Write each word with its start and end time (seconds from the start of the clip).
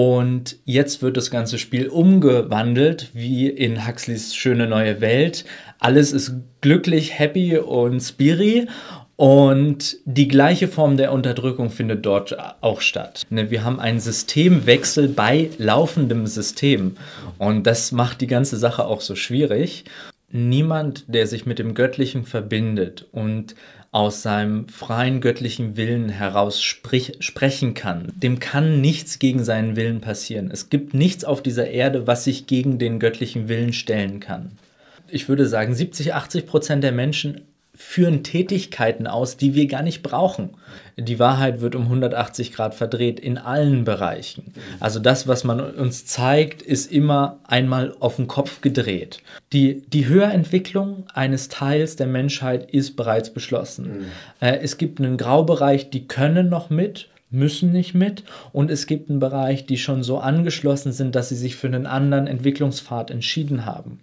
Und 0.00 0.58
jetzt 0.64 1.02
wird 1.02 1.16
das 1.16 1.28
ganze 1.28 1.58
Spiel 1.58 1.88
umgewandelt, 1.88 3.10
wie 3.14 3.48
in 3.48 3.84
Huxleys 3.84 4.32
Schöne 4.32 4.68
neue 4.68 5.00
Welt. 5.00 5.44
Alles 5.80 6.12
ist 6.12 6.34
glücklich, 6.60 7.18
happy 7.18 7.58
und 7.58 7.98
spiri. 7.98 8.68
Und 9.16 9.96
die 10.04 10.28
gleiche 10.28 10.68
Form 10.68 10.98
der 10.98 11.10
Unterdrückung 11.10 11.70
findet 11.70 12.06
dort 12.06 12.36
auch 12.60 12.80
statt. 12.80 13.26
Ne, 13.30 13.50
wir 13.50 13.64
haben 13.64 13.80
einen 13.80 13.98
Systemwechsel 13.98 15.08
bei 15.08 15.50
laufendem 15.58 16.28
System. 16.28 16.96
Und 17.38 17.66
das 17.66 17.90
macht 17.90 18.20
die 18.20 18.28
ganze 18.28 18.56
Sache 18.56 18.84
auch 18.84 19.00
so 19.00 19.16
schwierig. 19.16 19.84
Niemand, 20.30 21.04
der 21.08 21.26
sich 21.26 21.46
mit 21.46 21.58
dem 21.58 21.74
Göttlichen 21.74 22.24
verbindet 22.24 23.06
und 23.12 23.54
aus 23.90 24.22
seinem 24.22 24.68
freien 24.68 25.22
göttlichen 25.22 25.78
Willen 25.78 26.10
heraus 26.10 26.62
sprich, 26.62 27.16
sprechen 27.20 27.72
kann, 27.72 28.12
dem 28.16 28.38
kann 28.38 28.82
nichts 28.82 29.18
gegen 29.18 29.42
seinen 29.42 29.76
Willen 29.76 30.02
passieren. 30.02 30.50
Es 30.52 30.68
gibt 30.68 30.92
nichts 30.92 31.24
auf 31.24 31.42
dieser 31.42 31.68
Erde, 31.70 32.06
was 32.06 32.24
sich 32.24 32.46
gegen 32.46 32.78
den 32.78 32.98
göttlichen 32.98 33.48
Willen 33.48 33.72
stellen 33.72 34.20
kann. 34.20 34.58
Ich 35.10 35.28
würde 35.30 35.46
sagen, 35.46 35.74
70, 35.74 36.12
80 36.12 36.46
Prozent 36.46 36.84
der 36.84 36.92
Menschen 36.92 37.40
führen 37.80 38.24
Tätigkeiten 38.24 39.06
aus, 39.06 39.36
die 39.36 39.54
wir 39.54 39.68
gar 39.68 39.82
nicht 39.82 40.02
brauchen. 40.02 40.50
Die 40.96 41.20
Wahrheit 41.20 41.60
wird 41.60 41.76
um 41.76 41.84
180 41.84 42.52
Grad 42.52 42.74
verdreht 42.74 43.20
in 43.20 43.38
allen 43.38 43.84
Bereichen. 43.84 44.52
Also 44.80 44.98
das, 44.98 45.28
was 45.28 45.44
man 45.44 45.60
uns 45.60 46.04
zeigt, 46.04 46.60
ist 46.60 46.90
immer 46.90 47.38
einmal 47.44 47.94
auf 48.00 48.16
den 48.16 48.26
Kopf 48.26 48.62
gedreht. 48.62 49.22
Die, 49.52 49.84
die 49.92 50.06
Höherentwicklung 50.06 51.04
eines 51.14 51.48
Teils 51.48 51.94
der 51.94 52.08
Menschheit 52.08 52.68
ist 52.68 52.96
bereits 52.96 53.30
beschlossen. 53.30 53.84
Mhm. 53.84 54.04
Äh, 54.40 54.58
es 54.58 54.76
gibt 54.76 54.98
einen 54.98 55.16
Graubereich, 55.16 55.88
die 55.88 56.08
können 56.08 56.48
noch 56.48 56.70
mit, 56.70 57.08
müssen 57.30 57.70
nicht 57.70 57.94
mit. 57.94 58.24
Und 58.52 58.72
es 58.72 58.88
gibt 58.88 59.08
einen 59.08 59.20
Bereich, 59.20 59.66
die 59.66 59.78
schon 59.78 60.02
so 60.02 60.18
angeschlossen 60.18 60.90
sind, 60.90 61.14
dass 61.14 61.28
sie 61.28 61.36
sich 61.36 61.54
für 61.54 61.68
einen 61.68 61.86
anderen 61.86 62.26
Entwicklungspfad 62.26 63.12
entschieden 63.12 63.66
haben. 63.66 64.00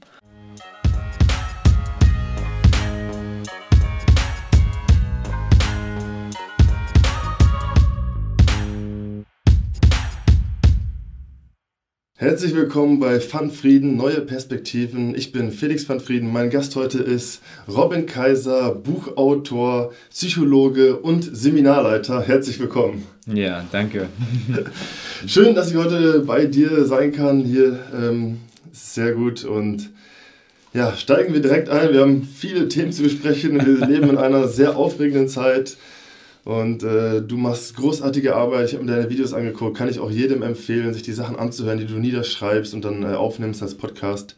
Herzlich 12.25 12.55
willkommen 12.55 12.99
bei 12.99 13.21
Van 13.21 13.51
Frieden, 13.51 13.97
neue 13.97 14.19
Perspektiven. 14.19 15.13
Ich 15.13 15.31
bin 15.31 15.51
Felix 15.51 15.87
van 15.87 15.99
Frieden. 15.99 16.33
Mein 16.33 16.49
Gast 16.49 16.75
heute 16.75 16.97
ist 16.97 17.39
Robin 17.67 18.07
Kaiser, 18.07 18.73
Buchautor, 18.73 19.93
Psychologe 20.09 20.95
und 20.95 21.21
Seminarleiter. 21.21 22.23
Herzlich 22.23 22.59
willkommen. 22.59 23.03
Ja, 23.31 23.63
danke. 23.71 24.07
Schön, 25.27 25.53
dass 25.53 25.69
ich 25.69 25.77
heute 25.77 26.21
bei 26.21 26.47
dir 26.47 26.85
sein 26.85 27.11
kann. 27.11 27.41
Hier 27.41 27.77
ähm, 27.95 28.39
sehr 28.71 29.11
gut 29.11 29.43
und 29.43 29.91
ja, 30.73 30.97
steigen 30.97 31.31
wir 31.31 31.43
direkt 31.43 31.69
ein. 31.69 31.93
Wir 31.93 32.01
haben 32.01 32.23
viele 32.23 32.67
Themen 32.69 32.91
zu 32.91 33.03
besprechen. 33.03 33.63
Wir 33.63 33.85
leben 33.85 34.09
in 34.09 34.17
einer 34.17 34.47
sehr 34.47 34.75
aufregenden 34.77 35.27
Zeit. 35.27 35.77
Und 36.45 36.83
äh, 36.83 37.23
du 37.23 37.37
machst 37.37 37.75
großartige 37.75 38.35
Arbeit. 38.35 38.67
Ich 38.67 38.75
habe 38.75 38.85
mir 38.85 38.91
deine 38.91 39.09
Videos 39.09 39.33
angeguckt. 39.33 39.75
Kann 39.75 39.89
ich 39.89 39.99
auch 39.99 40.11
jedem 40.11 40.43
empfehlen, 40.43 40.93
sich 40.93 41.01
die 41.01 41.11
Sachen 41.11 41.35
anzuhören, 41.35 41.79
die 41.79 41.87
du 41.87 41.95
niederschreibst 41.95 42.75
und 42.75 42.85
dann 42.85 43.01
äh, 43.01 43.15
aufnimmst 43.15 43.63
als 43.63 43.73
Podcast. 43.73 44.35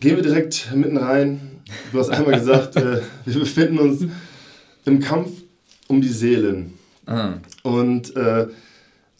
Gehen 0.00 0.16
wir 0.16 0.22
direkt 0.22 0.70
mitten 0.74 0.98
rein. 0.98 1.62
Du 1.92 1.98
hast 1.98 2.10
einmal 2.10 2.38
gesagt, 2.38 2.76
äh, 2.76 3.00
wir 3.24 3.40
befinden 3.40 3.78
uns 3.78 4.04
im 4.84 5.00
Kampf 5.00 5.30
um 5.88 6.02
die 6.02 6.08
Seelen. 6.08 6.74
Ah. 7.06 7.34
Und 7.62 8.14
äh, 8.14 8.48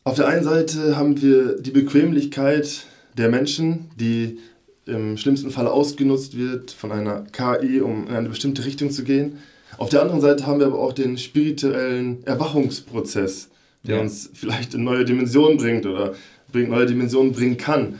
auf 0.04 0.16
der 0.16 0.28
einen 0.28 0.44
Seite 0.44 0.98
haben 0.98 1.22
wir 1.22 1.58
die 1.58 1.70
Bequemlichkeit 1.70 2.84
der 3.16 3.30
Menschen, 3.30 3.90
die 3.98 4.38
im 4.84 5.16
schlimmsten 5.16 5.50
Fall 5.50 5.66
ausgenutzt 5.66 6.36
wird 6.36 6.70
von 6.70 6.92
einer 6.92 7.24
KI, 7.32 7.80
um 7.80 8.08
in 8.08 8.14
eine 8.14 8.28
bestimmte 8.28 8.66
Richtung 8.66 8.90
zu 8.90 9.04
gehen. 9.04 9.38
Auf 9.80 9.88
der 9.88 10.02
anderen 10.02 10.20
Seite 10.20 10.46
haben 10.46 10.60
wir 10.60 10.66
aber 10.66 10.78
auch 10.78 10.92
den 10.92 11.16
spirituellen 11.16 12.22
Erwachungsprozess, 12.26 13.48
der 13.82 13.96
ja. 13.96 14.02
uns 14.02 14.28
vielleicht 14.34 14.74
in 14.74 14.84
neue 14.84 15.06
Dimensionen 15.06 15.56
bringt 15.56 15.86
oder 15.86 16.12
neue 16.52 16.84
Dimensionen 16.84 17.32
bringen 17.32 17.56
kann. 17.56 17.98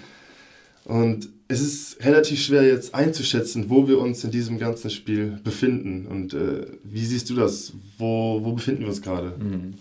Und 0.85 1.31
es 1.49 1.63
ist 1.63 2.05
relativ 2.05 2.43
schwer 2.43 2.65
jetzt 2.65 2.95
einzuschätzen, 2.95 3.71
wo 3.71 3.89
wir 3.89 3.99
uns 3.99 4.23
in 4.25 4.31
diesem 4.31 4.59
ganzen 4.59 4.91
Spiel 4.91 5.41
befinden. 5.43 6.07
Und 6.07 6.35
äh, 6.35 6.67
wie 6.85 7.07
siehst 7.07 7.31
du 7.31 7.35
das? 7.35 7.73
Wo, 7.97 8.41
wo 8.43 8.53
befinden 8.53 8.83
wir 8.83 8.89
uns 8.89 9.01
gerade? 9.01 9.33
Mhm. 9.39 9.75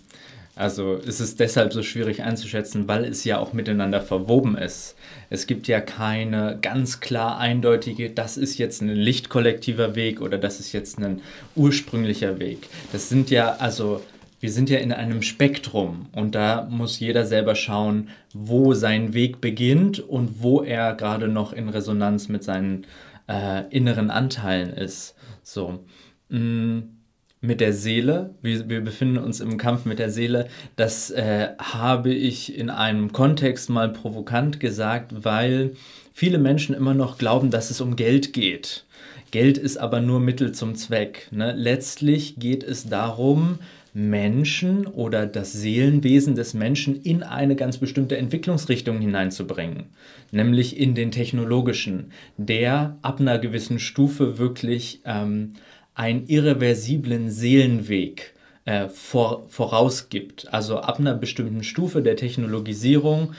Also 0.60 1.00
es 1.06 1.20
ist 1.20 1.40
deshalb 1.40 1.72
so 1.72 1.82
schwierig 1.82 2.22
einzuschätzen, 2.22 2.86
weil 2.86 3.06
es 3.06 3.24
ja 3.24 3.38
auch 3.38 3.54
miteinander 3.54 4.02
verwoben 4.02 4.58
ist. 4.58 4.94
Es 5.30 5.46
gibt 5.46 5.68
ja 5.68 5.80
keine 5.80 6.58
ganz 6.60 7.00
klar 7.00 7.38
eindeutige, 7.38 8.10
das 8.10 8.36
ist 8.36 8.58
jetzt 8.58 8.82
ein 8.82 8.90
lichtkollektiver 8.90 9.94
Weg 9.94 10.20
oder 10.20 10.36
das 10.36 10.60
ist 10.60 10.72
jetzt 10.72 10.98
ein 10.98 11.22
ursprünglicher 11.56 12.40
Weg. 12.40 12.68
Das 12.92 13.08
sind 13.08 13.30
ja, 13.30 13.56
also 13.56 14.02
wir 14.40 14.52
sind 14.52 14.68
ja 14.68 14.80
in 14.80 14.92
einem 14.92 15.22
Spektrum 15.22 16.10
und 16.12 16.34
da 16.34 16.68
muss 16.70 17.00
jeder 17.00 17.24
selber 17.24 17.54
schauen, 17.54 18.10
wo 18.34 18.74
sein 18.74 19.14
Weg 19.14 19.40
beginnt 19.40 19.98
und 19.98 20.42
wo 20.42 20.60
er 20.60 20.92
gerade 20.92 21.28
noch 21.28 21.54
in 21.54 21.70
Resonanz 21.70 22.28
mit 22.28 22.44
seinen 22.44 22.86
äh, 23.30 23.66
inneren 23.70 24.10
Anteilen 24.10 24.74
ist. 24.74 25.14
So. 25.42 25.80
Mm 26.28 26.99
mit 27.40 27.60
der 27.60 27.72
Seele. 27.72 28.34
Wir, 28.42 28.68
wir 28.68 28.82
befinden 28.82 29.18
uns 29.18 29.40
im 29.40 29.56
Kampf 29.56 29.84
mit 29.84 29.98
der 29.98 30.10
Seele. 30.10 30.48
Das 30.76 31.10
äh, 31.10 31.48
habe 31.58 32.12
ich 32.12 32.56
in 32.56 32.70
einem 32.70 33.12
Kontext 33.12 33.70
mal 33.70 33.88
provokant 33.88 34.60
gesagt, 34.60 35.24
weil 35.24 35.72
viele 36.12 36.38
Menschen 36.38 36.74
immer 36.74 36.94
noch 36.94 37.18
glauben, 37.18 37.50
dass 37.50 37.70
es 37.70 37.80
um 37.80 37.96
Geld 37.96 38.32
geht. 38.32 38.84
Geld 39.30 39.58
ist 39.58 39.78
aber 39.78 40.00
nur 40.00 40.20
Mittel 40.20 40.52
zum 40.52 40.74
Zweck. 40.74 41.28
Ne? 41.30 41.54
Letztlich 41.56 42.36
geht 42.38 42.62
es 42.62 42.88
darum, 42.88 43.58
Menschen 43.92 44.86
oder 44.86 45.26
das 45.26 45.52
Seelenwesen 45.52 46.36
des 46.36 46.54
Menschen 46.54 47.02
in 47.02 47.22
eine 47.22 47.56
ganz 47.56 47.78
bestimmte 47.78 48.16
Entwicklungsrichtung 48.16 49.00
hineinzubringen, 49.00 49.86
nämlich 50.30 50.78
in 50.78 50.94
den 50.94 51.10
technologischen, 51.10 52.12
der 52.36 52.98
ab 53.02 53.20
einer 53.20 53.38
gewissen 53.38 53.80
Stufe 53.80 54.38
wirklich 54.38 55.00
ähm, 55.04 55.54
einen 56.00 56.26
irreversiblen 56.28 57.30
Seelenweg 57.30 58.32
äh, 58.64 58.88
vor, 58.88 59.44
vorausgibt. 59.48 60.50
Also 60.50 60.78
ab 60.78 60.98
einer 60.98 61.12
bestimmten 61.12 61.62
Stufe 61.62 62.00
der 62.00 62.16
Technologisierung 62.16 63.34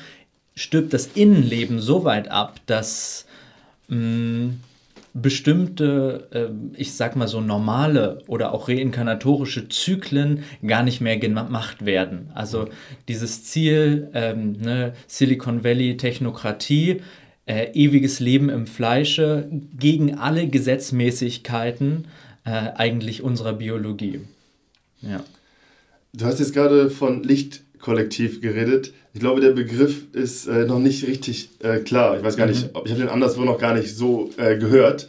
stirbt 0.53 0.93
das 0.93 1.07
Innenleben 1.07 1.79
so 1.79 2.03
weit 2.03 2.29
ab, 2.29 2.59
dass 2.67 3.25
mh, 3.87 3.97
mm, 3.97 4.59
bestimmte, 5.15 6.27
äh, 6.31 6.79
ich 6.79 6.93
sag 6.93 7.15
mal 7.15 7.27
so 7.27 7.41
normale 7.41 8.21
oder 8.27 8.53
auch 8.53 8.69
reinkarnatorische 8.69 9.67
Zyklen 9.67 10.43
gar 10.65 10.83
nicht 10.83 11.01
mehr 11.01 11.17
gemacht 11.17 11.83
werden. 11.83 12.29
Also 12.35 12.67
dieses 13.07 13.43
Ziel, 13.43 14.11
ähm, 14.13 14.51
ne, 14.51 14.93
Silicon 15.07 15.63
Valley 15.63 15.97
Technokratie, 15.97 17.01
äh, 17.47 17.71
ewiges 17.73 18.19
Leben 18.19 18.49
im 18.49 18.67
Fleische 18.67 19.49
gegen 19.75 20.19
alle 20.19 20.47
Gesetzmäßigkeiten 20.47 22.05
äh, 22.43 22.71
eigentlich 22.75 23.23
unserer 23.23 23.53
Biologie. 23.53 24.21
Ja. 25.01 25.23
Du 26.13 26.25
hast 26.25 26.39
jetzt 26.39 26.53
gerade 26.53 26.89
von 26.89 27.23
Lichtkollektiv 27.23 28.41
geredet. 28.41 28.93
Ich 29.13 29.19
glaube, 29.19 29.41
der 29.41 29.51
Begriff 29.51 30.13
ist 30.13 30.47
äh, 30.47 30.65
noch 30.65 30.79
nicht 30.79 31.07
richtig 31.07 31.49
äh, 31.59 31.79
klar. 31.79 32.17
Ich 32.17 32.23
weiß 32.23 32.37
gar 32.37 32.47
mhm. 32.47 32.53
nicht, 32.53 32.69
ob 32.73 32.85
ich 32.85 32.91
habe 32.91 33.01
den 33.01 33.09
anderswo 33.09 33.43
noch 33.43 33.59
gar 33.59 33.73
nicht 33.73 33.95
so 33.95 34.31
äh, 34.37 34.57
gehört. 34.57 35.07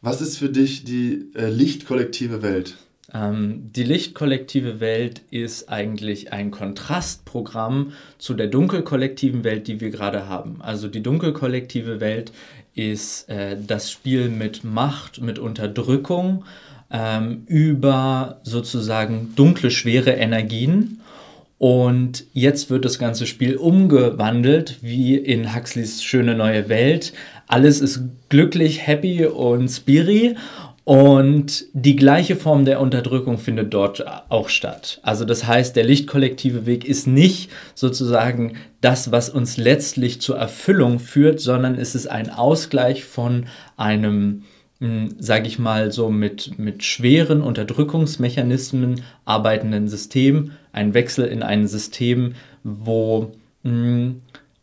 Was 0.00 0.20
ist 0.20 0.36
für 0.36 0.50
dich 0.50 0.84
die 0.84 1.30
äh, 1.34 1.48
lichtkollektive 1.48 2.42
Welt? 2.42 2.76
Ähm, 3.14 3.70
die 3.74 3.84
lichtkollektive 3.84 4.80
Welt 4.80 5.22
ist 5.30 5.68
eigentlich 5.68 6.32
ein 6.32 6.50
Kontrastprogramm 6.50 7.92
zu 8.18 8.34
der 8.34 8.48
dunkelkollektiven 8.48 9.44
Welt, 9.44 9.68
die 9.68 9.80
wir 9.80 9.90
gerade 9.90 10.28
haben. 10.28 10.60
Also 10.60 10.88
die 10.88 11.02
dunkelkollektive 11.02 12.00
Welt 12.00 12.32
ist 12.74 13.28
äh, 13.28 13.56
das 13.66 13.90
Spiel 13.90 14.28
mit 14.28 14.64
Macht, 14.64 15.20
mit 15.20 15.38
Unterdrückung 15.38 16.44
ähm, 16.90 17.44
über 17.46 18.40
sozusagen 18.42 19.32
dunkle, 19.36 19.70
schwere 19.70 20.12
Energien. 20.12 21.00
Und 21.58 22.24
jetzt 22.32 22.68
wird 22.68 22.84
das 22.84 22.98
ganze 22.98 23.26
Spiel 23.26 23.56
umgewandelt, 23.56 24.78
wie 24.82 25.16
in 25.16 25.54
Huxleys 25.54 26.02
Schöne 26.02 26.34
neue 26.34 26.68
Welt. 26.68 27.12
Alles 27.46 27.80
ist 27.80 28.00
glücklich, 28.28 28.86
happy 28.86 29.24
und 29.26 29.68
spiri. 29.68 30.36
Und 30.84 31.64
die 31.72 31.96
gleiche 31.96 32.36
Form 32.36 32.66
der 32.66 32.78
Unterdrückung 32.78 33.38
findet 33.38 33.72
dort 33.72 34.04
auch 34.28 34.50
statt. 34.50 35.00
Also 35.02 35.24
das 35.24 35.46
heißt, 35.46 35.74
der 35.76 35.84
lichtkollektive 35.84 36.66
Weg 36.66 36.84
ist 36.84 37.06
nicht 37.06 37.50
sozusagen 37.74 38.56
das, 38.82 39.10
was 39.10 39.30
uns 39.30 39.56
letztlich 39.56 40.20
zur 40.20 40.36
Erfüllung 40.36 40.98
führt, 40.98 41.40
sondern 41.40 41.74
es 41.76 41.94
ist 41.94 42.06
ein 42.06 42.28
Ausgleich 42.28 43.04
von 43.04 43.46
einem, 43.78 44.42
hm, 44.78 45.14
sage 45.18 45.46
ich 45.46 45.58
mal, 45.58 45.90
so 45.90 46.10
mit, 46.10 46.58
mit 46.58 46.84
schweren 46.84 47.40
Unterdrückungsmechanismen 47.40 49.00
arbeitenden 49.24 49.88
System, 49.88 50.50
ein 50.72 50.92
Wechsel 50.92 51.24
in 51.24 51.42
ein 51.42 51.66
System, 51.66 52.34
wo 52.62 53.32
mh, 53.62 54.16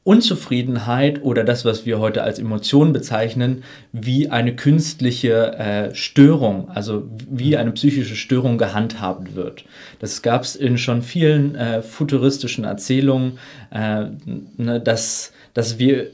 Unzufriedenheit 0.03 1.21
oder 1.21 1.43
das, 1.43 1.63
was 1.63 1.85
wir 1.85 1.99
heute 1.99 2.23
als 2.23 2.39
Emotion 2.39 2.91
bezeichnen, 2.91 3.63
wie 3.91 4.29
eine 4.29 4.55
künstliche 4.55 5.53
äh, 5.57 5.95
Störung, 5.95 6.69
also 6.69 7.07
wie 7.29 7.55
eine 7.55 7.71
psychische 7.71 8.15
Störung 8.15 8.57
gehandhabt 8.57 9.35
wird. 9.35 9.63
Das 9.99 10.23
gab 10.23 10.41
es 10.41 10.55
in 10.55 10.79
schon 10.79 11.03
vielen 11.03 11.53
äh, 11.53 11.83
futuristischen 11.83 12.63
Erzählungen, 12.63 13.37
äh, 13.69 14.05
ne, 14.57 14.81
dass, 14.83 15.33
dass 15.53 15.77
wir, 15.77 16.07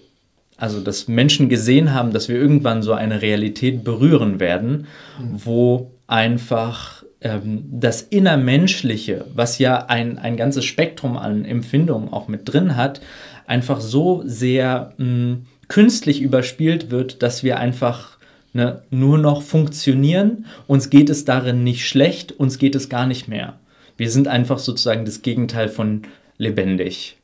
also 0.57 0.81
dass 0.81 1.07
Menschen 1.07 1.47
gesehen 1.47 1.93
haben, 1.93 2.11
dass 2.11 2.27
wir 2.27 2.35
irgendwann 2.35 2.81
so 2.81 2.91
eine 2.91 3.21
Realität 3.21 3.85
berühren 3.85 4.41
werden, 4.41 4.87
mhm. 5.17 5.45
wo 5.45 5.91
einfach 6.07 7.03
ähm, 7.21 7.63
das 7.71 8.01
Innermenschliche, 8.01 9.25
was 9.33 9.59
ja 9.59 9.85
ein, 9.85 10.19
ein 10.19 10.35
ganzes 10.35 10.65
Spektrum 10.65 11.15
an 11.17 11.45
Empfindungen 11.45 12.11
auch 12.11 12.27
mit 12.27 12.41
drin 12.51 12.75
hat, 12.75 13.01
einfach 13.47 13.81
so 13.81 14.21
sehr 14.25 14.93
mh, 14.97 15.05
hm, 15.05 15.45
künstlich 15.67 16.21
überspielt 16.21 16.91
wird, 16.91 17.23
dass 17.23 17.43
wir 17.43 17.57
einfach 17.59 18.17
ne, 18.53 18.81
nur 18.89 19.17
noch 19.17 19.41
funktionieren. 19.41 20.45
Uns 20.67 20.89
geht 20.89 21.09
es 21.09 21.25
darin 21.25 21.63
nicht 21.63 21.87
schlecht, 21.87 22.31
uns 22.33 22.57
geht 22.57 22.75
es 22.75 22.89
gar 22.89 23.07
nicht 23.07 23.27
mehr. 23.27 23.59
Wir 23.97 24.11
sind 24.11 24.27
einfach 24.27 24.59
sozusagen 24.59 25.05
das 25.05 25.23
Gegenteil 25.23 25.69
von 25.69 26.03
lebendig. 26.37 27.17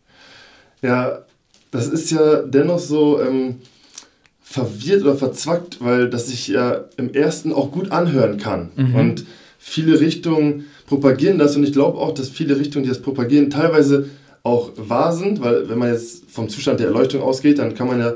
Ja, 0.81 1.19
das 1.71 1.87
ist 1.87 2.11
ja 2.11 2.41
dennoch 2.41 2.79
so 2.79 3.21
ähm, 3.21 3.59
verwirrt 4.41 5.03
oder 5.03 5.15
verzwackt, 5.15 5.77
weil 5.79 6.09
das 6.09 6.27
sich 6.27 6.47
ja 6.47 6.85
im 6.97 7.13
ersten 7.13 7.53
auch 7.53 7.71
gut 7.71 7.91
anhören 7.91 8.37
kann. 8.37 8.71
Mhm. 8.75 8.95
Und 8.95 9.25
viele 9.57 9.99
Richtungen 9.99 10.65
propagieren 10.87 11.37
das 11.37 11.55
und 11.55 11.63
ich 11.63 11.73
glaube 11.73 11.97
auch, 11.97 12.13
dass 12.13 12.29
viele 12.29 12.59
Richtungen, 12.59 12.83
die 12.83 12.89
das 12.89 13.01
propagieren, 13.01 13.49
teilweise 13.49 14.09
auch 14.43 14.71
wahr 14.75 15.13
sind, 15.13 15.41
weil 15.41 15.69
wenn 15.69 15.77
man 15.77 15.93
jetzt 15.93 16.29
vom 16.29 16.49
Zustand 16.49 16.79
der 16.79 16.87
Erleuchtung 16.87 17.21
ausgeht, 17.21 17.59
dann 17.59 17.75
kann 17.75 17.87
man 17.87 17.99
ja 17.99 18.13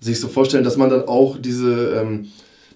sich 0.00 0.18
so 0.18 0.28
vorstellen, 0.28 0.64
dass 0.64 0.78
man 0.78 0.88
dann 0.88 1.02
auch 1.02 1.36
diese, 1.38 2.00
ähm, 2.00 2.28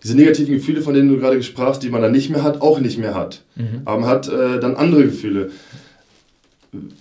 diese 0.03 0.15
negativen 0.15 0.55
Gefühle, 0.55 0.83
von 0.83 0.95
denen 0.95 1.09
du 1.09 1.19
gerade 1.19 1.43
sprachst, 1.43 1.83
die 1.83 1.89
man 1.89 2.03
dann 2.03 2.13
nicht 2.13 2.31
mehr 2.31 2.43
hat, 2.43 2.61
auch 2.61 2.79
nicht 2.79 2.99
mehr 2.99 3.15
hat. 3.15 3.43
Mhm. 3.57 3.83
Aber 3.87 4.01
man 4.01 4.11
hat 4.11 4.29
äh, 4.29 4.61
dann 4.61 4.77
andere 4.77 5.05
Gefühle. 5.05 5.51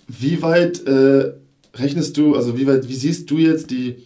Wie 0.07 0.41
weit 0.41 0.87
äh, 0.87 1.33
rechnest 1.75 2.17
du, 2.17 2.35
also 2.35 2.57
wie 2.57 2.65
weit, 2.65 2.87
wie 2.87 2.95
siehst 2.95 3.29
du 3.29 3.37
jetzt 3.37 3.69
die 3.69 3.97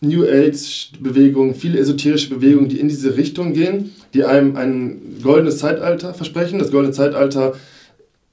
New 0.00 0.24
Age-Bewegungen, 0.24 1.54
viele 1.54 1.78
esoterische 1.78 2.30
Bewegungen, 2.30 2.68
die 2.68 2.80
in 2.80 2.88
diese 2.88 3.16
Richtung 3.16 3.52
gehen, 3.52 3.92
die 4.14 4.24
einem 4.24 4.56
ein 4.56 5.18
goldenes 5.22 5.58
Zeitalter 5.58 6.14
versprechen? 6.14 6.58
Das 6.58 6.70
goldene 6.70 6.94
Zeitalter 6.94 7.54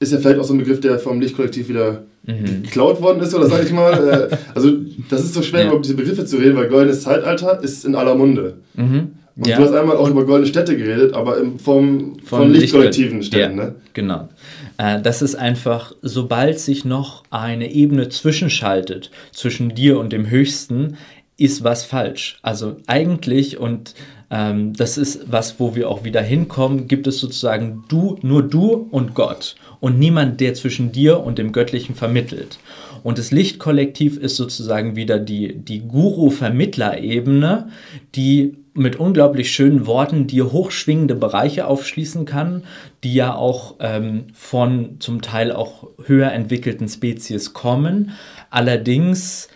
ist 0.05 0.13
ja 0.13 0.19
vielleicht 0.19 0.39
auch 0.39 0.43
so 0.43 0.53
ein 0.53 0.59
Begriff, 0.59 0.79
der 0.79 0.99
vom 0.99 1.19
Lichtkollektiv 1.19 1.69
wieder 1.69 2.03
mhm. 2.25 2.63
geklaut 2.63 3.01
worden 3.01 3.21
ist, 3.21 3.33
oder 3.33 3.47
sag 3.47 3.63
ich 3.63 3.71
mal. 3.71 4.29
Äh, 4.31 4.37
also, 4.53 4.71
das 5.09 5.23
ist 5.23 5.33
so 5.33 5.41
schwer, 5.41 5.65
ja. 5.65 5.71
über 5.71 5.79
diese 5.79 5.95
Begriffe 5.95 6.25
zu 6.25 6.37
reden, 6.37 6.55
weil 6.55 6.69
goldenes 6.69 7.01
Zeitalter 7.01 7.61
ist 7.61 7.85
in 7.85 7.95
aller 7.95 8.15
Munde. 8.15 8.57
Mhm. 8.75 9.11
Und 9.37 9.47
ja. 9.47 9.57
du 9.57 9.63
hast 9.63 9.73
einmal 9.73 9.97
auch 9.97 10.09
über 10.09 10.25
goldene 10.25 10.47
Städte 10.47 10.77
geredet, 10.77 11.13
aber 11.13 11.37
in 11.39 11.59
Form 11.59 12.17
von, 12.23 12.39
von 12.39 12.51
lichtkollektiven 12.53 13.21
Städten. 13.21 13.57
Ja, 13.57 13.65
ne? 13.65 13.75
Genau. 13.93 14.29
Äh, 14.77 15.01
das 15.01 15.21
ist 15.21 15.35
einfach, 15.35 15.91
sobald 16.01 16.59
sich 16.59 16.85
noch 16.85 17.23
eine 17.31 17.71
Ebene 17.71 18.07
zwischenschaltet 18.07 19.11
zwischen 19.33 19.75
dir 19.75 19.99
und 19.99 20.13
dem 20.13 20.29
Höchsten, 20.29 20.95
ist 21.37 21.63
was 21.63 21.83
falsch. 21.83 22.37
Also 22.41 22.77
eigentlich, 22.87 23.57
und 23.57 23.93
ähm, 24.31 24.73
das 24.73 24.97
ist 24.97 25.31
was, 25.31 25.59
wo 25.59 25.75
wir 25.75 25.89
auch 25.89 26.03
wieder 26.03 26.21
hinkommen, 26.21 26.87
gibt 26.87 27.07
es 27.07 27.19
sozusagen 27.19 27.83
du, 27.87 28.17
nur 28.21 28.43
du 28.43 28.87
und 28.91 29.13
Gott 29.13 29.55
und 29.79 29.99
niemand, 29.99 30.39
der 30.41 30.53
zwischen 30.53 30.91
dir 30.91 31.19
und 31.19 31.37
dem 31.37 31.51
Göttlichen 31.51 31.95
vermittelt. 31.95 32.57
Und 33.03 33.19
das 33.19 33.31
Lichtkollektiv 33.31 34.17
ist 34.17 34.35
sozusagen 34.35 34.95
wieder 34.95 35.19
die, 35.19 35.55
die 35.55 35.81
Guru-Vermittler-Ebene, 35.81 37.69
die 38.15 38.57
mit 38.73 38.95
unglaublich 38.97 39.51
schönen 39.51 39.85
Worten 39.85 40.27
dir 40.27 40.51
hochschwingende 40.51 41.15
Bereiche 41.15 41.67
aufschließen 41.67 42.25
kann, 42.25 42.63
die 43.03 43.13
ja 43.13 43.35
auch 43.35 43.75
ähm, 43.79 44.25
von 44.33 44.97
zum 44.99 45.21
Teil 45.21 45.51
auch 45.51 45.87
höher 46.03 46.31
entwickelten 46.31 46.89
Spezies 46.89 47.53
kommen. 47.53 48.11
Allerdings 48.49 49.49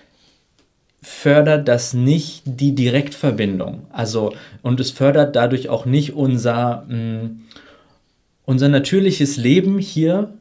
fördert 1.01 1.68
das 1.68 1.94
nicht 1.94 2.44
die 2.46 2.75
Direktverbindung. 2.75 3.86
Also, 3.92 4.34
und 4.62 4.80
es 4.80 4.92
fördert 4.92 5.36
dadurch 5.36 5.69
auch 5.69 5.86
nicht 5.86 6.13
unser, 6.13 6.86
mh, 6.88 6.96
mm, 6.96 7.40
unser 8.46 8.68
natürliches 8.68 9.38
Leben 9.38 9.78
hier, 9.78 10.34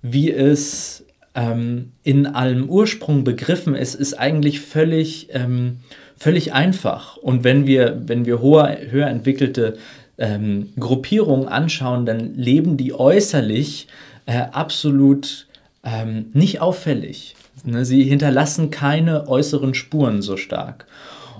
wie 0.00 0.30
es 0.30 1.04
ähm, 1.34 1.92
in 2.02 2.26
allem 2.26 2.68
Ursprung 2.68 3.24
begriffen 3.24 3.74
ist, 3.74 3.94
ist 3.94 4.14
eigentlich 4.14 4.60
völlig, 4.60 5.28
ähm, 5.32 5.78
völlig 6.16 6.52
einfach. 6.52 7.16
Und 7.16 7.44
wenn 7.44 7.66
wir, 7.66 8.02
wenn 8.06 8.26
wir 8.26 8.40
hoher, 8.40 8.76
höher 8.90 9.08
entwickelte 9.08 9.76
ähm, 10.18 10.68
Gruppierungen 10.78 11.48
anschauen, 11.48 12.06
dann 12.06 12.34
leben 12.34 12.76
die 12.76 12.94
äußerlich 12.94 13.88
äh, 14.26 14.38
absolut 14.52 15.46
ähm, 15.84 16.26
nicht 16.32 16.60
auffällig. 16.60 17.34
Ne? 17.64 17.84
Sie 17.84 18.04
hinterlassen 18.04 18.70
keine 18.70 19.28
äußeren 19.28 19.74
Spuren 19.74 20.22
so 20.22 20.36
stark. 20.36 20.86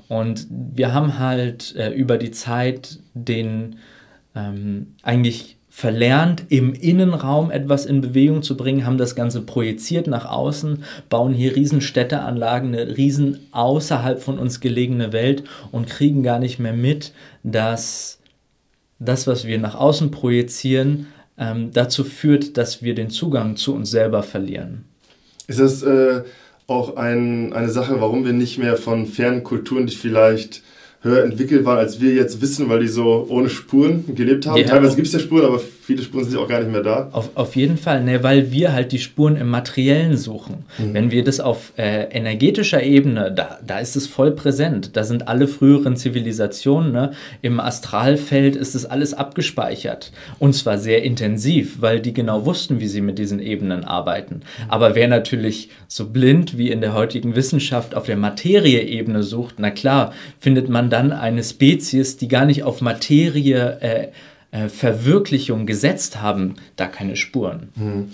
Und 0.08 0.46
wir 0.50 0.92
haben 0.92 1.18
halt 1.18 1.74
äh, 1.76 1.90
über 1.90 2.18
die 2.18 2.30
Zeit 2.30 2.98
den 3.14 3.76
ähm, 4.34 4.94
eigentlich 5.02 5.58
verlernt, 5.68 6.44
im 6.50 6.74
Innenraum 6.74 7.50
etwas 7.50 7.86
in 7.86 8.02
Bewegung 8.02 8.42
zu 8.42 8.58
bringen, 8.58 8.84
haben 8.84 8.98
das 8.98 9.14
Ganze 9.14 9.40
projiziert 9.40 10.06
nach 10.06 10.26
außen, 10.26 10.84
bauen 11.08 11.32
hier 11.32 11.56
riesen 11.56 11.80
Städteanlagen, 11.80 12.74
eine 12.74 12.98
riesen 12.98 13.38
außerhalb 13.52 14.20
von 14.20 14.38
uns 14.38 14.60
gelegene 14.60 15.14
Welt 15.14 15.44
und 15.70 15.88
kriegen 15.88 16.22
gar 16.22 16.40
nicht 16.40 16.58
mehr 16.58 16.74
mit, 16.74 17.14
dass 17.42 18.18
das, 18.98 19.26
was 19.26 19.46
wir 19.46 19.58
nach 19.58 19.74
außen 19.74 20.10
projizieren, 20.10 21.06
ähm, 21.38 21.70
dazu 21.72 22.04
führt, 22.04 22.58
dass 22.58 22.82
wir 22.82 22.94
den 22.94 23.08
Zugang 23.08 23.56
zu 23.56 23.74
uns 23.74 23.90
selber 23.90 24.22
verlieren. 24.22 24.84
Ist 25.46 25.60
das 25.60 25.82
äh, 25.82 26.22
auch 26.66 26.96
ein, 26.96 27.52
eine 27.52 27.70
Sache, 27.70 28.00
warum 28.00 28.24
wir 28.24 28.32
nicht 28.32 28.58
mehr 28.58 28.76
von 28.76 29.06
fernen 29.06 29.42
Kulturen, 29.42 29.86
die 29.86 29.94
vielleicht 29.94 30.62
höher 31.02 31.24
entwickelt 31.24 31.64
waren, 31.64 31.78
als 31.78 32.00
wir 32.00 32.12
jetzt 32.12 32.40
wissen, 32.40 32.68
weil 32.68 32.80
die 32.80 32.88
so 32.88 33.26
ohne 33.28 33.48
Spuren 33.48 34.14
gelebt 34.14 34.46
haben. 34.46 34.58
Ja. 34.58 34.66
Teilweise 34.66 34.94
gibt 34.94 35.08
es 35.08 35.12
ja 35.12 35.18
Spuren, 35.18 35.44
aber 35.44 35.60
viele 35.82 36.02
Spuren 36.02 36.24
sind 36.24 36.38
auch 36.38 36.48
gar 36.48 36.60
nicht 36.60 36.70
mehr 36.70 36.82
da. 36.82 37.08
Auf, 37.10 37.30
auf 37.34 37.56
jeden 37.56 37.76
Fall, 37.76 38.04
ne, 38.04 38.22
weil 38.22 38.52
wir 38.52 38.72
halt 38.72 38.92
die 38.92 39.00
Spuren 39.00 39.36
im 39.36 39.48
Materiellen 39.48 40.16
suchen. 40.16 40.64
Mhm. 40.78 40.94
Wenn 40.94 41.10
wir 41.10 41.24
das 41.24 41.40
auf 41.40 41.72
äh, 41.76 42.04
energetischer 42.04 42.82
Ebene, 42.82 43.32
da, 43.32 43.58
da 43.66 43.80
ist 43.80 43.96
es 43.96 44.06
voll 44.06 44.30
präsent. 44.30 44.96
Da 44.96 45.02
sind 45.02 45.26
alle 45.26 45.48
früheren 45.48 45.96
Zivilisationen. 45.96 46.92
Ne? 46.92 47.12
Im 47.42 47.58
Astralfeld 47.58 48.54
ist 48.54 48.76
es 48.76 48.86
alles 48.86 49.12
abgespeichert. 49.12 50.12
Und 50.38 50.54
zwar 50.54 50.78
sehr 50.78 51.02
intensiv, 51.02 51.80
weil 51.80 52.00
die 52.00 52.14
genau 52.14 52.46
wussten, 52.46 52.78
wie 52.78 52.88
sie 52.88 53.00
mit 53.00 53.18
diesen 53.18 53.40
Ebenen 53.40 53.84
arbeiten. 53.84 54.36
Mhm. 54.36 54.70
Aber 54.70 54.94
wer 54.94 55.08
natürlich 55.08 55.70
so 55.88 56.10
blind 56.10 56.56
wie 56.56 56.70
in 56.70 56.80
der 56.80 56.94
heutigen 56.94 57.34
Wissenschaft 57.34 57.96
auf 57.96 58.06
der 58.06 58.16
Materieebene 58.16 59.24
sucht, 59.24 59.56
na 59.58 59.70
klar, 59.70 60.12
findet 60.38 60.68
man 60.68 60.90
dann 60.90 61.10
eine 61.10 61.42
Spezies, 61.42 62.16
die 62.16 62.28
gar 62.28 62.44
nicht 62.44 62.62
auf 62.62 62.80
Materie 62.80 63.78
äh, 63.80 64.08
äh, 64.52 64.68
Verwirklichung 64.68 65.66
gesetzt 65.66 66.22
haben, 66.22 66.54
da 66.76 66.86
keine 66.86 67.16
Spuren. 67.16 67.70
Hm. 67.76 68.12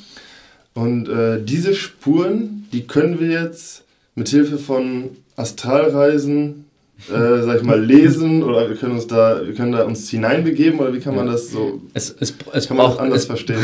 Und 0.73 1.09
äh, 1.09 1.43
diese 1.43 1.75
Spuren, 1.75 2.67
die 2.73 2.87
können 2.87 3.21
wir 3.21 3.29
jetzt 3.29 3.85
mit 4.15 4.29
Hilfe 4.29 4.59
von 4.59 5.11
Astralreisen 5.37 6.65
äh, 7.07 7.43
sag 7.43 7.59
ich 7.59 7.63
mal, 7.63 7.81
lesen 7.81 8.43
oder 8.43 8.69
wir 8.69 8.77
können 8.77 8.95
uns 8.95 9.07
da, 9.07 9.47
wir 9.47 9.55
können 9.55 9.71
da 9.71 9.85
uns 9.85 10.11
hineinbegeben 10.11 10.81
oder 10.81 10.93
wie 10.93 10.99
kann 10.99 11.15
man 11.15 11.29
das 11.29 11.51
so 11.51 11.81
es, 11.95 12.15
es, 12.19 12.35
es 12.53 12.67
braucht, 12.67 12.99
anders 12.99 13.21
es, 13.21 13.27
verstehen? 13.27 13.61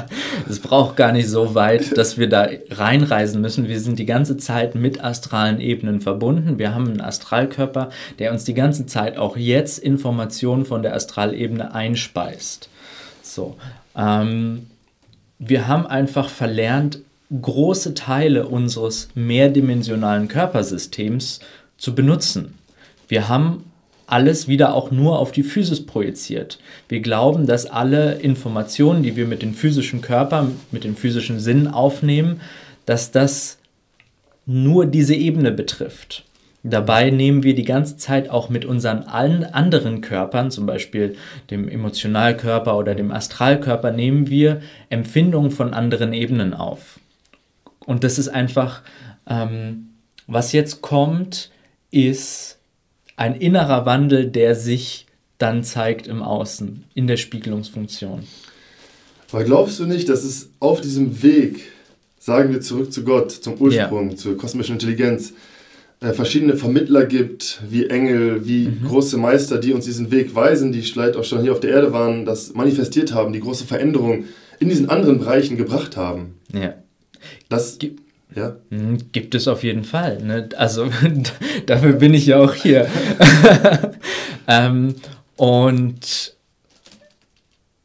es 0.48 0.58
braucht 0.58 0.96
gar 0.96 1.12
nicht 1.12 1.28
so 1.28 1.54
weit, 1.54 1.98
dass 1.98 2.16
wir 2.16 2.30
da 2.30 2.48
reinreisen 2.70 3.42
müssen. 3.42 3.68
Wir 3.68 3.78
sind 3.78 3.98
die 3.98 4.06
ganze 4.06 4.38
Zeit 4.38 4.74
mit 4.74 5.04
astralen 5.04 5.60
Ebenen 5.60 6.00
verbunden. 6.00 6.58
Wir 6.58 6.74
haben 6.74 6.88
einen 6.88 7.02
Astralkörper, 7.02 7.90
der 8.18 8.32
uns 8.32 8.44
die 8.44 8.54
ganze 8.54 8.86
Zeit 8.86 9.18
auch 9.18 9.36
jetzt 9.36 9.78
Informationen 9.78 10.64
von 10.64 10.82
der 10.82 10.94
Astralebene 10.94 11.74
einspeist. 11.74 12.70
So. 13.22 13.56
Ähm, 13.94 14.66
wir 15.38 15.68
haben 15.68 15.86
einfach 15.86 16.30
verlernt, 16.30 17.00
große 17.42 17.92
Teile 17.92 18.46
unseres 18.46 19.08
mehrdimensionalen 19.14 20.28
Körpersystems 20.28 21.40
zu 21.76 21.94
benutzen. 21.94 22.54
Wir 23.08 23.28
haben 23.28 23.64
alles 24.06 24.48
wieder 24.48 24.74
auch 24.74 24.90
nur 24.90 25.18
auf 25.18 25.32
die 25.32 25.42
Physis 25.42 25.84
projiziert. 25.84 26.58
Wir 26.88 27.00
glauben, 27.00 27.46
dass 27.46 27.66
alle 27.66 28.14
Informationen, 28.14 29.02
die 29.02 29.16
wir 29.16 29.26
mit 29.26 29.42
dem 29.42 29.54
physischen 29.54 30.00
Körper, 30.00 30.50
mit 30.70 30.84
den 30.84 30.96
physischen 30.96 31.40
Sinnen 31.40 31.68
aufnehmen, 31.68 32.40
dass 32.86 33.10
das 33.10 33.58
nur 34.46 34.86
diese 34.86 35.14
Ebene 35.14 35.52
betrifft. 35.52 36.24
Dabei 36.62 37.10
nehmen 37.10 37.42
wir 37.42 37.54
die 37.54 37.64
ganze 37.64 37.98
Zeit 37.98 38.30
auch 38.30 38.48
mit 38.48 38.64
unseren 38.64 39.04
allen 39.04 39.44
anderen 39.44 40.00
Körpern, 40.00 40.50
zum 40.50 40.66
Beispiel 40.66 41.16
dem 41.50 41.68
Emotionalkörper 41.68 42.76
oder 42.76 42.94
dem 42.94 43.12
Astralkörper, 43.12 43.90
nehmen 43.90 44.28
wir 44.28 44.62
Empfindungen 44.88 45.50
von 45.50 45.74
anderen 45.74 46.12
Ebenen 46.12 46.54
auf. 46.54 46.98
Und 47.84 48.04
das 48.04 48.18
ist 48.18 48.28
einfach 48.28 48.82
Ähm, 49.28 49.90
was 50.26 50.52
jetzt 50.52 50.82
kommt, 50.82 51.50
ist 51.90 52.57
ein 53.18 53.34
innerer 53.34 53.84
Wandel, 53.84 54.26
der 54.26 54.54
sich 54.54 55.06
dann 55.38 55.64
zeigt 55.64 56.06
im 56.06 56.22
Außen, 56.22 56.84
in 56.94 57.06
der 57.06 57.16
Spiegelungsfunktion. 57.16 58.22
Aber 59.32 59.44
glaubst 59.44 59.78
du 59.80 59.86
nicht, 59.86 60.08
dass 60.08 60.24
es 60.24 60.50
auf 60.60 60.80
diesem 60.80 61.22
Weg, 61.22 61.60
sagen 62.18 62.52
wir 62.52 62.60
zurück 62.60 62.92
zu 62.92 63.04
Gott, 63.04 63.32
zum 63.32 63.54
Ursprung, 63.54 64.10
ja. 64.10 64.16
zur 64.16 64.36
kosmischen 64.36 64.74
Intelligenz, 64.74 65.34
äh, 66.00 66.12
verschiedene 66.12 66.56
Vermittler 66.56 67.06
gibt, 67.06 67.60
wie 67.68 67.86
Engel, 67.86 68.46
wie 68.46 68.68
mhm. 68.68 68.86
große 68.86 69.18
Meister, 69.18 69.58
die 69.58 69.72
uns 69.72 69.84
diesen 69.84 70.12
Weg 70.12 70.34
weisen, 70.34 70.70
die 70.70 70.82
vielleicht 70.82 71.16
auch 71.16 71.24
schon 71.24 71.42
hier 71.42 71.52
auf 71.52 71.60
der 71.60 71.70
Erde 71.70 71.92
waren, 71.92 72.24
das 72.24 72.54
manifestiert 72.54 73.12
haben, 73.12 73.32
die 73.32 73.40
große 73.40 73.64
Veränderung 73.64 74.24
in 74.60 74.68
diesen 74.68 74.88
anderen 74.88 75.18
Bereichen 75.18 75.56
gebracht 75.56 75.96
haben? 75.96 76.36
Ja. 76.52 76.74
Das 77.48 77.78
gibt 77.78 78.07
ja. 78.34 78.56
Mhm, 78.70 79.10
gibt 79.12 79.34
es 79.34 79.48
auf 79.48 79.64
jeden 79.64 79.84
Fall. 79.84 80.22
Ne? 80.22 80.48
Also 80.56 80.88
dafür 81.66 81.94
bin 81.94 82.14
ich 82.14 82.26
ja 82.26 82.38
auch 82.38 82.54
hier. 82.54 82.86
ähm, 84.46 84.94
und 85.36 86.34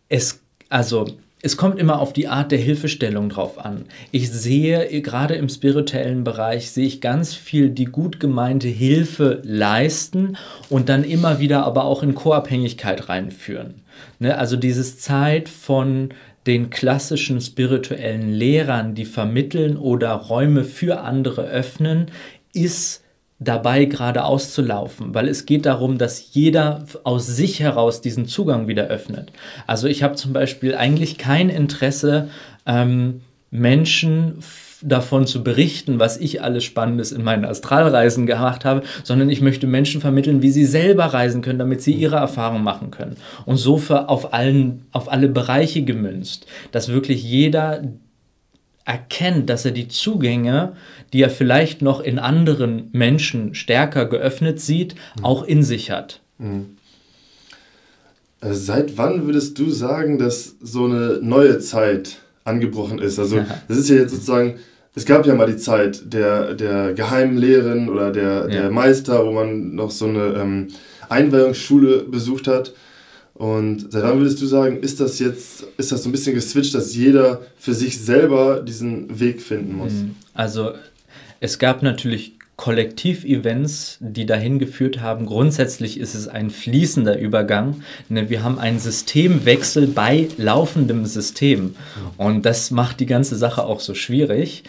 es, 0.10 0.40
also 0.70 1.08
es 1.46 1.58
kommt 1.58 1.78
immer 1.78 2.00
auf 2.00 2.14
die 2.14 2.30
Art 2.30 2.54
der 2.54 2.60
Hilfestellung 2.60 3.28
drauf 3.28 3.64
an. 3.64 3.86
Ich 4.12 4.32
sehe, 4.32 5.02
gerade 5.02 5.36
im 5.36 5.50
spirituellen 5.50 6.24
Bereich, 6.24 6.72
sehe 6.72 6.88
ich 6.88 7.02
ganz 7.02 7.34
viel 7.34 7.70
die 7.70 7.86
gut 7.86 8.22
gemeinte 8.22 8.70
Hilfe 8.70 9.42
leisten 9.44 10.38
und 10.70 10.88
dann 10.88 11.04
immer 11.04 11.40
wieder 11.40 11.66
aber 11.66 11.84
auch 11.84 12.02
in 12.02 12.16
Co-Abhängigkeit 12.16 13.10
reinführen. 13.10 13.82
Ne? 14.20 14.38
Also 14.38 14.56
dieses 14.56 15.00
Zeit 15.00 15.50
von 15.50 16.10
den 16.48 16.70
klassischen 16.70 17.42
spirituellen 17.42 18.32
Lehrern, 18.32 18.96
die 18.96 19.06
vermitteln 19.06 19.78
oder 19.78 20.12
Räume 20.14 20.64
für 20.64 21.02
andere 21.02 21.44
öffnen, 21.44 22.08
ist 22.54 23.04
dabei 23.40 23.86
gerade 23.86 24.24
auszulaufen, 24.24 25.14
weil 25.14 25.28
es 25.28 25.46
geht 25.46 25.66
darum, 25.66 25.98
dass 25.98 26.34
jeder 26.34 26.86
aus 27.04 27.28
sich 27.28 27.60
heraus 27.60 28.02
diesen 28.02 28.26
Zugang 28.26 28.68
wieder 28.68 28.88
öffnet. 28.88 29.32
Also 29.68 29.88
ich 29.88 30.04
habe 30.04 30.16
zum 30.16 30.34
Beispiel 30.34 30.76
eigentlich 30.76 31.18
kein 31.18 31.50
Interesse, 31.50 32.30
ähm, 32.66 33.22
Menschen 33.52 34.38
davon 34.84 35.26
zu 35.26 35.44
berichten, 35.44 36.00
was 36.00 36.18
ich 36.18 36.42
alles 36.42 36.64
Spannendes 36.64 37.12
in 37.12 37.24
meinen 37.24 37.46
Astralreisen 37.46 38.26
gemacht 38.26 38.66
habe, 38.66 38.84
sondern 39.04 39.30
ich 39.30 39.42
möchte 39.42 39.68
Menschen 39.68 40.02
vermitteln, 40.02 40.42
wie 40.42 40.52
sie 40.52 40.66
selber 40.66 41.06
reisen 41.06 41.42
können, 41.42 41.60
damit 41.60 41.82
sie 41.82 41.94
ihre 41.94 42.18
Erfahrungen 42.18 42.64
machen 42.64 42.92
können. 42.92 43.16
Und 43.46 43.58
so 43.58 43.78
für 43.78 44.10
auf, 44.10 44.34
allen, 44.34 44.86
auf 44.92 45.12
alle 45.12 45.30
Bereiche 45.30 45.84
gemünzt, 45.84 46.46
dass 46.72 46.90
wirklich 46.90 47.24
jeder 47.24 47.84
erkennt, 48.86 49.50
dass 49.50 49.66
er 49.66 49.72
die 49.72 49.88
Zugänge, 49.88 50.74
die 51.14 51.22
er 51.22 51.30
vielleicht 51.30 51.82
noch 51.82 52.02
in 52.02 52.20
anderen 52.20 52.90
Menschen 52.92 53.56
stärker 53.56 54.06
geöffnet 54.06 54.60
sieht, 54.60 54.96
mhm. 55.18 55.26
auch 55.26 55.44
in 55.44 55.64
sich 55.64 55.92
hat. 55.92 56.22
Mhm. 56.38 56.78
Seit 58.42 58.98
wann 58.98 59.26
würdest 59.26 59.58
du 59.58 59.70
sagen, 59.70 60.18
dass 60.18 60.56
so 60.60 60.84
eine 60.86 61.20
neue 61.22 61.60
Zeit 61.60 62.18
angebrochen 62.44 63.00
ist? 63.00 63.18
Also, 63.18 63.42
das 63.70 63.78
ist 63.78 63.90
ja 63.90 63.96
jetzt 63.96 64.12
sozusagen, 64.12 64.56
es 64.96 65.06
gab 65.06 65.26
ja 65.26 65.34
mal 65.34 65.48
die 65.48 65.58
Zeit 65.58 66.14
der, 66.14 66.54
der 66.54 66.94
geheimen 66.94 67.38
Lehren 67.38 67.90
oder 67.90 68.12
der, 68.12 68.24
ja. 68.24 68.48
der 68.48 68.72
Meister, 68.72 69.26
wo 69.26 69.32
man 69.32 69.74
noch 69.76 69.92
so 69.92 70.06
eine 70.06 70.36
ähm, 70.36 70.68
Einweihungsschule 71.10 72.04
besucht 72.04 72.48
hat. 72.48 72.74
Und 73.34 73.92
seit 73.92 74.04
wann 74.04 74.20
würdest 74.20 74.42
du 74.42 74.46
sagen, 74.46 74.78
ist 74.82 75.00
das 75.00 75.18
jetzt, 75.18 75.66
ist 75.78 75.92
das 75.92 76.04
so 76.04 76.10
ein 76.10 76.12
bisschen 76.12 76.36
geswitcht, 76.36 76.76
dass 76.76 76.96
jeder 76.96 77.42
für 77.58 77.74
sich 77.74 78.00
selber 78.00 78.62
diesen 78.62 79.20
Weg 79.20 79.42
finden 79.42 79.76
muss? 79.76 79.94
Mhm. 79.94 80.16
Also 80.36 80.74
es 81.40 81.58
gab 81.58 81.82
natürlich 81.82 82.34
Kollektivevents, 82.56 83.98
die 84.00 84.26
dahin 84.26 84.60
geführt 84.60 85.02
haben. 85.02 85.26
Grundsätzlich 85.26 86.00
ist 86.00 86.14
es 86.14 86.28
ein 86.28 86.50
fließender 86.50 87.18
Übergang. 87.18 87.82
Ne, 88.10 88.30
wir 88.30 88.44
haben 88.44 88.60
einen 88.60 88.80
Systemwechsel 88.80 89.88
bei 89.88 90.28
laufendem 90.38 91.06
System. 91.06 91.76
Und 92.18 92.46
das 92.46 92.70
macht 92.72 93.00
die 93.00 93.06
ganze 93.06 93.36
Sache 93.36 93.64
auch 93.64 93.80
so 93.80 93.96
schwierig. 93.96 94.64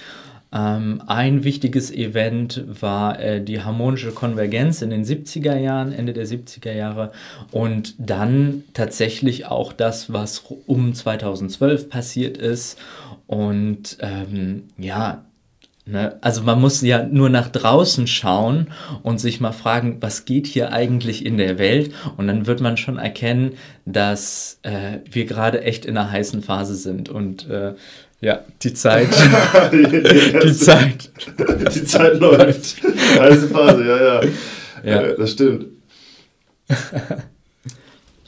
Ähm, 0.54 1.02
ein 1.06 1.42
wichtiges 1.42 1.90
Event 1.90 2.64
war 2.80 3.18
äh, 3.20 3.42
die 3.42 3.62
harmonische 3.62 4.12
Konvergenz 4.12 4.82
in 4.82 4.90
den 4.90 5.04
70er 5.04 5.56
Jahren, 5.56 5.92
Ende 5.92 6.12
der 6.12 6.26
70er 6.26 6.72
Jahre. 6.72 7.10
Und 7.50 7.96
dann 7.98 8.62
tatsächlich 8.72 9.46
auch 9.46 9.72
das, 9.72 10.12
was 10.12 10.44
um 10.66 10.94
2012 10.94 11.90
passiert 11.90 12.38
ist. 12.38 12.78
Und 13.26 13.98
ähm, 14.00 14.64
ja, 14.78 15.24
Ne? 15.86 16.16
Also 16.22 16.42
man 16.42 16.60
muss 16.60 16.80
ja 16.80 17.04
nur 17.04 17.28
nach 17.28 17.48
draußen 17.48 18.06
schauen 18.06 18.68
und 19.02 19.18
sich 19.20 19.40
mal 19.40 19.52
fragen, 19.52 19.98
was 20.00 20.24
geht 20.24 20.46
hier 20.46 20.72
eigentlich 20.72 21.26
in 21.26 21.36
der 21.36 21.58
Welt? 21.58 21.92
Und 22.16 22.26
dann 22.26 22.46
wird 22.46 22.62
man 22.62 22.78
schon 22.78 22.96
erkennen, 22.96 23.52
dass 23.84 24.58
äh, 24.62 25.00
wir 25.10 25.26
gerade 25.26 25.62
echt 25.62 25.84
in 25.84 25.98
einer 25.98 26.10
heißen 26.10 26.42
Phase 26.42 26.74
sind. 26.74 27.10
Und 27.10 27.50
äh, 27.50 27.74
ja, 28.22 28.40
die 28.62 28.72
Zeit. 28.72 29.08
die 29.72 30.54
Zeit. 30.54 31.10
Die 31.74 31.84
Zeit 31.84 32.18
läuft. 32.18 32.82
Heiße 33.18 33.48
Phase, 33.48 33.84
ja, 33.84 34.02
ja. 34.02 34.28
Ja, 34.82 35.02
äh, 35.02 35.16
das 35.18 35.32
stimmt. 35.32 35.66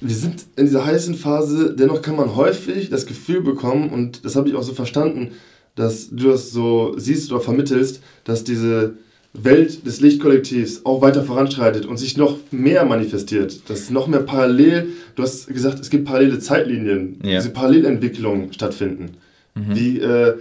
Wir 0.00 0.14
sind 0.14 0.44
in 0.56 0.66
dieser 0.66 0.84
heißen 0.84 1.14
Phase, 1.14 1.74
dennoch 1.74 2.02
kann 2.02 2.16
man 2.16 2.36
häufig 2.36 2.90
das 2.90 3.06
Gefühl 3.06 3.40
bekommen, 3.40 3.88
und 3.90 4.26
das 4.26 4.36
habe 4.36 4.50
ich 4.50 4.54
auch 4.54 4.62
so 4.62 4.74
verstanden, 4.74 5.32
dass 5.76 6.10
du 6.10 6.30
das 6.30 6.50
so 6.50 6.94
siehst 6.96 7.30
oder 7.30 7.40
vermittelst, 7.40 8.00
dass 8.24 8.42
diese 8.42 8.94
Welt 9.32 9.86
des 9.86 10.00
Lichtkollektivs 10.00 10.80
auch 10.84 11.02
weiter 11.02 11.22
voranschreitet 11.22 11.86
und 11.86 11.98
sich 11.98 12.16
noch 12.16 12.38
mehr 12.50 12.84
manifestiert, 12.84 13.68
dass 13.68 13.90
noch 13.90 14.06
mehr 14.06 14.20
parallel, 14.20 14.88
du 15.14 15.22
hast 15.22 15.46
gesagt, 15.48 15.78
es 15.78 15.90
gibt 15.90 16.06
parallele 16.06 16.38
Zeitlinien, 16.38 17.20
ja. 17.22 17.36
diese 17.36 17.50
Parallelentwicklungen 17.50 18.52
stattfinden. 18.52 19.10
Mhm. 19.54 19.76
Wie, 19.76 20.00
äh, 20.00 20.34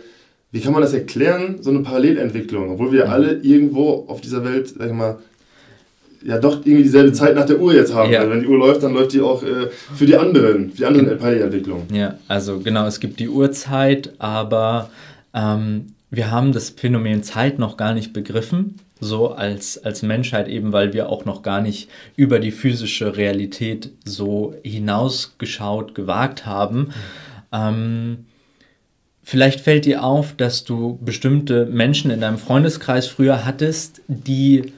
wie 0.52 0.62
kann 0.62 0.72
man 0.72 0.82
das 0.82 0.94
erklären, 0.94 1.58
so 1.62 1.70
eine 1.70 1.80
Parallelentwicklung, 1.80 2.72
obwohl 2.72 2.94
wir 2.94 3.06
mhm. 3.06 3.12
alle 3.12 3.34
irgendwo 3.42 4.06
auf 4.08 4.22
dieser 4.22 4.46
Welt, 4.46 4.74
sag 4.78 4.88
ich 4.88 4.94
mal, 4.94 5.18
ja 6.26 6.40
doch 6.40 6.66
irgendwie 6.66 6.84
dieselbe 6.84 7.12
Zeit 7.12 7.36
nach 7.36 7.46
der 7.46 7.60
Uhr 7.60 7.74
jetzt 7.74 7.94
haben. 7.94 8.12
Ja. 8.12 8.22
Also 8.22 8.32
wenn 8.32 8.42
die 8.42 8.48
Uhr 8.48 8.58
läuft, 8.58 8.82
dann 8.82 8.94
läuft 8.94 9.14
die 9.14 9.22
auch 9.22 9.44
äh, 9.44 9.70
für 9.96 10.06
die 10.06 10.16
anderen, 10.16 10.72
für 10.72 10.78
die 10.78 10.86
anderen 10.86 11.18
Parallelentwicklungen. 11.18 11.94
Ja, 11.94 12.16
also 12.28 12.60
genau, 12.60 12.88
es 12.88 13.00
gibt 13.00 13.20
die 13.20 13.30
Uhrzeit, 13.30 14.14
aber 14.18 14.90
ähm, 15.36 15.94
wir 16.10 16.32
haben 16.32 16.54
das 16.54 16.72
Phänomen 16.72 17.22
Zeit 17.22 17.60
noch 17.60 17.78
gar 17.78 17.94
nicht 17.94 18.14
begriffen, 18.14 18.76
so 19.00 19.32
als, 19.32 19.78
als 19.84 20.02
Menschheit 20.02 20.48
eben, 20.48 20.72
weil 20.72 20.94
wir 20.94 21.10
auch 21.10 21.26
noch 21.26 21.44
gar 21.44 21.62
nicht 21.62 21.90
über 22.16 22.40
die 22.40 22.52
physische 22.52 23.18
Realität 23.18 23.92
so 24.06 24.56
hinausgeschaut, 24.64 25.94
gewagt 25.94 26.46
haben. 26.46 26.92
Ähm, 27.52 28.26
Vielleicht 29.28 29.62
fällt 29.62 29.86
dir 29.86 30.04
auf, 30.04 30.36
dass 30.36 30.66
du 30.66 31.00
bestimmte 31.02 31.66
Menschen 31.66 32.12
in 32.12 32.22
deinem 32.22 32.38
Freundeskreis 32.38 33.08
früher 33.08 33.44
hattest, 33.44 34.04
die 34.08 34.72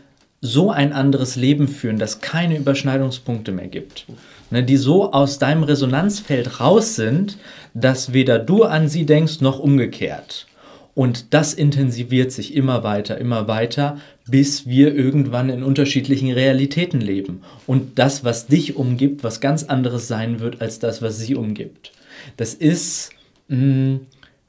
so 0.47 0.71
ein 0.71 0.93
anderes 0.93 1.35
Leben 1.35 1.67
führen, 1.67 1.99
dass 1.99 2.21
keine 2.21 2.57
Überschneidungspunkte 2.57 3.51
mehr 3.51 3.67
gibt. 3.67 4.05
Ne, 4.49 4.63
die 4.63 4.77
so 4.77 5.11
aus 5.11 5.39
deinem 5.39 5.63
Resonanzfeld 5.63 6.61
raus 6.61 6.95
sind, 6.95 7.37
dass 7.73 8.13
weder 8.13 8.39
du 8.39 8.63
an 8.63 8.87
sie 8.87 9.05
denkst 9.05 9.41
noch 9.41 9.59
umgekehrt. 9.59 10.47
Und 10.95 11.33
das 11.33 11.53
intensiviert 11.53 12.31
sich 12.31 12.55
immer 12.55 12.81
weiter, 12.81 13.19
immer 13.19 13.47
weiter, 13.47 13.99
bis 14.27 14.65
wir 14.65 14.95
irgendwann 14.95 15.49
in 15.49 15.61
unterschiedlichen 15.61 16.31
Realitäten 16.31 17.01
leben. 17.01 17.41
Und 17.67 17.99
das, 17.99 18.23
was 18.23 18.47
dich 18.47 18.77
umgibt, 18.77 19.23
was 19.23 19.39
ganz 19.39 19.63
anderes 19.63 20.07
sein 20.07 20.39
wird 20.39 20.59
als 20.59 20.79
das, 20.79 21.03
was 21.03 21.19
sie 21.19 21.35
umgibt. 21.35 21.91
Das 22.35 22.55
ist, 22.55 23.11
mh, 23.49 23.57
mm, 23.57 23.99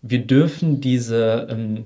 wir 0.01 0.21
dürfen 0.21 0.81
diese, 0.81 1.49
ähm, 1.51 1.85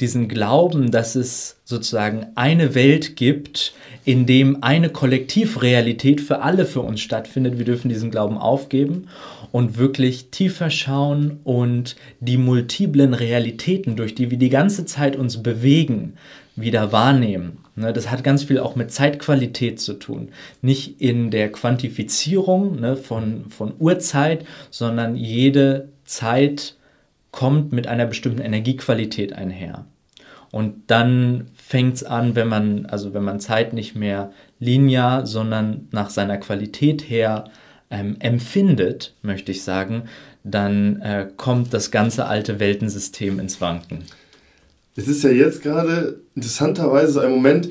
diesen 0.00 0.28
Glauben, 0.28 0.90
dass 0.90 1.16
es 1.16 1.56
sozusagen 1.64 2.26
eine 2.36 2.74
Welt 2.74 3.16
gibt, 3.16 3.74
in 4.04 4.26
dem 4.26 4.62
eine 4.62 4.90
Kollektivrealität 4.90 6.20
für 6.20 6.40
alle 6.40 6.66
für 6.66 6.80
uns 6.80 7.00
stattfindet. 7.00 7.58
Wir 7.58 7.64
dürfen 7.64 7.88
diesen 7.88 8.10
Glauben 8.10 8.38
aufgeben 8.38 9.08
und 9.50 9.76
wirklich 9.76 10.30
tiefer 10.30 10.70
schauen 10.70 11.40
und 11.44 11.96
die 12.20 12.36
multiplen 12.36 13.12
Realitäten, 13.12 13.96
durch 13.96 14.14
die 14.14 14.30
wir 14.30 14.38
die 14.38 14.50
ganze 14.50 14.84
Zeit 14.86 15.16
uns 15.16 15.42
bewegen, 15.42 16.14
wieder 16.54 16.92
wahrnehmen. 16.92 17.58
Ne, 17.76 17.92
das 17.92 18.10
hat 18.10 18.24
ganz 18.24 18.44
viel 18.44 18.58
auch 18.58 18.76
mit 18.76 18.90
Zeitqualität 18.90 19.80
zu 19.80 19.94
tun. 19.94 20.30
Nicht 20.62 21.00
in 21.00 21.30
der 21.30 21.52
Quantifizierung 21.52 22.80
ne, 22.80 22.96
von, 22.96 23.44
von 23.50 23.72
Uhrzeit, 23.78 24.44
sondern 24.70 25.16
jede 25.16 25.88
Zeit 26.04 26.74
kommt 27.30 27.72
mit 27.72 27.86
einer 27.86 28.06
bestimmten 28.06 28.40
Energiequalität 28.40 29.32
einher. 29.32 29.84
Und 30.50 30.84
dann 30.86 31.48
fängt 31.54 31.96
es 31.96 32.04
an, 32.04 32.34
wenn 32.34 32.48
man, 32.48 32.86
also 32.86 33.12
wenn 33.12 33.24
man 33.24 33.40
Zeit 33.40 33.72
nicht 33.74 33.94
mehr 33.94 34.32
linear, 34.58 35.26
sondern 35.26 35.88
nach 35.90 36.10
seiner 36.10 36.38
Qualität 36.38 37.02
her 37.08 37.50
ähm, 37.90 38.16
empfindet, 38.20 39.14
möchte 39.22 39.52
ich 39.52 39.62
sagen, 39.62 40.04
dann 40.44 41.00
äh, 41.02 41.28
kommt 41.36 41.74
das 41.74 41.90
ganze 41.90 42.26
alte 42.26 42.60
Weltensystem 42.60 43.38
ins 43.38 43.60
Wanken. 43.60 44.04
es 44.96 45.08
ist 45.08 45.22
ja 45.22 45.30
jetzt 45.30 45.62
gerade 45.62 46.20
interessanterweise 46.34 47.12
so 47.12 47.20
ein 47.20 47.30
Moment, 47.30 47.70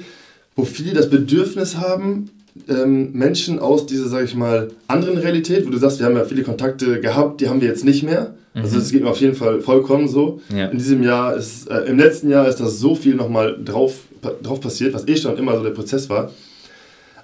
wo 0.56 0.64
viele 0.64 0.94
das 0.94 1.10
Bedürfnis 1.10 1.78
haben, 1.78 2.30
ähm, 2.68 3.12
Menschen 3.14 3.60
aus 3.60 3.86
dieser, 3.86 4.08
sag 4.08 4.24
ich 4.24 4.36
mal, 4.36 4.70
anderen 4.88 5.18
Realität, 5.18 5.66
wo 5.66 5.70
du 5.70 5.78
sagst, 5.78 6.00
wir 6.00 6.06
haben 6.06 6.16
ja 6.16 6.26
viele 6.26 6.44
Kontakte 6.44 7.00
gehabt, 7.00 7.42
die 7.42 7.50
haben 7.50 7.62
wir 7.62 7.68
jetzt 7.68 7.86
nicht 7.86 8.04
mehr. 8.04 8.36
Also 8.62 8.76
mhm. 8.76 8.82
Es 8.82 8.92
geht 8.92 9.04
mir 9.04 9.10
auf 9.10 9.20
jeden 9.20 9.36
Fall 9.36 9.62
vollkommen 9.62 10.08
so. 10.08 10.42
Ja. 10.56 10.68
In 10.68 10.78
diesem 10.78 11.04
Jahr 11.04 11.36
ist, 11.36 11.70
äh, 11.70 11.82
im 11.82 11.98
letzten 11.98 12.30
Jahr 12.30 12.48
ist 12.48 12.60
das 12.60 12.80
so 12.80 12.96
viel 12.96 13.16
nochmal 13.16 13.58
drauf, 13.64 14.00
drauf 14.42 14.62
passiert, 14.62 14.94
was 14.94 15.08
eh 15.08 15.16
schon 15.16 15.38
immer 15.38 15.56
so 15.58 15.64
der 15.64 15.72
Prozess 15.72 16.10
war. 16.10 16.32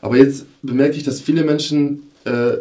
Aber 0.01 0.17
jetzt 0.17 0.45
bemerke 0.61 0.95
ich, 0.95 1.03
dass 1.03 1.21
viele 1.21 1.43
Menschen 1.43 2.03
äh, 2.25 2.57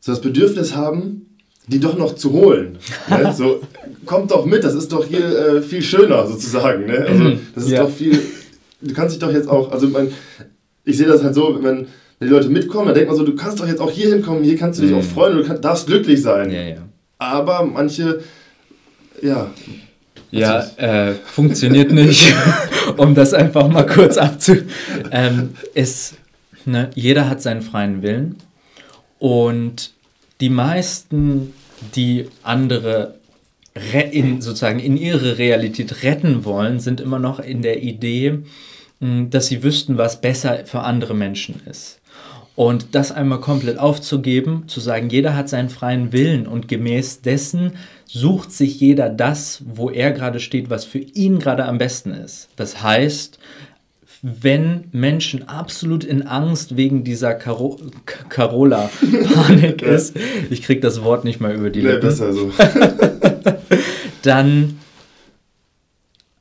so 0.00 0.12
das 0.12 0.20
Bedürfnis 0.20 0.74
haben, 0.74 1.26
die 1.68 1.78
doch 1.78 1.96
noch 1.96 2.14
zu 2.14 2.32
holen. 2.32 2.78
ne? 3.08 3.32
So, 3.36 3.60
kommt 4.04 4.30
doch 4.30 4.46
mit, 4.46 4.64
das 4.64 4.74
ist 4.74 4.90
doch 4.92 5.06
hier 5.06 5.20
äh, 5.20 5.62
viel 5.62 5.82
schöner 5.82 6.26
sozusagen. 6.26 6.86
Ne? 6.86 7.06
Also, 7.08 7.38
das 7.54 7.64
ist 7.64 7.70
ja. 7.70 7.82
doch 7.82 7.90
viel. 7.90 8.18
Du 8.80 8.94
kannst 8.94 9.14
dich 9.14 9.20
doch 9.20 9.32
jetzt 9.32 9.48
auch, 9.48 9.70
also 9.70 9.86
mein, 9.88 10.12
ich 10.84 10.96
sehe 10.96 11.06
das 11.06 11.22
halt 11.22 11.36
so, 11.36 11.56
wenn, 11.62 11.86
wenn 12.18 12.28
die 12.28 12.34
Leute 12.34 12.48
mitkommen, 12.48 12.86
dann 12.86 12.94
denkt 12.96 13.10
man 13.10 13.16
so, 13.16 13.24
du 13.24 13.36
kannst 13.36 13.60
doch 13.60 13.68
jetzt 13.68 13.80
auch 13.80 13.90
hier 13.90 14.08
hinkommen, 14.08 14.42
hier 14.42 14.56
kannst 14.56 14.80
du 14.80 14.82
dich 14.82 14.92
mhm. 14.92 14.98
auch 14.98 15.04
freuen, 15.04 15.36
du 15.36 15.44
kannst, 15.44 15.64
darfst 15.64 15.86
glücklich 15.86 16.20
sein. 16.20 16.50
Ja, 16.50 16.62
ja. 16.62 16.76
Aber 17.30 17.64
manche, 17.64 18.22
ja. 19.22 19.50
Ja, 20.30 20.60
äh, 20.76 21.14
funktioniert 21.14 21.92
nicht, 21.92 22.32
um 22.96 23.14
das 23.14 23.34
einfach 23.34 23.68
mal 23.68 23.86
kurz 23.86 24.16
abzu. 24.16 24.56
Ähm, 25.10 25.54
ist, 25.74 26.14
ne, 26.64 26.90
jeder 26.94 27.28
hat 27.28 27.42
seinen 27.42 27.60
freien 27.60 28.02
Willen 28.02 28.36
und 29.18 29.92
die 30.40 30.48
meisten, 30.48 31.52
die 31.94 32.28
andere 32.42 33.14
in, 34.10 34.40
sozusagen 34.42 34.80
in 34.80 34.96
ihre 34.96 35.38
Realität 35.38 36.02
retten 36.02 36.44
wollen, 36.44 36.80
sind 36.80 37.00
immer 37.00 37.18
noch 37.18 37.38
in 37.38 37.62
der 37.62 37.82
Idee, 37.82 38.40
dass 39.00 39.46
sie 39.46 39.62
wüssten, 39.62 39.98
was 39.98 40.20
besser 40.20 40.64
für 40.66 40.80
andere 40.80 41.14
Menschen 41.14 41.60
ist. 41.68 42.00
Und 42.54 42.94
das 42.94 43.12
einmal 43.12 43.40
komplett 43.40 43.78
aufzugeben, 43.78 44.64
zu 44.66 44.80
sagen, 44.80 45.08
jeder 45.08 45.34
hat 45.34 45.48
seinen 45.48 45.70
freien 45.70 46.12
Willen 46.12 46.46
und 46.46 46.68
gemäß 46.68 47.22
dessen 47.22 47.72
sucht 48.06 48.52
sich 48.52 48.78
jeder 48.78 49.08
das, 49.08 49.62
wo 49.66 49.88
er 49.88 50.12
gerade 50.12 50.38
steht, 50.38 50.68
was 50.68 50.84
für 50.84 50.98
ihn 50.98 51.38
gerade 51.38 51.64
am 51.64 51.78
besten 51.78 52.12
ist. 52.12 52.48
Das 52.56 52.82
heißt, 52.82 53.38
wenn 54.20 54.84
Menschen 54.92 55.48
absolut 55.48 56.04
in 56.04 56.22
Angst 56.26 56.76
wegen 56.76 57.04
dieser 57.04 57.34
Caro 57.34 57.80
Carola-Panik 58.28 59.82
ist, 59.82 60.14
ich 60.48 60.62
kriege 60.62 60.80
das 60.80 61.02
Wort 61.02 61.24
nicht 61.24 61.40
mal 61.40 61.54
über 61.54 61.70
die 61.70 61.80
Lippen, 61.80 61.96
nee, 61.96 62.00
besser 62.02 62.32
so. 62.32 62.52
dann 64.22 64.78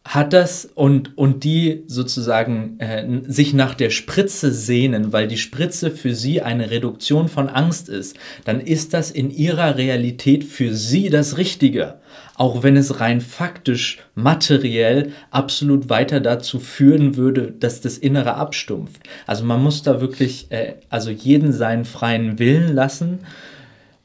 hat 0.04 0.34
das 0.34 0.66
und, 0.66 1.18
und 1.18 1.44
die 1.44 1.84
sozusagen 1.86 2.80
äh, 2.80 3.22
sich 3.28 3.54
nach 3.54 3.76
der 3.76 3.92
Spritze 3.92 4.52
sehnen, 4.52 5.14
weil 5.14 5.28
die 5.28 5.38
Spritze 5.38 5.92
für 5.92 6.16
sie 6.16 6.42
eine 6.42 6.72
Reduktion 6.72 7.28
von 7.28 7.50
Angst 7.50 7.88
ist, 7.88 8.18
dann 8.44 8.60
ist 8.60 8.94
das 8.94 9.12
in 9.12 9.30
ihrer 9.30 9.78
Realität 9.78 10.44
für 10.44 10.74
sie 10.74 11.10
das 11.10 11.38
Richtige 11.38 12.00
auch 12.42 12.64
wenn 12.64 12.76
es 12.76 13.00
rein 13.00 13.22
faktisch, 13.22 14.00
materiell 14.16 15.12
absolut 15.30 15.90
weiter 15.90 16.20
dazu 16.20 16.60
führen 16.60 17.16
würde, 17.16 17.52
dass 17.52 17.82
das 17.82 18.00
Innere 18.00 18.34
abstumpft. 18.34 19.04
Also 19.28 19.46
man 19.46 19.62
muss 19.62 19.84
da 19.84 20.02
wirklich, 20.02 20.48
äh, 20.50 20.74
also 20.90 21.12
jeden 21.12 21.54
seinen 21.54 21.86
freien 21.86 22.40
Willen 22.40 22.74
lassen 22.74 23.20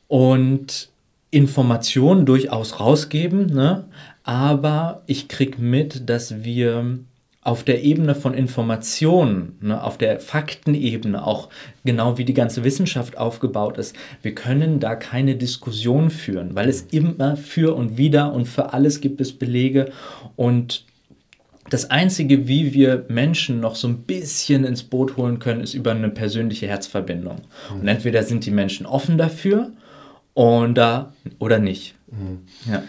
und 0.07 0.91
Informationen 1.31 2.27
durchaus 2.27 2.79
rausgeben, 2.79 3.47
ne? 3.47 3.87
Aber 4.27 5.03
ich 5.07 5.29
kriege 5.29 5.63
mit, 5.63 6.11
dass 6.11 6.43
wir 6.43 6.99
auf 7.43 7.63
der 7.63 7.85
Ebene 7.85 8.17
von 8.17 8.35
Informationen, 8.35 9.57
ne, 9.61 9.81
auf 9.81 9.99
der 9.99 10.19
Faktenebene, 10.19 11.25
auch 11.25 11.49
genau 11.85 12.19
wie 12.19 12.25
die 12.25 12.35
ganze 12.35 12.65
Wissenschaft 12.65 13.17
aufgebaut 13.19 13.79
ist, 13.79 13.95
wir 14.23 14.35
können 14.35 14.81
da 14.81 14.97
keine 14.97 15.37
Diskussion 15.37 16.11
führen, 16.11 16.57
weil 16.57 16.69
es 16.69 16.83
immer 16.91 17.37
für 17.37 17.77
und 17.77 17.99
wieder 17.99 18.33
und 18.33 18.47
für 18.47 18.73
alles 18.73 19.01
gibt 19.01 19.21
es 19.21 19.33
Belege 19.33 19.93
und 20.35 20.85
das 21.71 21.91
Einzige, 21.91 22.49
wie 22.49 22.75
wir 22.75 23.07
Menschen 23.09 23.61
noch 23.61 23.77
so 23.77 23.87
ein 23.87 23.99
bisschen 23.99 24.65
ins 24.65 24.83
Boot 24.83 25.17
holen 25.17 25.39
können, 25.39 25.61
ist 25.61 25.75
über 25.75 25.93
eine 25.93 26.11
persönliche 26.11 26.67
Herzverbindung. 26.67 27.43
Mhm. 27.73 27.81
Und 27.81 27.89
entweder 27.89 28.23
sind 28.25 28.45
die 28.45 28.53
Menschen 28.53 28.87
offen 28.87 29.19
dafür 29.19 29.71
oder, 30.35 31.13
oder 31.39 31.59
nicht. 31.59 31.95
Mhm. 32.09 32.41
Ja. 32.71 32.83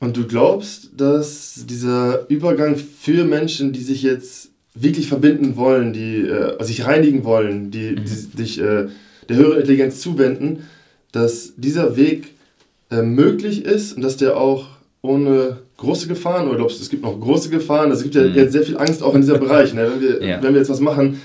Und 0.00 0.16
du 0.16 0.26
glaubst, 0.26 0.90
dass 0.96 1.66
dieser 1.68 2.28
Übergang 2.30 2.76
für 2.76 3.24
Menschen, 3.24 3.72
die 3.72 3.82
sich 3.82 4.02
jetzt 4.02 4.48
wirklich 4.74 5.08
verbinden 5.08 5.56
wollen, 5.56 5.92
die 5.92 6.22
äh, 6.22 6.62
sich 6.64 6.86
reinigen 6.86 7.24
wollen, 7.24 7.70
die, 7.70 7.90
mhm. 7.90 8.04
die 8.04 8.38
sich 8.42 8.60
äh, 8.60 8.88
der 9.28 9.36
höheren 9.36 9.58
Intelligenz 9.60 10.00
zuwenden, 10.00 10.64
dass 11.12 11.52
dieser 11.56 11.96
Weg 11.96 12.34
äh, 12.90 13.02
möglich 13.02 13.64
ist 13.64 13.92
und 13.92 14.02
dass 14.02 14.16
der 14.16 14.36
auch 14.36 14.68
ohne 15.02 15.58
große 15.76 16.08
Gefahren, 16.08 16.48
oder 16.48 16.58
glaubst 16.58 16.78
du, 16.78 16.82
es 16.82 16.90
gibt 16.90 17.02
noch 17.02 17.18
große 17.18 17.50
Gefahren? 17.50 17.90
Es 17.90 18.02
gibt 18.02 18.14
ja 18.14 18.22
mhm. 18.22 18.34
jetzt 18.34 18.52
sehr 18.52 18.62
viel 18.62 18.78
Angst 18.78 19.02
auch 19.02 19.14
in 19.14 19.20
dieser 19.20 19.38
Bereich. 19.38 19.74
Ne? 19.74 19.90
Wenn, 19.92 20.00
wir, 20.00 20.26
ja. 20.26 20.42
wenn 20.42 20.54
wir 20.54 20.60
jetzt 20.60 20.70
was 20.70 20.80
machen, 20.80 21.20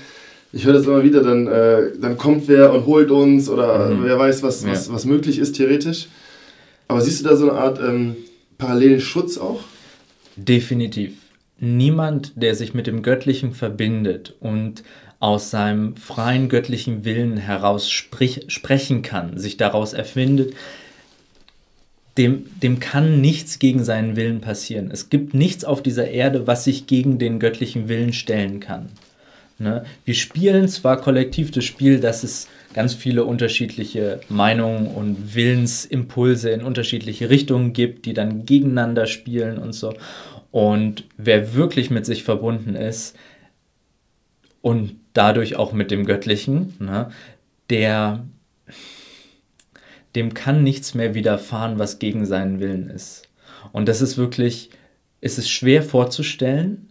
ich 0.52 0.64
höre 0.64 0.74
das 0.74 0.86
immer 0.86 1.02
wieder, 1.02 1.22
dann, 1.22 1.46
äh, 1.46 1.92
dann 2.00 2.16
kommt 2.16 2.48
wer 2.48 2.72
und 2.72 2.86
holt 2.86 3.10
uns 3.10 3.48
oder 3.48 3.90
mhm. 3.90 4.04
wer 4.04 4.18
weiß, 4.18 4.42
was, 4.42 4.64
ja. 4.64 4.70
was, 4.70 4.92
was 4.92 5.04
möglich 5.04 5.38
ist 5.38 5.56
theoretisch. 5.56 6.08
Aber 6.88 7.00
siehst 7.00 7.20
du 7.20 7.28
da 7.28 7.36
so 7.36 7.50
eine 7.50 7.58
Art 7.58 7.80
ähm, 7.80 8.16
parallelen 8.58 9.00
Schutz 9.00 9.38
auch? 9.38 9.60
Definitiv. 10.36 11.14
Niemand, 11.58 12.32
der 12.36 12.54
sich 12.54 12.74
mit 12.74 12.86
dem 12.86 13.02
Göttlichen 13.02 13.52
verbindet 13.52 14.34
und 14.40 14.82
aus 15.18 15.50
seinem 15.50 15.96
freien 15.96 16.48
göttlichen 16.48 17.04
Willen 17.04 17.38
heraus 17.38 17.90
sprich, 17.90 18.44
sprechen 18.48 19.02
kann, 19.02 19.38
sich 19.38 19.56
daraus 19.56 19.94
erfindet, 19.94 20.54
dem, 22.18 22.46
dem 22.62 22.80
kann 22.80 23.20
nichts 23.20 23.58
gegen 23.58 23.84
seinen 23.84 24.16
Willen 24.16 24.40
passieren. 24.40 24.90
Es 24.90 25.10
gibt 25.10 25.34
nichts 25.34 25.64
auf 25.64 25.82
dieser 25.82 26.08
Erde, 26.08 26.46
was 26.46 26.64
sich 26.64 26.86
gegen 26.86 27.18
den 27.18 27.38
göttlichen 27.38 27.88
Willen 27.88 28.12
stellen 28.12 28.60
kann. 28.60 28.88
Ne? 29.58 29.84
Wir 30.04 30.14
spielen 30.14 30.68
zwar 30.68 31.00
kollektiv 31.00 31.50
das 31.50 31.64
Spiel, 31.64 31.98
dass 31.98 32.24
es 32.24 32.48
ganz 32.74 32.92
viele 32.92 33.24
unterschiedliche 33.24 34.20
Meinungen 34.28 34.86
und 34.86 35.34
Willensimpulse 35.34 36.50
in 36.50 36.62
unterschiedliche 36.62 37.30
Richtungen 37.30 37.72
gibt, 37.72 38.04
die 38.04 38.12
dann 38.12 38.44
gegeneinander 38.44 39.06
spielen 39.06 39.56
und 39.56 39.72
so. 39.72 39.94
Und 40.50 41.04
wer 41.16 41.54
wirklich 41.54 41.90
mit 41.90 42.04
sich 42.04 42.22
verbunden 42.22 42.74
ist 42.74 43.16
und 44.60 44.96
dadurch 45.14 45.56
auch 45.56 45.72
mit 45.72 45.90
dem 45.90 46.04
Göttlichen, 46.04 46.74
ne, 46.78 47.10
der 47.70 48.26
dem 50.14 50.34
kann 50.34 50.62
nichts 50.62 50.94
mehr 50.94 51.14
widerfahren, 51.14 51.78
was 51.78 51.98
gegen 51.98 52.24
seinen 52.24 52.58
Willen 52.58 52.88
ist. 52.88 53.28
Und 53.72 53.86
das 53.86 54.00
ist 54.00 54.16
wirklich, 54.16 54.70
es 55.20 55.38
ist 55.38 55.50
schwer 55.50 55.82
vorzustellen, 55.82 56.88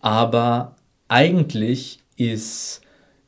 aber 0.00 0.76
eigentlich 1.08 2.00
ist 2.16 2.80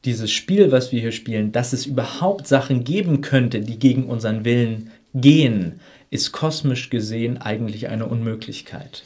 dieses 0.05 0.31
Spiel, 0.31 0.73
was 0.73 0.93
wir 0.93 1.01
hier 1.01 1.13
spielen, 1.13 1.53
dass 1.53 1.73
es 1.73 1.87
überhaupt 1.87 2.47
Sachen 2.47 2.85
geben 2.85 3.21
könnte, 3.21 3.61
die 3.61 3.79
gegen 3.79 4.05
unseren 4.05 4.45
Willen 4.45 4.91
gehen, 5.15 5.81
ist 6.11 6.33
kosmisch 6.33 6.91
gesehen 6.91 7.39
eigentlich 7.39 7.89
eine 7.89 8.07
Unmöglichkeit. 8.07 9.05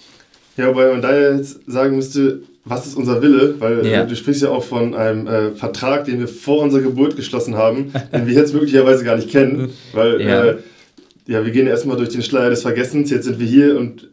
Ja, 0.56 0.68
wobei 0.68 0.90
man 0.90 1.02
da 1.02 1.34
jetzt 1.36 1.60
sagen 1.66 1.96
müsste, 1.96 2.42
was 2.64 2.86
ist 2.86 2.96
unser 2.96 3.20
Wille? 3.20 3.56
Weil 3.58 3.84
äh, 3.84 3.92
ja. 3.92 4.02
äh, 4.02 4.06
du 4.06 4.14
sprichst 4.16 4.42
ja 4.42 4.50
auch 4.50 4.64
von 4.64 4.94
einem 4.94 5.26
äh, 5.26 5.50
Vertrag, 5.50 6.04
den 6.04 6.20
wir 6.20 6.28
vor 6.28 6.62
unserer 6.62 6.82
Geburt 6.82 7.16
geschlossen 7.16 7.56
haben, 7.56 7.92
den 8.12 8.26
wir 8.26 8.34
jetzt 8.34 8.54
möglicherweise 8.54 9.04
gar 9.04 9.16
nicht 9.16 9.30
kennen. 9.30 9.70
Weil 9.92 10.20
ja, 10.20 10.44
äh, 10.44 10.56
ja 11.26 11.44
wir 11.44 11.50
gehen 11.50 11.66
erstmal 11.66 11.96
durch 11.96 12.10
den 12.10 12.22
Schleier 12.22 12.50
des 12.50 12.62
Vergessens, 12.62 13.10
jetzt 13.10 13.24
sind 13.24 13.38
wir 13.38 13.46
hier 13.46 13.78
und 13.78 14.08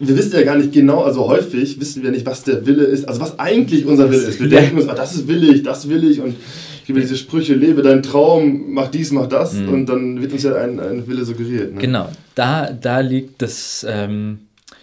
wir 0.00 0.16
wissen 0.16 0.32
ja 0.32 0.42
gar 0.42 0.56
nicht 0.56 0.72
genau, 0.72 1.02
also 1.02 1.28
häufig 1.28 1.78
wissen 1.78 2.02
wir 2.02 2.10
nicht, 2.10 2.24
was 2.24 2.42
der 2.42 2.64
Wille 2.64 2.84
ist, 2.84 3.06
also 3.06 3.20
was 3.20 3.38
eigentlich 3.38 3.84
unser 3.84 4.10
Wille 4.10 4.22
ist. 4.22 4.40
Wir 4.40 4.48
denken 4.48 4.78
uns, 4.78 4.88
ah, 4.88 4.94
das 4.94 5.14
ist 5.14 5.28
willig, 5.28 5.62
das 5.62 5.88
will 5.88 6.10
ich 6.10 6.20
und 6.20 6.34
ich 6.80 6.86
gebe 6.86 7.00
diese 7.00 7.16
Sprüche, 7.16 7.54
lebe 7.54 7.82
deinen 7.82 8.02
Traum, 8.02 8.72
mach 8.72 8.88
dies, 8.88 9.12
mach 9.12 9.26
das 9.26 9.54
mhm. 9.54 9.68
und 9.68 9.86
dann 9.86 10.20
wird 10.22 10.32
uns 10.32 10.42
ja 10.42 10.54
ein, 10.54 10.80
ein 10.80 11.06
Wille 11.06 11.24
suggeriert. 11.24 11.74
Ne? 11.74 11.80
Genau, 11.80 12.08
da, 12.34 12.70
da 12.72 13.00
liegt 13.00 13.42
das... 13.42 13.86
Ähm 13.88 14.38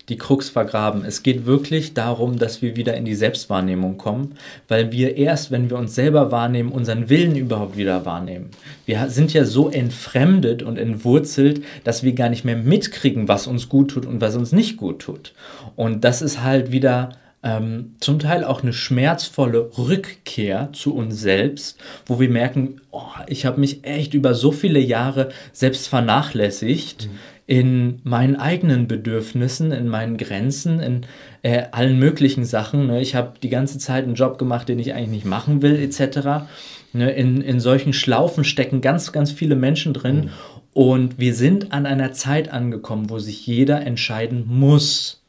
die 0.09 0.17
Krux 0.17 0.49
vergraben. 0.49 1.03
Es 1.05 1.21
geht 1.21 1.45
wirklich 1.45 1.93
darum, 1.93 2.39
dass 2.39 2.61
wir 2.61 2.75
wieder 2.75 2.95
in 2.95 3.03
die 3.03 3.15
Selbstwahrnehmung 3.15 3.97
kommen, 3.97 4.35
weil 4.67 4.91
wir 4.91 5.17
erst, 5.17 5.51
wenn 5.51 5.69
wir 5.69 5.77
uns 5.77 5.95
selber 5.95 6.31
wahrnehmen, 6.31 6.71
unseren 6.71 7.09
Willen 7.09 7.35
überhaupt 7.35 7.75
wieder 7.75 8.05
wahrnehmen. 8.05 8.49
Wir 8.85 9.09
sind 9.09 9.33
ja 9.33 9.43
so 9.43 9.69
entfremdet 9.69 10.63
und 10.63 10.77
entwurzelt, 10.77 11.63
dass 11.83 12.03
wir 12.03 12.13
gar 12.13 12.29
nicht 12.29 12.45
mehr 12.45 12.55
mitkriegen, 12.55 13.27
was 13.27 13.47
uns 13.47 13.67
gut 13.67 13.91
tut 13.91 14.05
und 14.05 14.21
was 14.21 14.35
uns 14.35 14.53
nicht 14.53 14.77
gut 14.77 14.99
tut. 14.99 15.33
Und 15.75 16.05
das 16.05 16.21
ist 16.21 16.41
halt 16.41 16.71
wieder 16.71 17.09
ähm, 17.43 17.95
zum 17.99 18.19
Teil 18.19 18.43
auch 18.43 18.63
eine 18.63 18.73
schmerzvolle 18.73 19.77
Rückkehr 19.77 20.69
zu 20.73 20.95
uns 20.95 21.19
selbst, 21.19 21.77
wo 22.05 22.19
wir 22.19 22.29
merken, 22.29 22.81
oh, 22.91 23.03
ich 23.27 23.45
habe 23.45 23.59
mich 23.59 23.83
echt 23.83 24.13
über 24.13 24.33
so 24.33 24.51
viele 24.51 24.79
Jahre 24.79 25.29
selbst 25.51 25.87
vernachlässigt. 25.87 27.07
Mhm 27.07 27.36
in 27.47 28.01
meinen 28.03 28.35
eigenen 28.35 28.89
Bedürfnissen, 28.89 29.71
in 29.71 29.87
meinen 29.87 30.17
Grenzen, 30.17 30.81
in 30.81 31.05
äh, 31.43 31.63
allen 31.71 31.97
möglichen 31.97 32.43
Sachen. 32.43 32.87
Ne? 32.87 33.01
Ich 33.01 33.15
habe 33.15 33.39
die 33.41 33.47
ganze 33.47 33.79
Zeit 33.79 34.03
einen 34.03 34.15
Job 34.15 34.37
gemacht, 34.37 34.67
den 34.67 34.79
ich 34.79 34.93
eigentlich 34.93 35.09
nicht 35.09 35.25
machen 35.25 35.61
will, 35.61 35.79
etc. 35.79 36.45
Ne? 36.91 37.09
In, 37.11 37.41
in 37.41 37.61
solchen 37.61 37.93
Schlaufen 37.93 38.43
stecken 38.43 38.81
ganz, 38.81 39.13
ganz 39.13 39.31
viele 39.31 39.55
Menschen 39.55 39.93
drin. 39.93 40.15
Mhm. 40.15 40.29
Und 40.73 41.19
wir 41.19 41.33
sind 41.33 41.71
an 41.71 41.85
einer 41.85 42.11
Zeit 42.11 42.49
angekommen, 42.51 43.09
wo 43.09 43.17
sich 43.17 43.47
jeder 43.47 43.81
entscheiden 43.81 44.43
muss. 44.45 45.23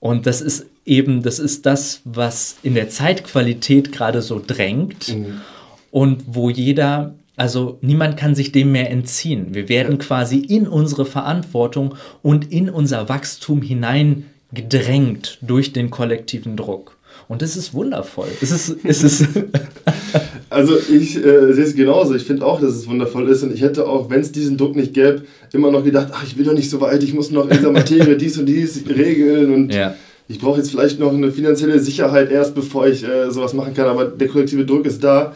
Und 0.00 0.26
das 0.26 0.40
ist 0.40 0.66
eben, 0.86 1.22
das 1.22 1.38
ist 1.38 1.66
das, 1.66 2.00
was 2.04 2.56
in 2.62 2.74
der 2.74 2.88
Zeitqualität 2.88 3.92
gerade 3.92 4.22
so 4.22 4.42
drängt. 4.44 5.14
Mhm. 5.14 5.42
Und 5.90 6.24
wo 6.26 6.48
jeder 6.48 7.14
also 7.36 7.78
niemand 7.80 8.16
kann 8.16 8.34
sich 8.34 8.52
dem 8.52 8.72
mehr 8.72 8.90
entziehen. 8.90 9.54
Wir 9.54 9.68
werden 9.68 9.98
quasi 9.98 10.38
in 10.38 10.68
unsere 10.68 11.04
Verantwortung 11.04 11.96
und 12.22 12.52
in 12.52 12.70
unser 12.70 13.08
Wachstum 13.08 13.60
hineingedrängt 13.60 15.38
durch 15.42 15.72
den 15.72 15.90
kollektiven 15.90 16.56
Druck. 16.56 16.96
Und 17.26 17.42
das 17.42 17.56
ist 17.56 17.72
wundervoll. 17.74 18.28
Es 18.40 18.50
ist, 18.50 18.76
es 18.84 19.02
ist 19.02 19.28
also 20.50 20.76
ich 20.76 21.16
äh, 21.16 21.52
sehe 21.52 21.64
es 21.64 21.74
genauso. 21.74 22.14
Ich 22.14 22.24
finde 22.24 22.44
auch, 22.44 22.60
dass 22.60 22.74
es 22.74 22.86
wundervoll 22.86 23.28
ist. 23.28 23.42
Und 23.42 23.52
ich 23.52 23.62
hätte 23.62 23.86
auch, 23.86 24.10
wenn 24.10 24.20
es 24.20 24.30
diesen 24.30 24.56
Druck 24.56 24.76
nicht 24.76 24.94
gäbe, 24.94 25.22
immer 25.52 25.70
noch 25.70 25.84
gedacht, 25.84 26.08
ach, 26.12 26.24
ich 26.24 26.36
bin 26.36 26.44
doch 26.44 26.52
nicht 26.52 26.70
so 26.70 26.80
weit, 26.80 27.02
ich 27.02 27.14
muss 27.14 27.30
noch 27.30 27.44
in 27.48 27.56
dieser 27.56 27.72
Materie 27.72 28.16
dies 28.16 28.38
und 28.38 28.46
dies 28.46 28.82
regeln. 28.88 29.54
Und 29.54 29.74
ja. 29.74 29.94
ich 30.28 30.38
brauche 30.38 30.58
jetzt 30.58 30.70
vielleicht 30.70 31.00
noch 31.00 31.12
eine 31.12 31.32
finanzielle 31.32 31.78
Sicherheit 31.80 32.30
erst, 32.30 32.54
bevor 32.54 32.86
ich 32.86 33.04
äh, 33.04 33.30
sowas 33.30 33.54
machen 33.54 33.74
kann. 33.74 33.86
Aber 33.86 34.04
der 34.04 34.28
kollektive 34.28 34.66
Druck 34.66 34.86
ist 34.86 35.02
da. 35.02 35.34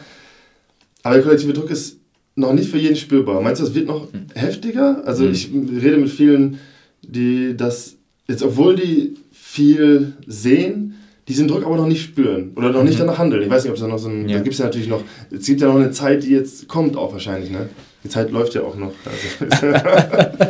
Aber 1.03 1.15
der 1.15 1.23
kollektive 1.23 1.53
Druck 1.53 1.69
ist 1.71 1.97
noch 2.35 2.53
nicht 2.53 2.69
für 2.69 2.77
jeden 2.77 2.95
spürbar. 2.95 3.41
Meinst 3.41 3.61
du, 3.61 3.65
das 3.65 3.75
wird 3.75 3.87
noch 3.87 4.11
mhm. 4.11 4.27
heftiger? 4.33 5.01
Also 5.05 5.25
mhm. 5.25 5.31
ich 5.31 5.49
rede 5.53 5.97
mit 5.97 6.09
vielen, 6.09 6.59
die 7.01 7.55
das 7.55 7.95
jetzt, 8.27 8.43
obwohl 8.43 8.75
die 8.75 9.15
viel 9.31 10.13
sehen, 10.25 10.95
diesen 11.27 11.47
Druck 11.47 11.65
aber 11.65 11.75
noch 11.75 11.87
nicht 11.87 12.01
spüren 12.01 12.51
oder 12.55 12.71
noch 12.71 12.83
nicht 12.83 12.95
mhm. 12.95 12.99
danach 12.99 13.19
handeln. 13.19 13.43
Ich 13.43 13.49
weiß 13.49 13.63
nicht, 13.63 13.69
ob 13.69 13.75
es 13.75 13.81
da 13.81 13.87
noch 13.87 13.99
so 13.99 14.09
ein. 14.09 14.27
Ja. 14.27 14.37
Da 14.37 14.43
gibt 14.43 14.53
es 14.53 14.59
ja 14.59 14.65
natürlich 14.65 14.87
noch. 14.87 15.03
Es 15.31 15.45
gibt 15.45 15.61
ja 15.61 15.67
noch 15.67 15.75
eine 15.75 15.91
Zeit, 15.91 16.23
die 16.23 16.31
jetzt 16.31 16.67
kommt 16.67 16.97
auch 16.97 17.13
wahrscheinlich, 17.13 17.51
ne? 17.51 17.69
Die 18.03 18.09
Zeit 18.09 18.31
läuft 18.31 18.55
ja 18.55 18.61
auch 18.61 18.75
noch. 18.75 18.93
Also, 19.05 19.65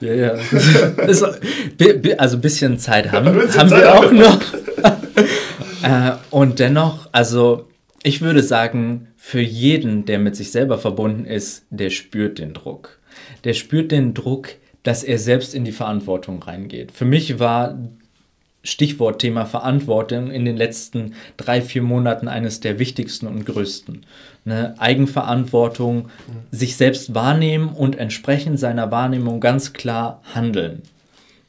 ja, 0.00 0.14
ja. 0.14 0.34
also 2.18 2.36
ein 2.36 2.40
bisschen 2.40 2.78
Zeit 2.78 3.10
haben, 3.10 3.34
bisschen 3.38 3.60
haben 3.60 3.68
Zeit 3.70 3.80
wir 3.80 3.94
auch 3.94 4.12
noch. 4.12 4.40
äh, 5.82 6.12
und 6.30 6.58
dennoch, 6.58 7.08
also 7.12 7.66
ich 8.02 8.20
würde 8.20 8.42
sagen, 8.42 9.08
für 9.26 9.40
jeden, 9.40 10.04
der 10.04 10.20
mit 10.20 10.36
sich 10.36 10.52
selber 10.52 10.78
verbunden 10.78 11.24
ist, 11.24 11.66
der 11.70 11.90
spürt 11.90 12.38
den 12.38 12.54
Druck. 12.54 13.00
Der 13.42 13.54
spürt 13.54 13.90
den 13.90 14.14
Druck, 14.14 14.50
dass 14.84 15.02
er 15.02 15.18
selbst 15.18 15.52
in 15.52 15.64
die 15.64 15.72
Verantwortung 15.72 16.40
reingeht. 16.40 16.92
Für 16.92 17.06
mich 17.06 17.40
war 17.40 17.76
Stichwort 18.62 19.20
Thema 19.20 19.44
Verantwortung 19.44 20.30
in 20.30 20.44
den 20.44 20.56
letzten 20.56 21.14
drei, 21.38 21.60
vier 21.60 21.82
Monaten 21.82 22.28
eines 22.28 22.60
der 22.60 22.78
wichtigsten 22.78 23.26
und 23.26 23.44
größten. 23.44 24.06
Ne? 24.44 24.76
Eigenverantwortung, 24.78 26.04
mhm. 26.04 26.56
sich 26.56 26.76
selbst 26.76 27.12
wahrnehmen 27.12 27.70
und 27.70 27.98
entsprechend 27.98 28.60
seiner 28.60 28.92
Wahrnehmung 28.92 29.40
ganz 29.40 29.72
klar 29.72 30.22
handeln. 30.36 30.82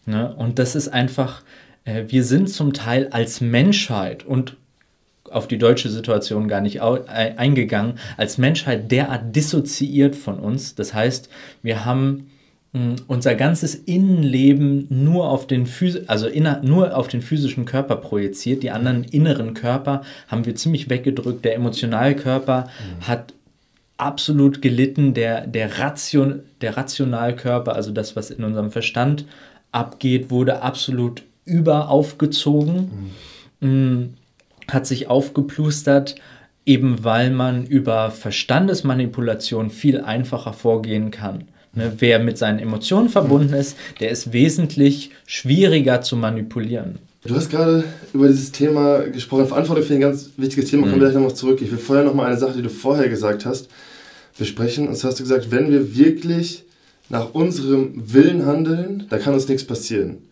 Ne? 0.08 0.34
Und 0.34 0.58
das 0.58 0.76
ist 0.76 0.88
einfach, 0.88 1.44
äh, 1.86 2.06
wir 2.08 2.24
sind 2.24 2.50
zum 2.50 2.74
Teil 2.74 3.10
als 3.12 3.40
Menschheit 3.40 4.26
und 4.26 4.58
auf 5.32 5.48
die 5.48 5.58
deutsche 5.58 5.90
Situation 5.90 6.48
gar 6.48 6.62
nicht 6.62 6.82
eingegangen, 6.82 8.00
als 8.18 8.38
Menschheit 8.38 8.92
derart 8.92 9.36
dissoziiert 9.36 10.16
von 10.16 10.40
uns. 10.40 10.76
Das 10.76 10.94
heißt, 10.94 11.30
wir 11.62 11.86
haben 11.86 12.30
hm, 12.74 12.96
unser 13.08 13.36
ganzes 13.36 13.76
Innenleben 13.76 14.88
nur 14.90 15.30
auf 15.30 15.48
den 15.48 15.68
also 16.08 16.28
inner, 16.28 16.62
nur 16.63 16.96
auf 16.96 17.08
den 17.08 17.22
physischen 17.22 17.66
Körper 17.66 17.96
projiziert. 17.96 18.62
Die 18.62 18.72
anderen 18.72 19.04
inneren 19.04 19.54
Körper 19.54 20.02
haben 20.28 20.46
wir 20.46 20.56
ziemlich 20.56 20.90
weggedrückt. 20.90 21.46
Der 21.46 21.56
Emotionalkörper 21.56 22.66
mhm. 22.66 23.08
hat 23.08 23.34
absolut 23.98 24.62
gelitten. 24.62 25.13
Der, 25.13 25.48
der, 25.48 25.80
Ration, 25.80 26.42
der 26.62 26.78
Rationalkörper, 26.78 27.74
also 27.74 27.92
das, 27.92 28.16
was 28.16 28.30
in 28.32 28.44
unserem 28.44 28.72
Verstand 28.72 29.26
abgeht, 29.72 30.30
wurde 30.30 30.62
absolut 30.62 31.24
überaufgezogen. 31.46 33.12
Mhm. 33.62 34.13
Hat 34.70 34.86
sich 34.86 35.08
aufgeplustert, 35.10 36.16
eben 36.66 37.04
weil 37.04 37.32
man 37.32 37.66
über 37.66 38.12
Verstandesmanipulation 38.12 39.70
viel 39.70 40.02
einfacher 40.02 40.54
vorgehen 40.54 41.12
kann. 41.12 41.46
Ne, 41.74 41.94
wer 42.00 42.20
mit 42.20 42.38
seinen 42.38 42.60
Emotionen 42.60 43.10
verbunden 43.10 43.54
ist, 43.54 43.78
der 44.00 44.10
ist 44.10 44.34
wesentlich 44.34 45.12
schwieriger 45.26 46.02
zu 46.02 46.16
manipulieren. 46.16 47.00
Du 47.24 47.36
hast 47.36 47.50
gerade 47.50 47.84
über 48.14 48.28
dieses 48.28 48.52
Thema 48.52 49.00
gesprochen. 49.00 49.48
Verantwortung 49.48 49.84
ich 49.84 49.92
ein 49.92 50.00
ganz 50.00 50.32
wichtiges 50.38 50.70
Thema. 50.70 50.84
Kommen 50.84 50.94
wir 50.94 50.98
mhm. 50.98 51.12
gleich 51.12 51.14
nochmal 51.14 51.36
zurück. 51.36 51.62
Ich 51.62 51.72
will 51.72 51.78
vorher 51.78 52.06
nochmal 52.06 52.28
eine 52.28 52.38
Sache, 52.38 52.54
die 52.54 52.62
du 52.62 52.70
vorher 52.70 53.10
gesagt 53.10 53.46
hast, 53.46 53.70
besprechen. 54.38 54.88
Und 54.88 54.96
zwar 54.96 55.12
hast 55.12 55.20
du 55.20 55.24
gesagt, 55.24 55.52
wenn 55.52 55.70
wir 55.70 55.96
wirklich 55.96 56.64
nach 57.10 57.34
unserem 57.34 57.92
Willen 58.14 58.46
handeln, 58.46 59.06
dann 59.10 59.20
kann 59.22 59.34
uns 59.34 59.48
nichts 59.48 59.66
passieren 59.66 60.27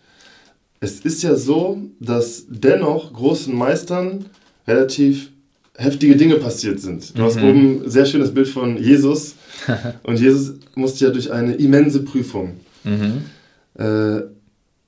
es 0.79 0.99
ist 1.01 1.23
ja 1.23 1.35
so, 1.35 1.81
dass 1.99 2.45
dennoch 2.47 3.13
großen 3.13 3.55
Meistern 3.55 4.25
relativ 4.67 5.31
heftige 5.77 6.15
Dinge 6.15 6.35
passiert 6.35 6.79
sind. 6.79 7.17
Du 7.17 7.21
mhm. 7.21 7.25
hast 7.25 7.37
oben 7.37 7.83
ein 7.83 7.89
sehr 7.89 8.05
schönes 8.05 8.33
Bild 8.33 8.47
von 8.47 8.77
Jesus 8.77 9.35
und 10.03 10.19
Jesus 10.19 10.53
musste 10.75 11.05
ja 11.05 11.11
durch 11.11 11.31
eine 11.31 11.55
immense 11.55 12.03
Prüfung. 12.03 12.57
Mhm. 12.83 13.23
Äh, 13.77 14.21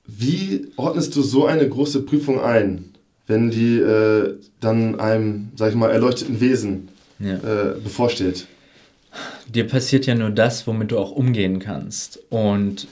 wie 0.06 0.68
ordnest 0.76 1.14
du 1.16 1.22
so 1.22 1.46
eine 1.46 1.68
große 1.68 2.02
Prüfung 2.02 2.40
ein, 2.40 2.86
wenn 3.26 3.50
die 3.50 3.78
äh, 3.78 4.36
dann 4.60 4.98
einem, 4.98 5.50
sag 5.56 5.70
ich 5.70 5.76
mal, 5.76 5.90
erleuchteten 5.90 6.40
Wesen 6.40 6.88
ja. 7.18 7.34
äh, 7.34 7.74
bevorsteht? 7.82 8.46
Dir 9.52 9.66
passiert 9.66 10.06
ja 10.06 10.14
nur 10.14 10.30
das, 10.30 10.66
womit 10.66 10.92
du 10.92 10.98
auch 10.98 11.10
umgehen 11.10 11.58
kannst. 11.58 12.20
Und 12.30 12.88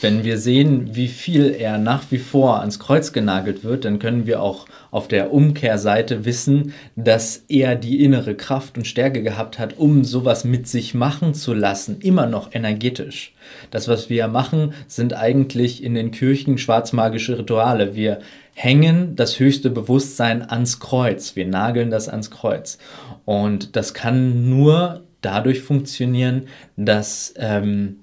wenn 0.00 0.24
wir 0.24 0.38
sehen, 0.38 0.94
wie 0.94 1.08
viel 1.08 1.50
er 1.50 1.78
nach 1.78 2.04
wie 2.10 2.18
vor 2.18 2.60
ans 2.60 2.78
Kreuz 2.78 3.12
genagelt 3.12 3.64
wird, 3.64 3.84
dann 3.84 3.98
können 3.98 4.26
wir 4.26 4.42
auch 4.42 4.66
auf 4.90 5.08
der 5.08 5.32
Umkehrseite 5.32 6.24
wissen, 6.24 6.72
dass 6.96 7.44
er 7.48 7.74
die 7.74 8.04
innere 8.04 8.34
Kraft 8.34 8.76
und 8.76 8.86
Stärke 8.86 9.22
gehabt 9.22 9.58
hat, 9.58 9.78
um 9.78 10.04
sowas 10.04 10.44
mit 10.44 10.68
sich 10.68 10.94
machen 10.94 11.34
zu 11.34 11.54
lassen, 11.54 12.00
immer 12.00 12.26
noch 12.26 12.54
energetisch. 12.54 13.34
Das, 13.70 13.88
was 13.88 14.08
wir 14.08 14.28
machen, 14.28 14.72
sind 14.86 15.14
eigentlich 15.14 15.82
in 15.82 15.94
den 15.94 16.10
Kirchen 16.10 16.58
schwarzmagische 16.58 17.38
Rituale. 17.38 17.94
Wir 17.94 18.20
hängen 18.54 19.16
das 19.16 19.38
höchste 19.38 19.70
Bewusstsein 19.70 20.48
ans 20.48 20.80
Kreuz. 20.80 21.36
Wir 21.36 21.46
nageln 21.46 21.90
das 21.90 22.08
ans 22.08 22.30
Kreuz. 22.30 22.78
Und 23.24 23.76
das 23.76 23.94
kann 23.94 24.48
nur 24.48 25.02
dadurch 25.20 25.60
funktionieren, 25.60 26.44
dass 26.76 27.34
ähm, 27.36 27.96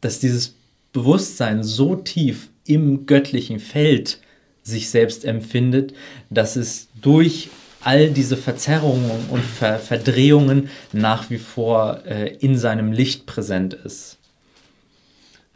dass 0.00 0.20
dieses 0.20 0.54
Bewusstsein 0.92 1.62
so 1.62 1.94
tief 1.96 2.48
im 2.66 3.06
göttlichen 3.06 3.58
Feld 3.60 4.18
sich 4.62 4.90
selbst 4.90 5.24
empfindet, 5.24 5.94
dass 6.30 6.56
es 6.56 6.88
durch 7.00 7.50
all 7.82 8.10
diese 8.10 8.36
Verzerrungen 8.36 9.10
und 9.30 9.42
Ver 9.42 9.78
Verdrehungen 9.78 10.68
nach 10.92 11.30
wie 11.30 11.38
vor 11.38 12.00
äh, 12.06 12.36
in 12.40 12.58
seinem 12.58 12.92
Licht 12.92 13.26
präsent 13.26 13.74
ist. 13.74 14.18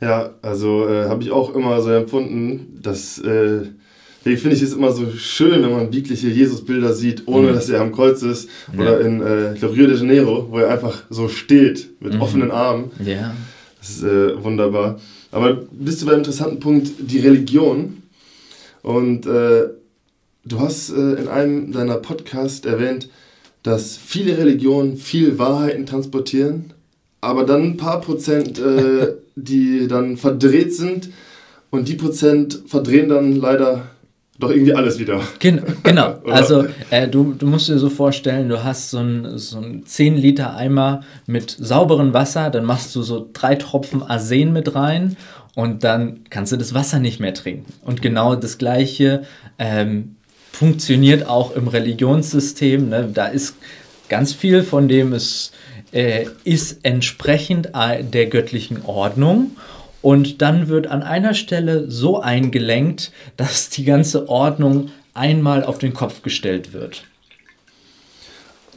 Ja, 0.01 0.35
also 0.43 0.89
äh, 0.89 1.05
habe 1.05 1.23
ich 1.23 1.31
auch 1.31 1.55
immer 1.55 1.81
so 1.83 1.91
empfunden, 1.91 2.79
dass 2.83 3.19
äh, 3.19 3.63
ich 4.25 4.41
finde 4.41 4.57
ich 4.57 4.63
es 4.63 4.73
immer 4.73 4.91
so 4.91 5.11
schön, 5.11 5.63
wenn 5.63 5.71
man 5.71 5.93
wirkliche 5.93 6.29
Jesusbilder 6.29 6.95
sieht, 6.95 7.25
ohne 7.27 7.49
mhm. 7.51 7.55
dass 7.55 7.69
er 7.69 7.83
am 7.83 7.93
Kreuz 7.93 8.23
ist. 8.23 8.49
Ja. 8.73 8.81
Oder 8.81 9.01
in 9.01 9.21
äh, 9.21 9.65
Rio 9.65 9.87
de 9.87 9.97
Janeiro, 9.97 10.49
wo 10.51 10.59
er 10.59 10.71
einfach 10.71 11.05
so 11.11 11.29
steht 11.29 11.91
mit 12.01 12.15
mhm. 12.15 12.23
offenen 12.23 12.51
Armen. 12.51 12.91
Ja. 13.05 13.35
Das 13.85 13.97
ist 13.97 14.03
äh, 14.03 14.43
wunderbar. 14.43 14.99
Aber 15.31 15.61
bist 15.71 16.01
du 16.01 16.07
bei 16.07 16.13
einem 16.13 16.21
interessanten 16.21 16.59
Punkt, 16.59 16.91
die 16.99 17.19
Religion. 17.19 18.03
Und 18.83 19.27
äh, 19.27 19.65
du 20.47 20.61
hast 20.61 20.89
äh, 20.89 21.21
in 21.21 21.29
einem 21.29 21.71
deiner 21.71 21.97
Podcasts 21.97 22.65
erwähnt, 22.65 23.11
dass 23.63 23.99
viele 23.99 24.39
Religionen 24.39 24.97
viel 24.97 25.39
Wahrheiten 25.39 25.85
transportieren, 25.85 26.73
aber 27.21 27.45
dann 27.45 27.63
ein 27.63 27.77
paar 27.77 28.01
Prozent, 28.01 28.59
äh, 28.59 29.17
die 29.37 29.87
dann 29.87 30.17
verdreht 30.17 30.73
sind 30.73 31.11
und 31.71 31.89
die 31.89 31.95
Prozent 31.95 32.63
verdrehen 32.67 33.11
dann 33.11 33.37
leider 33.37 33.91
doch 34.39 34.51
irgendwie 34.51 34.75
alles 34.75 34.99
wieder. 34.99 35.21
Gen 35.39 35.63
genau. 35.83 36.19
also 36.27 36.67
äh, 36.91 37.07
du, 37.07 37.35
du 37.35 37.47
musst 37.47 37.69
dir 37.69 37.79
so 37.79 37.89
vorstellen, 37.89 38.49
du 38.49 38.65
hast 38.65 38.91
so 38.91 38.99
einen 38.99 39.39
so 39.39 39.63
10 39.85 40.17
Liter 40.17 40.57
Eimer 40.57 41.03
mit 41.27 41.51
sauberem 41.51 42.13
Wasser, 42.15 42.51
dann 42.51 42.65
machst 42.65 42.95
du 42.97 43.03
so 43.03 43.29
drei 43.33 43.55
Tropfen 43.55 44.03
Arsen 44.03 44.53
mit 44.53 44.75
rein 44.75 45.17
und 45.55 45.85
dann 45.85 46.21
kannst 46.31 46.53
du 46.53 46.57
das 46.57 46.75
Wasser 46.75 46.99
nicht 46.99 47.21
mehr 47.21 47.35
trinken. 47.35 47.73
Und 47.85 48.03
genau 48.03 48.35
das 48.35 48.59
gleiche 48.59 49.23
ähm, 49.59 50.17
funktioniert 50.53 51.29
auch 51.29 51.55
im 51.55 51.69
Religionssystem. 51.69 52.89
Ne? 52.89 53.09
Da 53.13 53.27
ist 53.27 53.55
ganz 54.09 54.33
viel, 54.33 54.63
von 54.63 54.89
dem 54.89 55.13
es 55.13 55.53
äh, 55.93 56.27
ist 56.43 56.81
entsprechend 56.85 57.71
der 57.75 58.27
göttlichen 58.27 58.85
Ordnung. 58.85 59.53
Und 60.05 60.43
dann 60.43 60.69
wird 60.69 60.87
an 60.87 61.03
einer 61.03 61.33
Stelle 61.33 61.91
so 61.91 62.21
eingelenkt, 62.21 63.11
dass 63.39 63.71
die 63.71 63.87
ganze 63.87 64.29
Ordnung 64.29 64.91
einmal 65.15 65.65
auf 65.65 65.79
den 65.79 65.95
Kopf 65.95 66.21
gestellt 66.21 66.75
wird. 66.75 67.05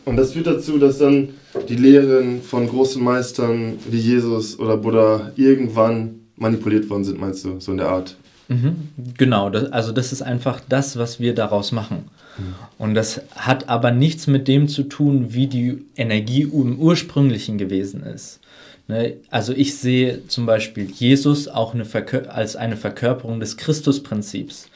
Und 0.06 0.16
das 0.16 0.32
führt 0.32 0.48
dazu, 0.48 0.78
dass 0.78 1.00
dann 1.00 1.32
die 1.68 1.76
Lehren 1.76 2.42
von 2.42 2.66
großen 2.70 3.04
Meistern 3.04 3.74
wie 3.90 3.98
Jesus 3.98 4.58
oder 4.58 4.78
Buddha 4.78 5.34
irgendwann 5.36 6.22
manipuliert 6.38 6.90
worden 6.90 7.04
sind, 7.04 7.20
meinst 7.20 7.44
du, 7.44 7.60
so 7.60 7.74
in 7.74 7.80
der 7.80 7.90
Art? 7.90 8.16
Mhm, 8.48 8.88
genau, 9.18 9.50
das, 9.50 9.70
also 9.74 9.92
das 9.92 10.14
ist 10.14 10.22
einfach 10.22 10.62
das, 10.70 10.98
was 10.98 11.20
wir 11.20 11.36
daraus 11.36 11.74
machen. 11.74 12.06
Mhm. 12.38 12.56
Und 12.78 12.94
das 12.94 13.20
hat 13.36 13.68
aber 13.68 13.92
nichts 13.92 14.28
mit 14.28 14.48
dem 14.48 14.70
zu 14.70 14.84
tun, 14.84 15.34
wie 15.34 15.48
die 15.48 15.84
Energie 15.98 16.44
im 16.44 16.80
ursprünglichen 16.80 17.58
gewesen 17.58 18.04
ist. 18.04 18.40
Ne? 18.88 19.18
Also 19.30 19.54
ich 19.54 19.78
sehe 19.78 20.28
zum 20.28 20.46
Beispiel 20.46 20.90
Jesus 20.90 21.48
auch 21.48 21.74
eine 21.74 21.86
als 22.30 22.56
eine 22.56 22.78
Verkörperung 22.78 23.40
des 23.40 23.58
Christusprinzips. 23.58 24.70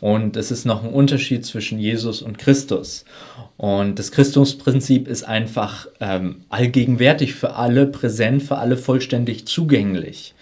Und 0.00 0.36
es 0.36 0.50
ist 0.50 0.64
noch 0.64 0.84
ein 0.84 0.90
Unterschied 0.90 1.44
zwischen 1.44 1.78
Jesus 1.78 2.22
und 2.22 2.38
Christus. 2.38 3.04
Und 3.56 3.98
das 3.98 4.12
Christusprinzip 4.12 5.08
ist 5.08 5.24
einfach 5.24 5.86
ähm, 6.00 6.42
allgegenwärtig 6.48 7.34
für 7.34 7.54
alle, 7.54 7.86
präsent 7.86 8.42
für 8.42 8.58
alle, 8.58 8.76
vollständig 8.76 9.46
zugänglich. 9.46 10.34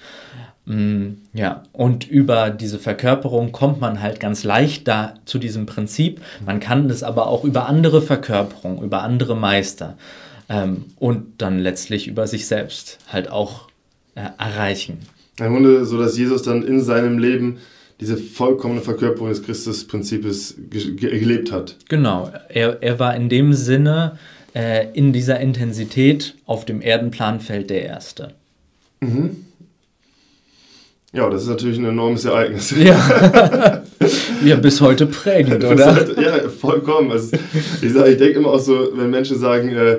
Mm, 0.67 1.13
ja, 1.33 1.63
und 1.73 2.09
über 2.09 2.51
diese 2.51 2.79
Verkörperung 2.79 3.53
kommt 3.53 3.81
man 3.81 4.03
halt 4.03 4.21
ganz 4.21 4.45
leicht 4.45 4.89
da 4.89 5.15
zu 5.25 5.39
diesem 5.39 5.65
Prinzip. 5.65 6.21
Man 6.45 6.61
kann 6.61 6.91
es 6.91 7.03
aber 7.03 7.29
auch 7.29 7.45
über 7.45 7.67
andere 7.67 8.03
Verkörperungen, 8.03 8.83
über 8.83 9.03
andere 9.03 9.37
Meister 9.37 9.97
ähm, 10.49 10.85
und 10.99 11.27
dann 11.39 11.59
letztlich 11.59 12.09
über 12.09 12.27
sich 12.27 12.47
selbst 12.47 12.99
halt 13.09 13.31
auch 13.31 13.69
äh, 14.15 14.23
erreichen. 14.39 14.99
Im 15.39 15.53
Grunde 15.53 15.85
so, 15.85 15.99
dass 15.99 16.17
Jesus 16.17 16.43
dann 16.43 16.63
in 16.63 16.81
seinem 16.81 17.19
Leben 17.19 17.59
diese 18.01 18.17
vollkommene 18.17 18.81
Verkörperung 18.81 19.29
des 19.29 19.43
Christusprinzips 19.43 20.57
ge 20.71 20.97
gelebt 20.97 21.53
hat. 21.53 21.77
Genau, 21.89 22.31
er, 22.49 22.83
er 22.83 22.99
war 22.99 23.15
in 23.17 23.29
dem 23.29 23.53
Sinne 23.53 24.19
äh, 24.55 24.87
in 24.93 25.13
dieser 25.13 25.41
Intensität 25.41 26.35
auf 26.47 26.65
dem 26.65 26.81
Erdenplanfeld 26.81 27.71
der 27.71 27.85
Erste. 27.85 28.35
Mhm. 29.01 29.45
Ja, 31.13 31.31
das 31.31 31.43
ist 31.43 31.49
natürlich 31.49 31.79
ein 31.79 31.87
enormes 31.87 32.27
Ereignis. 32.27 32.75
Ja, 32.77 33.83
ja 34.45 34.57
bis 34.57 34.83
heute 34.83 35.07
prägend, 35.07 35.65
oder? 35.65 35.95
Heute, 35.95 36.21
ja, 36.21 36.49
vollkommen. 36.49 37.11
Also, 37.11 37.37
ich 37.81 37.95
ich 37.95 38.17
denke 38.19 38.39
immer 38.39 38.51
auch 38.51 38.59
so, 38.59 38.91
wenn 38.95 39.09
Menschen 39.09 39.39
sagen, 39.39 39.71
äh, 39.71 39.99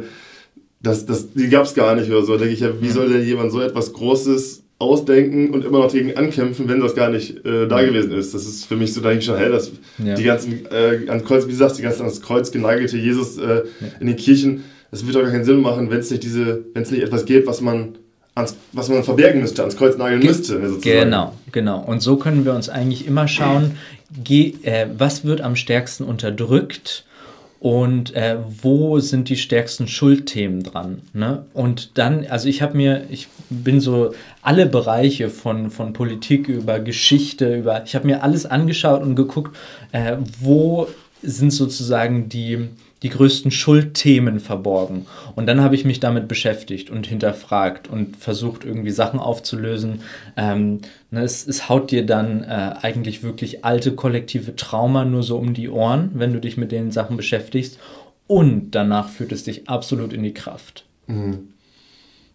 das, 0.82 1.06
das, 1.06 1.34
die 1.34 1.50
gab 1.50 1.66
es 1.66 1.74
gar 1.74 1.96
nicht 1.96 2.10
oder 2.10 2.24
so, 2.24 2.38
denke 2.38 2.54
ich 2.54 2.60
ja, 2.60 2.82
wie 2.82 2.90
soll 2.90 3.10
denn 3.10 3.24
jemand 3.24 3.52
so 3.52 3.62
etwas 3.62 3.94
Großes 3.94 4.63
ausdenken 4.80 5.52
und 5.52 5.66
immer 5.66 5.80
noch 5.80 5.92
dagegen 5.92 6.16
ankämpfen, 6.16 6.70
wenn 6.70 6.80
das 6.80 6.94
gar 6.94 7.10
nicht 7.10 7.44
äh, 7.46 7.68
da 7.68 7.82
gewesen 7.84 8.12
ist. 8.12 8.34
Das 8.34 8.46
ist 8.46 8.66
für 8.66 8.76
mich 8.76 8.94
so, 8.94 9.02
denke 9.02 9.20
ich 9.20 9.26
schon, 9.26 9.38
hey, 9.38 9.50
das, 9.50 9.72
ja. 9.98 10.13
die 10.13 10.24
ganzen 10.24 10.68
äh, 10.68 11.10
ans 11.10 11.24
Kreuz, 11.24 11.48
wie 11.48 11.52
du 11.52 11.58
sagst, 11.58 11.80
die 11.80 11.82
ganzen 11.82 12.04
ans 12.04 12.22
Kreuz 12.22 12.52
genagelte 12.52 12.98
Jesus 12.98 13.38
äh, 13.38 13.44
ja. 13.44 13.63
in 14.00 14.08
den 14.08 14.16
Kirchen, 14.16 14.63
das 14.92 15.06
wird 15.06 15.16
doch 15.16 15.24
gar 15.24 15.32
keinen 15.32 15.46
Sinn 15.46 15.62
machen, 15.62 15.90
wenn 15.90 16.00
es 16.00 16.12
nicht 16.12 16.24
diese, 16.24 16.63
wenn 16.74 16.84
es 16.84 16.92
nicht 16.92 17.02
etwas 17.02 17.26
gibt, 17.26 17.48
was 17.48 17.60
man 17.60 17.98
ans, 18.36 18.56
was 18.72 18.90
man 18.90 19.04
verbergen 19.04 19.42
müsste, 19.42 19.63
ans 19.63 19.76
Kreuz 19.76 19.98
nageln 19.98 20.22
Ge 20.22 20.30
müsste. 20.30 20.54
Sozusagen. 20.54 20.82
Genau, 20.82 21.34
genau. 21.52 21.84
Und 21.84 22.02
so 22.02 22.18
können 22.18 22.46
wir 22.46 22.54
uns 22.54 22.70
eigentlich 22.70 23.08
immer 23.08 23.28
schauen, 23.28 23.78
äh, 24.30 24.86
was 24.96 25.26
wird 25.26 25.42
am 25.42 25.56
stärksten 25.56 26.04
unterdrückt 26.04 27.04
und 27.60 28.15
äh, 28.15 28.38
wo 28.62 29.00
sind 29.00 29.30
die 29.30 29.38
stärksten 29.38 29.88
Schuldthemen 29.88 30.63
dran. 30.63 31.02
Ne? 31.13 31.46
Und 31.54 31.98
dann, 31.98 32.26
also 32.28 32.48
ich 32.48 32.62
habe 32.62 32.78
mir, 32.78 33.06
ich 33.10 33.28
bin 33.50 33.80
so 33.80 34.13
alle 34.41 34.65
Bereiche 34.67 35.30
von, 35.30 35.72
von 35.72 35.93
Politik 35.93 36.48
über 36.48 36.80
Geschichte, 36.80 37.56
über, 37.56 37.84
ich 37.84 37.96
habe 37.96 38.06
mir 38.06 38.24
alles 38.24 38.46
angeschaut 38.46 39.02
und 39.02 39.15
geguckt, 39.15 39.56
äh, 39.91 40.17
wo 40.39 40.88
sind 41.24 41.52
sozusagen 41.52 42.30
die 42.30 42.70
die 43.04 43.10
größten 43.10 43.52
Schuldthemen 43.52 44.40
verborgen. 44.40 45.06
Und 45.36 45.46
dann 45.46 45.62
habe 45.62 45.76
ich 45.76 45.86
mich 45.86 46.00
damit 46.00 46.28
beschäftigt 46.28 46.90
und 46.90 47.06
hinterfragt 47.06 47.88
und 47.88 48.18
versucht, 48.18 48.66
irgendwie 48.66 48.92
Sachen 48.92 49.20
aufzulösen. 49.20 50.02
Ähm, 50.36 50.80
ne, 51.12 51.22
es, 51.22 51.46
es, 51.46 51.70
haut 51.70 51.92
dir 51.92 52.06
dann 52.06 52.44
äh, 52.44 52.74
eigentlich 52.82 53.22
wirklich 53.22 53.64
alte 53.64 53.94
kollektive 53.94 54.56
Trauma 54.56 55.06
nur 55.06 55.22
so 55.22 55.38
um 55.38 55.54
die 55.54 55.70
Ohren, 55.70 56.12
wenn 56.16 56.34
du 56.34 56.40
dich 56.40 56.58
mit 56.58 56.72
den 56.72 56.92
Sachen 56.92 57.18
beschäftigst. 57.18 57.78
Und 58.26 58.72
danach 58.72 59.10
führt 59.10 59.32
es 59.32 59.44
dich 59.44 59.70
absolut 59.70 60.12
in 60.12 60.24
die 60.24 60.34
Kraft. 60.34 60.86
Mhm. 61.06 61.50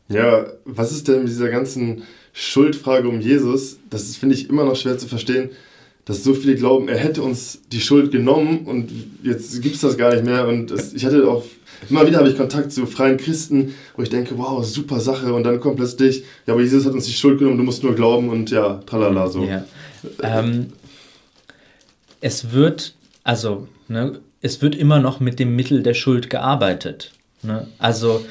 Ja, 0.08 0.46
was 0.64 0.92
ist 0.92 1.08
denn 1.08 1.20
mit 1.20 1.28
dieser 1.28 1.48
ganzen 1.48 2.02
Schuldfrage 2.32 3.08
um 3.08 3.20
Jesus? 3.20 3.78
Das 3.90 4.16
finde 4.16 4.34
ich 4.34 4.48
immer 4.48 4.64
noch 4.64 4.76
schwer 4.76 4.96
zu 4.96 5.08
verstehen 5.08 5.50
dass 6.04 6.24
so 6.24 6.34
viele 6.34 6.56
glauben, 6.56 6.88
er 6.88 6.98
hätte 6.98 7.22
uns 7.22 7.60
die 7.70 7.80
Schuld 7.80 8.10
genommen 8.10 8.66
und 8.66 8.90
jetzt 9.22 9.62
gibt 9.62 9.76
es 9.76 9.82
das 9.82 9.96
gar 9.96 10.12
nicht 10.12 10.24
mehr. 10.24 10.48
Und 10.48 10.70
es, 10.70 10.92
ich 10.94 11.04
hatte 11.04 11.28
auch, 11.28 11.44
immer 11.88 12.06
wieder 12.06 12.18
habe 12.18 12.28
ich 12.28 12.36
Kontakt 12.36 12.72
zu 12.72 12.86
freien 12.86 13.16
Christen, 13.18 13.74
wo 13.96 14.02
ich 14.02 14.10
denke, 14.10 14.36
wow, 14.36 14.64
super 14.64 14.98
Sache. 14.98 15.32
Und 15.32 15.44
dann 15.44 15.60
kommt 15.60 15.76
plötzlich, 15.76 16.24
ja, 16.46 16.54
aber 16.54 16.62
Jesus 16.62 16.86
hat 16.86 16.92
uns 16.92 17.06
die 17.06 17.12
Schuld 17.12 17.38
genommen, 17.38 17.56
du 17.56 17.62
musst 17.62 17.84
nur 17.84 17.94
glauben 17.94 18.30
und 18.30 18.50
ja, 18.50 18.80
tralala 18.86 19.28
so. 19.28 19.44
Ja. 19.44 19.64
Ähm, 20.22 20.72
es 22.20 22.52
wird, 22.52 22.94
also, 23.22 23.68
ne, 23.86 24.20
es 24.40 24.60
wird 24.60 24.74
immer 24.74 24.98
noch 24.98 25.20
mit 25.20 25.38
dem 25.38 25.54
Mittel 25.54 25.84
der 25.84 25.94
Schuld 25.94 26.30
gearbeitet. 26.30 27.12
Ne? 27.42 27.68
Also 27.78 28.24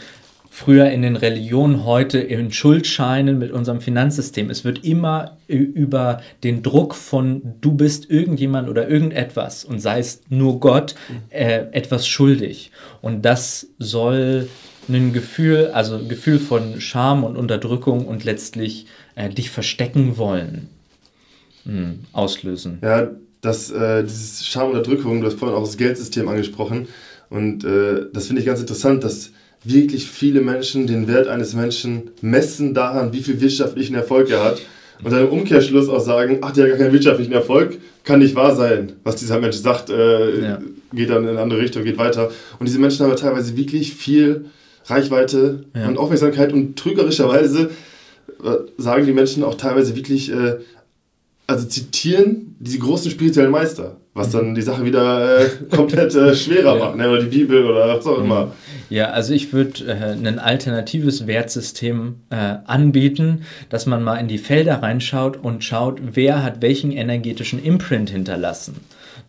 früher 0.54 0.92
in 0.92 1.02
den 1.02 1.16
Religionen, 1.16 1.86
heute 1.86 2.20
in 2.20 2.52
Schuldscheinen 2.52 3.40
mit 3.40 3.52
unserem 3.52 3.80
Finanzsystem. 3.80 4.50
Es 4.50 4.66
wird 4.66 4.84
immer 4.84 5.38
über 5.48 6.22
den 6.44 6.62
Druck 6.62 6.94
von 6.94 7.56
du 7.62 7.72
bist 7.72 8.10
irgendjemand 8.10 8.68
oder 8.70 8.88
irgendetwas 8.90 9.64
und 9.64 9.80
sei 9.80 10.00
es 10.00 10.22
nur 10.28 10.60
Gott 10.60 10.94
äh, 11.30 11.68
etwas 11.72 12.06
schuldig. 12.06 12.72
Und 13.02 13.24
das 13.24 13.68
soll 13.80 14.50
ein 14.90 15.14
Gefühl, 15.14 15.72
also 15.74 15.96
ein 15.96 16.10
Gefühl 16.10 16.38
von 16.38 16.82
Scham 16.82 17.24
und 17.24 17.38
Unterdrückung 17.38 18.06
und 18.06 18.26
letztlich 18.26 18.88
äh, 19.16 19.30
dich 19.30 19.50
verstecken 19.52 20.18
wollen 20.18 20.68
mh, 21.64 21.74
hm, 21.74 22.00
auslösen. 22.12 22.80
Ja, 22.84 23.10
das, 23.40 23.72
äh, 23.72 24.04
dieses 24.04 24.46
Scham 24.46 24.72
und 24.72 24.78
Unterdrückung, 24.78 25.22
du 25.22 25.28
hast 25.28 25.40
vorhin 25.40 25.58
auch 25.58 25.64
das 25.64 25.78
Geldsystem 25.78 26.28
angesprochen 26.28 26.90
und 27.30 27.64
äh, 27.64 28.08
das 28.12 28.28
finde 28.28 28.42
ich 28.42 28.46
ganz 28.46 28.60
interessant, 28.60 29.06
dass 29.06 29.32
wirklich 29.64 30.08
viele 30.08 30.42
Menschen 30.42 30.88
den 30.88 31.08
Wert 31.08 31.28
eines 31.28 31.54
Menschen 31.54 32.12
messen 32.22 32.74
daran, 32.74 33.14
wie 33.14 33.22
viel 33.22 33.40
wirtschaftlichen 33.42 33.96
Erfolg 33.96 34.30
er 34.30 34.44
hat. 34.44 34.62
Und 35.04 35.12
dann 35.12 35.28
im 35.28 35.30
Umkehrschluss 35.30 35.90
auch 35.90 36.00
sagen, 36.00 36.40
ach, 36.42 36.52
der 36.52 36.66
hat 36.66 36.72
gar 36.72 36.80
keinen 36.80 36.94
wirtschaftlichen 36.94 37.34
Erfolg, 37.34 37.80
kann 38.04 38.20
nicht 38.20 38.36
wahr 38.36 38.56
sein. 38.56 38.94
Was 39.04 39.16
dieser 39.16 39.40
Mensch 39.40 39.58
sagt, 39.58 39.90
äh, 39.90 40.42
ja. 40.42 40.60
geht 40.94 41.10
dann 41.10 41.24
in 41.24 41.30
eine 41.30 41.42
andere 41.42 41.62
Richtung, 41.62 41.84
geht 41.84 41.98
weiter. 41.98 42.32
Und 42.60 42.68
diese 42.68 42.80
Menschen 42.80 43.06
haben 43.06 43.16
teilweise 43.16 43.58
wirklich 43.58 43.94
viel 43.94 44.46
Reichweite 44.86 45.66
ja. 45.76 45.88
und 45.88 45.98
Aufmerksamkeit 45.98 46.54
und 46.54 46.78
trügerischerweise 46.78 47.72
äh, 48.44 48.52
sagen 48.78 49.06
die 49.06 49.14
Menschen 49.14 49.44
auch 49.44 49.56
teilweise 49.56 49.96
wirklich, 49.96 50.32
äh, 50.32 50.58
also 51.52 51.68
zitieren 51.68 52.56
die 52.60 52.80
großen 52.80 53.12
spirituellen 53.12 53.52
Meister, 53.52 53.98
was 54.14 54.28
mhm. 54.28 54.32
dann 54.32 54.56
die 54.56 54.62
Sache 54.62 54.86
wieder 54.86 55.42
äh, 55.42 55.50
komplett 55.76 56.16
äh, 56.16 56.36
schwerer 56.36 56.78
ja. 56.78 56.86
macht, 56.86 56.98
ne? 56.98 57.10
oder 57.10 57.24
die 57.24 57.38
Bibel 57.38 57.66
oder 57.66 57.88
was 57.88 58.06
auch 58.06 58.18
mhm. 58.18 58.26
immer. 58.26 58.52
Ja, 58.90 59.12
also 59.12 59.34
ich 59.34 59.54
würde 59.54 59.86
äh, 59.86 60.28
ein 60.28 60.40
alternatives 60.40 61.28
Wertsystem 61.28 62.16
äh, 62.30 62.36
anbieten, 62.66 63.44
dass 63.70 63.86
man 63.86 64.04
mal 64.04 64.18
in 64.18 64.28
die 64.28 64.38
Felder 64.38 64.82
reinschaut 64.82 65.38
und 65.38 65.64
schaut, 65.64 66.02
wer 66.14 66.44
hat 66.44 66.62
welchen 66.62 66.92
energetischen 66.92 67.64
Imprint 67.64 68.10
hinterlassen. 68.10 68.76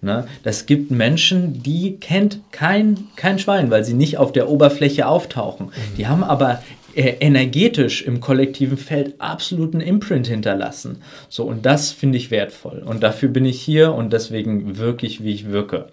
Ne? 0.00 0.26
Das 0.42 0.66
gibt 0.66 0.90
Menschen, 0.90 1.62
die 1.62 1.96
kennt 2.00 2.40
kein, 2.50 3.04
kein 3.14 3.38
Schwein, 3.38 3.70
weil 3.70 3.84
sie 3.84 3.94
nicht 3.94 4.18
auf 4.18 4.32
der 4.32 4.48
Oberfläche 4.48 5.06
auftauchen. 5.06 5.66
Mhm. 5.66 5.96
Die 5.96 6.08
haben 6.08 6.24
aber 6.24 6.60
energetisch 6.94 8.02
im 8.02 8.20
kollektiven 8.20 8.76
Feld 8.76 9.20
absoluten 9.20 9.80
Imprint 9.80 10.26
hinterlassen. 10.26 10.98
So, 11.28 11.44
und 11.44 11.66
das 11.66 11.92
finde 11.92 12.18
ich 12.18 12.30
wertvoll. 12.30 12.82
Und 12.84 13.02
dafür 13.02 13.28
bin 13.28 13.44
ich 13.44 13.60
hier 13.60 13.94
und 13.94 14.12
deswegen 14.12 14.78
wirklich, 14.78 15.22
wie 15.24 15.32
ich 15.32 15.50
wirke. 15.50 15.88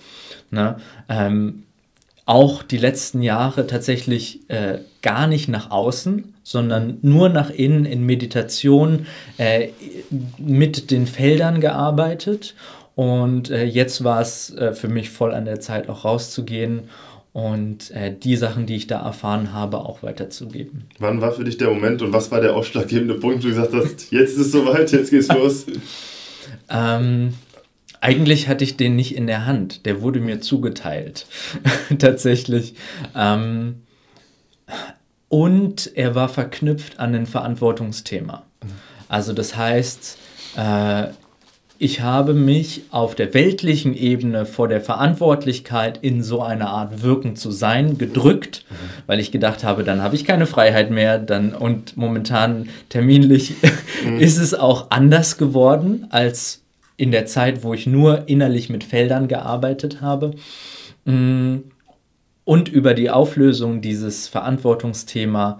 Ne? 0.52 0.78
Ähm, 1.08 1.64
auch 2.26 2.62
die 2.62 2.78
letzten 2.78 3.24
Jahre 3.24 3.66
tatsächlich 3.66 4.48
äh, 4.50 4.80
gar 5.02 5.26
nicht 5.26 5.50
nach 5.50 5.72
außen, 5.72 6.36
sondern 6.44 7.00
nur 7.02 7.30
nach 7.30 7.50
innen 7.50 7.86
in 7.86 8.06
Meditation 8.06 9.08
äh, 9.38 9.70
mit 10.38 10.92
den 10.92 11.08
Feldern 11.08 11.60
gearbeitet. 11.60 12.54
Und 12.94 13.50
äh, 13.50 13.64
jetzt 13.64 14.04
war 14.04 14.22
es 14.22 14.54
äh, 14.56 14.74
für 14.74 14.90
mich 14.90 15.10
voll 15.10 15.34
an 15.34 15.46
der 15.46 15.60
Zeit, 15.60 15.90
auch 15.90 16.06
rauszugehen 16.06 16.90
und 17.34 17.92
äh, 17.92 18.16
die 18.16 18.36
Sachen, 18.36 18.66
die 18.66 18.76
ich 18.76 18.88
da 18.88 19.02
erfahren 19.02 19.54
habe, 19.54 19.80
auch 19.80 20.04
weiterzugeben. 20.04 20.86
Wann 20.98 21.22
war 21.22 21.32
für 21.32 21.44
dich 21.44 21.58
der 21.58 21.70
Moment 21.70 22.02
und 22.02 22.12
was 22.12 22.32
war 22.32 22.42
der 22.42 22.56
ausschlaggebende 22.56 23.16
Punkt, 23.16 23.40
wo 23.40 23.42
du 23.44 23.50
gesagt 23.50 23.74
hast, 23.74 24.12
jetzt 24.12 24.32
ist 24.32 24.40
es 24.40 24.52
soweit, 24.52 24.92
jetzt 24.92 25.12
geht's 25.12 25.28
los? 25.28 25.66
ähm, 26.70 27.34
eigentlich 28.02 28.48
hatte 28.48 28.64
ich 28.64 28.78
den 28.78 28.96
nicht 28.96 29.16
in 29.16 29.28
der 29.28 29.46
Hand. 29.46 29.86
Der 29.86 30.02
wurde 30.02 30.20
mir 30.20 30.40
zugeteilt. 30.40 31.28
Tatsächlich. 32.00 32.76
Ähm, 33.16 33.84
und 35.28 35.92
er 35.96 36.16
war 36.16 36.30
verknüpft 36.30 37.00
an 37.00 37.14
ein 37.14 37.26
Verantwortungsthema. 37.26 38.46
Also 39.08 39.34
das 39.34 39.56
heißt, 39.56 40.18
äh, 40.56 41.08
ich 41.82 42.02
habe 42.02 42.34
mich 42.34 42.82
auf 42.92 43.16
der 43.16 43.34
weltlichen 43.34 43.96
Ebene 43.96 44.46
vor 44.46 44.68
der 44.68 44.82
Verantwortlichkeit 44.82 45.98
in 46.02 46.22
so 46.22 46.42
einer 46.42 46.70
Art 46.70 47.04
Wirken 47.04 47.38
zu 47.38 47.52
sein 47.52 47.98
gedrückt, 47.98 48.66
mhm. 48.70 48.76
weil 49.08 49.22
ich 49.22 49.32
gedacht 49.32 49.64
habe, 49.64 49.86
dann 49.86 50.04
habe 50.04 50.14
ich 50.16 50.26
keine 50.26 50.46
Freiheit 50.46 50.92
mehr, 50.92 51.18
dann 51.18 51.56
und 51.56 51.96
momentan 51.96 52.68
terminlich 52.90 53.54
mhm. 54.06 54.20
ist 54.20 54.38
es 54.38 54.54
auch 54.54 54.92
anders 54.92 55.38
geworden 55.38 56.08
als 56.10 56.64
in 56.98 57.12
der 57.12 57.26
Zeit, 57.26 57.64
wo 57.64 57.74
ich 57.74 57.88
nur 57.88 58.28
innerlich 58.28 58.70
mit 58.70 58.84
Feldern 58.84 59.30
gearbeitet 59.30 60.02
habe. 60.02 60.32
Mm, 61.06 61.60
und 62.44 62.68
über 62.68 62.94
die 62.94 63.10
Auflösung 63.10 63.80
dieses 63.80 64.28
Verantwortungsthema 64.28 65.60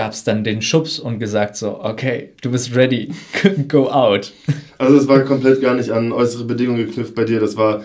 gab 0.00 0.12
es 0.12 0.24
dann 0.24 0.44
den 0.44 0.62
Schubs 0.62 0.98
und 0.98 1.18
gesagt 1.18 1.56
so, 1.56 1.84
okay, 1.84 2.30
du 2.40 2.50
bist 2.50 2.74
ready, 2.74 3.12
go 3.68 3.90
out. 3.90 4.32
Also 4.78 4.96
es 4.96 5.06
war 5.06 5.20
komplett 5.24 5.60
gar 5.60 5.74
nicht 5.74 5.90
an 5.90 6.10
äußere 6.10 6.44
Bedingungen 6.44 6.86
geknüpft 6.86 7.14
bei 7.14 7.24
dir, 7.24 7.38
das 7.38 7.54
war 7.54 7.82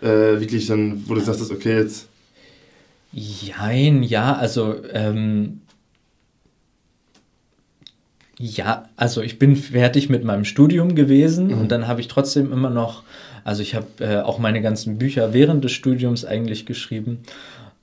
äh, 0.00 0.40
wirklich 0.40 0.66
dann, 0.66 1.06
wo 1.06 1.12
du 1.12 1.20
sagst, 1.20 1.50
okay, 1.50 1.76
jetzt... 1.76 2.08
Jein, 3.12 4.02
ja, 4.02 4.34
also 4.34 4.76
ähm, 4.94 5.60
ja, 8.38 8.88
also 8.96 9.20
ich 9.20 9.38
bin 9.38 9.54
fertig 9.54 10.08
mit 10.08 10.24
meinem 10.24 10.46
Studium 10.46 10.94
gewesen 10.94 11.48
mhm. 11.48 11.58
und 11.58 11.70
dann 11.70 11.86
habe 11.86 12.00
ich 12.00 12.08
trotzdem 12.08 12.50
immer 12.50 12.70
noch, 12.70 13.02
also 13.44 13.60
ich 13.60 13.74
habe 13.74 13.88
äh, 14.00 14.20
auch 14.22 14.38
meine 14.38 14.62
ganzen 14.62 14.96
Bücher 14.96 15.34
während 15.34 15.62
des 15.62 15.72
Studiums 15.72 16.24
eigentlich 16.24 16.64
geschrieben. 16.64 17.18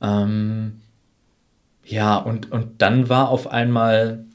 Ähm, 0.02 0.82
ja, 1.90 2.18
und, 2.18 2.52
und 2.52 2.82
dann 2.82 3.10
war 3.10 3.30
auf 3.30 3.48
einmal, 3.48 4.26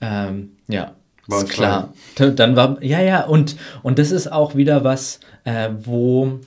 ähm, 0.00 0.52
ja, 0.68 0.92
war 1.26 1.44
klar. 1.44 1.92
Dann 2.16 2.54
war, 2.54 2.82
ja, 2.82 3.00
ja, 3.00 3.24
und, 3.24 3.56
und 3.82 3.98
das 3.98 4.12
ist 4.12 4.30
auch 4.30 4.54
wieder 4.54 4.84
was, 4.84 5.20
äh, 5.44 5.70
wo, 5.82 6.40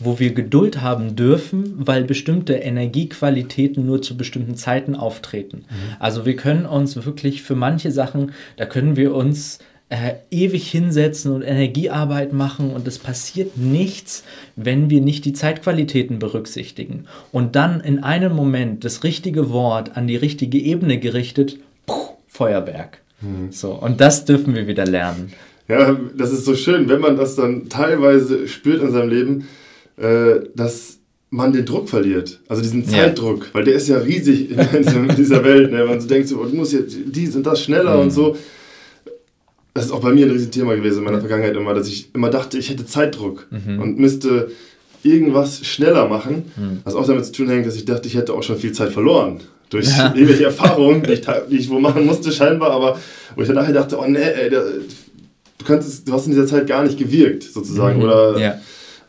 wo 0.00 0.18
wir 0.18 0.34
Geduld 0.34 0.80
haben 0.80 1.14
dürfen, 1.14 1.74
weil 1.86 2.04
bestimmte 2.04 2.54
Energiequalitäten 2.54 3.86
nur 3.86 4.02
zu 4.02 4.16
bestimmten 4.16 4.56
Zeiten 4.56 4.96
auftreten. 4.96 5.66
Mhm. 5.68 5.96
Also 6.00 6.26
wir 6.26 6.34
können 6.34 6.66
uns 6.66 6.96
wirklich 7.04 7.42
für 7.42 7.54
manche 7.54 7.92
Sachen, 7.92 8.32
da 8.56 8.66
können 8.66 8.96
wir 8.96 9.14
uns 9.14 9.60
äh, 9.92 10.14
ewig 10.30 10.70
hinsetzen 10.70 11.32
und 11.32 11.42
Energiearbeit 11.42 12.32
machen 12.32 12.70
und 12.70 12.88
es 12.88 12.98
passiert 12.98 13.58
nichts, 13.58 14.24
wenn 14.56 14.88
wir 14.88 15.02
nicht 15.02 15.26
die 15.26 15.34
Zeitqualitäten 15.34 16.18
berücksichtigen. 16.18 17.04
Und 17.30 17.56
dann 17.56 17.80
in 17.80 18.02
einem 18.02 18.34
Moment 18.34 18.86
das 18.86 19.04
richtige 19.04 19.50
Wort 19.50 19.94
an 19.94 20.06
die 20.06 20.16
richtige 20.16 20.58
Ebene 20.58 20.98
gerichtet, 20.98 21.58
puh, 21.84 22.16
Feuerwerk. 22.26 23.02
Mhm. 23.20 23.52
So, 23.52 23.72
und 23.72 24.00
das 24.00 24.24
dürfen 24.24 24.54
wir 24.54 24.66
wieder 24.66 24.86
lernen. 24.86 25.34
Ja, 25.68 25.94
das 26.16 26.32
ist 26.32 26.46
so 26.46 26.54
schön, 26.54 26.88
wenn 26.88 27.00
man 27.02 27.18
das 27.18 27.36
dann 27.36 27.68
teilweise 27.68 28.48
spürt 28.48 28.82
in 28.82 28.92
seinem 28.92 29.10
Leben, 29.10 29.48
äh, 29.98 30.40
dass 30.56 31.00
man 31.28 31.52
den 31.52 31.66
Druck 31.66 31.90
verliert. 31.90 32.40
Also 32.48 32.62
diesen 32.62 32.86
Zeitdruck, 32.86 33.44
ja. 33.44 33.48
weil 33.52 33.64
der 33.64 33.74
ist 33.74 33.88
ja 33.88 33.98
riesig 33.98 34.52
in, 34.52 35.08
dieser 35.16 35.44
Welt. 35.44 35.70
Ne? 35.70 35.84
Man 35.84 36.00
so 36.00 36.08
denkt, 36.08 36.28
so, 36.28 36.38
oh, 36.38 36.46
du 36.46 36.56
musst 36.56 36.72
jetzt 36.72 36.96
dies 37.04 37.36
und 37.36 37.46
das 37.46 37.62
schneller 37.62 37.96
mhm. 37.96 38.02
und 38.02 38.10
so 38.10 38.36
das 39.74 39.86
ist 39.86 39.92
auch 39.92 40.00
bei 40.00 40.12
mir 40.12 40.26
ein 40.26 40.32
Riesenthema 40.32 40.74
gewesen 40.74 40.98
in 40.98 41.04
meiner 41.04 41.20
Vergangenheit 41.20 41.56
immer, 41.56 41.74
dass 41.74 41.88
ich 41.88 42.14
immer 42.14 42.30
dachte, 42.30 42.58
ich 42.58 42.70
hätte 42.70 42.86
Zeitdruck 42.86 43.46
mhm. 43.50 43.80
und 43.80 43.98
müsste 43.98 44.50
irgendwas 45.02 45.64
schneller 45.64 46.08
machen, 46.08 46.52
mhm. 46.56 46.80
was 46.84 46.94
auch 46.94 47.06
damit 47.06 47.24
zu 47.24 47.32
tun 47.32 47.48
hängt, 47.48 47.66
dass 47.66 47.76
ich 47.76 47.84
dachte, 47.84 48.06
ich 48.06 48.14
hätte 48.14 48.34
auch 48.34 48.42
schon 48.42 48.56
viel 48.56 48.72
Zeit 48.72 48.92
verloren. 48.92 49.40
Durch 49.70 49.88
ja. 49.88 50.12
irgendwelche 50.14 50.44
Erfahrungen, 50.44 51.02
die 51.02 51.12
ich, 51.12 51.22
die 51.50 51.56
ich 51.56 51.70
wo 51.70 51.78
machen 51.78 52.06
musste, 52.06 52.30
scheinbar, 52.30 52.70
aber 52.70 52.98
wo 53.34 53.40
ich 53.40 53.48
dann 53.48 53.56
nachher 53.56 53.72
dachte, 53.72 53.98
oh 53.98 54.06
nee, 54.06 54.20
ey, 54.20 54.50
der, 54.50 54.64
du, 55.58 55.64
kannst, 55.64 56.06
du 56.06 56.12
hast 56.12 56.26
in 56.26 56.32
dieser 56.32 56.46
Zeit 56.46 56.66
gar 56.66 56.84
nicht 56.84 56.98
gewirkt, 56.98 57.44
sozusagen. 57.44 57.98
Mhm. 57.98 58.04
Oder 58.04 58.38
ja 58.38 58.54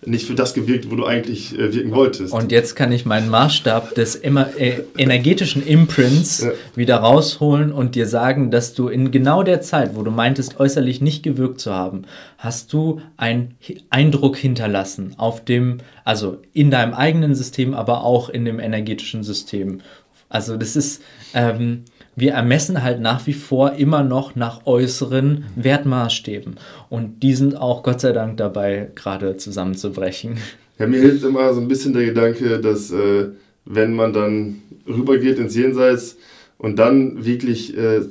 nicht 0.05 0.25
für 0.25 0.35
das 0.35 0.53
gewirkt, 0.53 0.89
wo 0.91 0.95
du 0.95 1.05
eigentlich 1.05 1.57
äh, 1.57 1.73
wirken 1.73 1.91
wolltest. 1.91 2.33
Und 2.33 2.51
jetzt 2.51 2.75
kann 2.75 2.91
ich 2.91 3.05
meinen 3.05 3.29
Maßstab 3.29 3.95
des 3.95 4.15
immer, 4.15 4.49
äh, 4.57 4.83
energetischen 4.97 5.65
Imprints 5.65 6.41
ja. 6.41 6.51
wieder 6.75 6.97
rausholen 6.97 7.71
und 7.71 7.95
dir 7.95 8.07
sagen, 8.07 8.51
dass 8.51 8.73
du 8.73 8.87
in 8.87 9.11
genau 9.11 9.43
der 9.43 9.61
Zeit, 9.61 9.95
wo 9.95 10.03
du 10.03 10.11
meintest, 10.11 10.59
äußerlich 10.59 11.01
nicht 11.01 11.23
gewirkt 11.23 11.59
zu 11.59 11.73
haben, 11.73 12.03
hast 12.37 12.73
du 12.73 13.01
einen 13.17 13.55
Eindruck 13.89 14.37
hinterlassen 14.37 15.15
auf 15.17 15.43
dem, 15.43 15.79
also 16.03 16.37
in 16.53 16.71
deinem 16.71 16.93
eigenen 16.93 17.35
System, 17.35 17.73
aber 17.73 18.03
auch 18.03 18.29
in 18.29 18.45
dem 18.45 18.59
energetischen 18.59 19.23
System. 19.23 19.81
Also 20.29 20.57
das 20.57 20.75
ist, 20.75 21.01
ähm, 21.35 21.83
wir 22.15 22.33
ermessen 22.33 22.83
halt 22.83 23.01
nach 23.01 23.25
wie 23.27 23.33
vor 23.33 23.73
immer 23.73 24.03
noch 24.03 24.35
nach 24.35 24.65
äußeren 24.65 25.45
Wertmaßstäben. 25.55 26.55
Und 26.89 27.23
die 27.23 27.33
sind 27.33 27.55
auch 27.55 27.83
Gott 27.83 28.01
sei 28.01 28.11
Dank 28.11 28.37
dabei, 28.37 28.91
gerade 28.95 29.37
zusammenzubrechen. 29.37 30.37
Ja, 30.79 30.87
mir 30.87 31.01
hilft 31.01 31.23
immer 31.23 31.53
so 31.53 31.61
ein 31.61 31.67
bisschen 31.67 31.93
der 31.93 32.05
Gedanke, 32.05 32.59
dass 32.59 32.91
äh, 32.91 33.27
wenn 33.65 33.93
man 33.93 34.13
dann 34.13 34.61
rübergeht 34.87 35.37
ins 35.37 35.55
Jenseits 35.55 36.17
und 36.57 36.77
dann 36.77 37.25
wirklich 37.25 37.77
äh, 37.77 38.01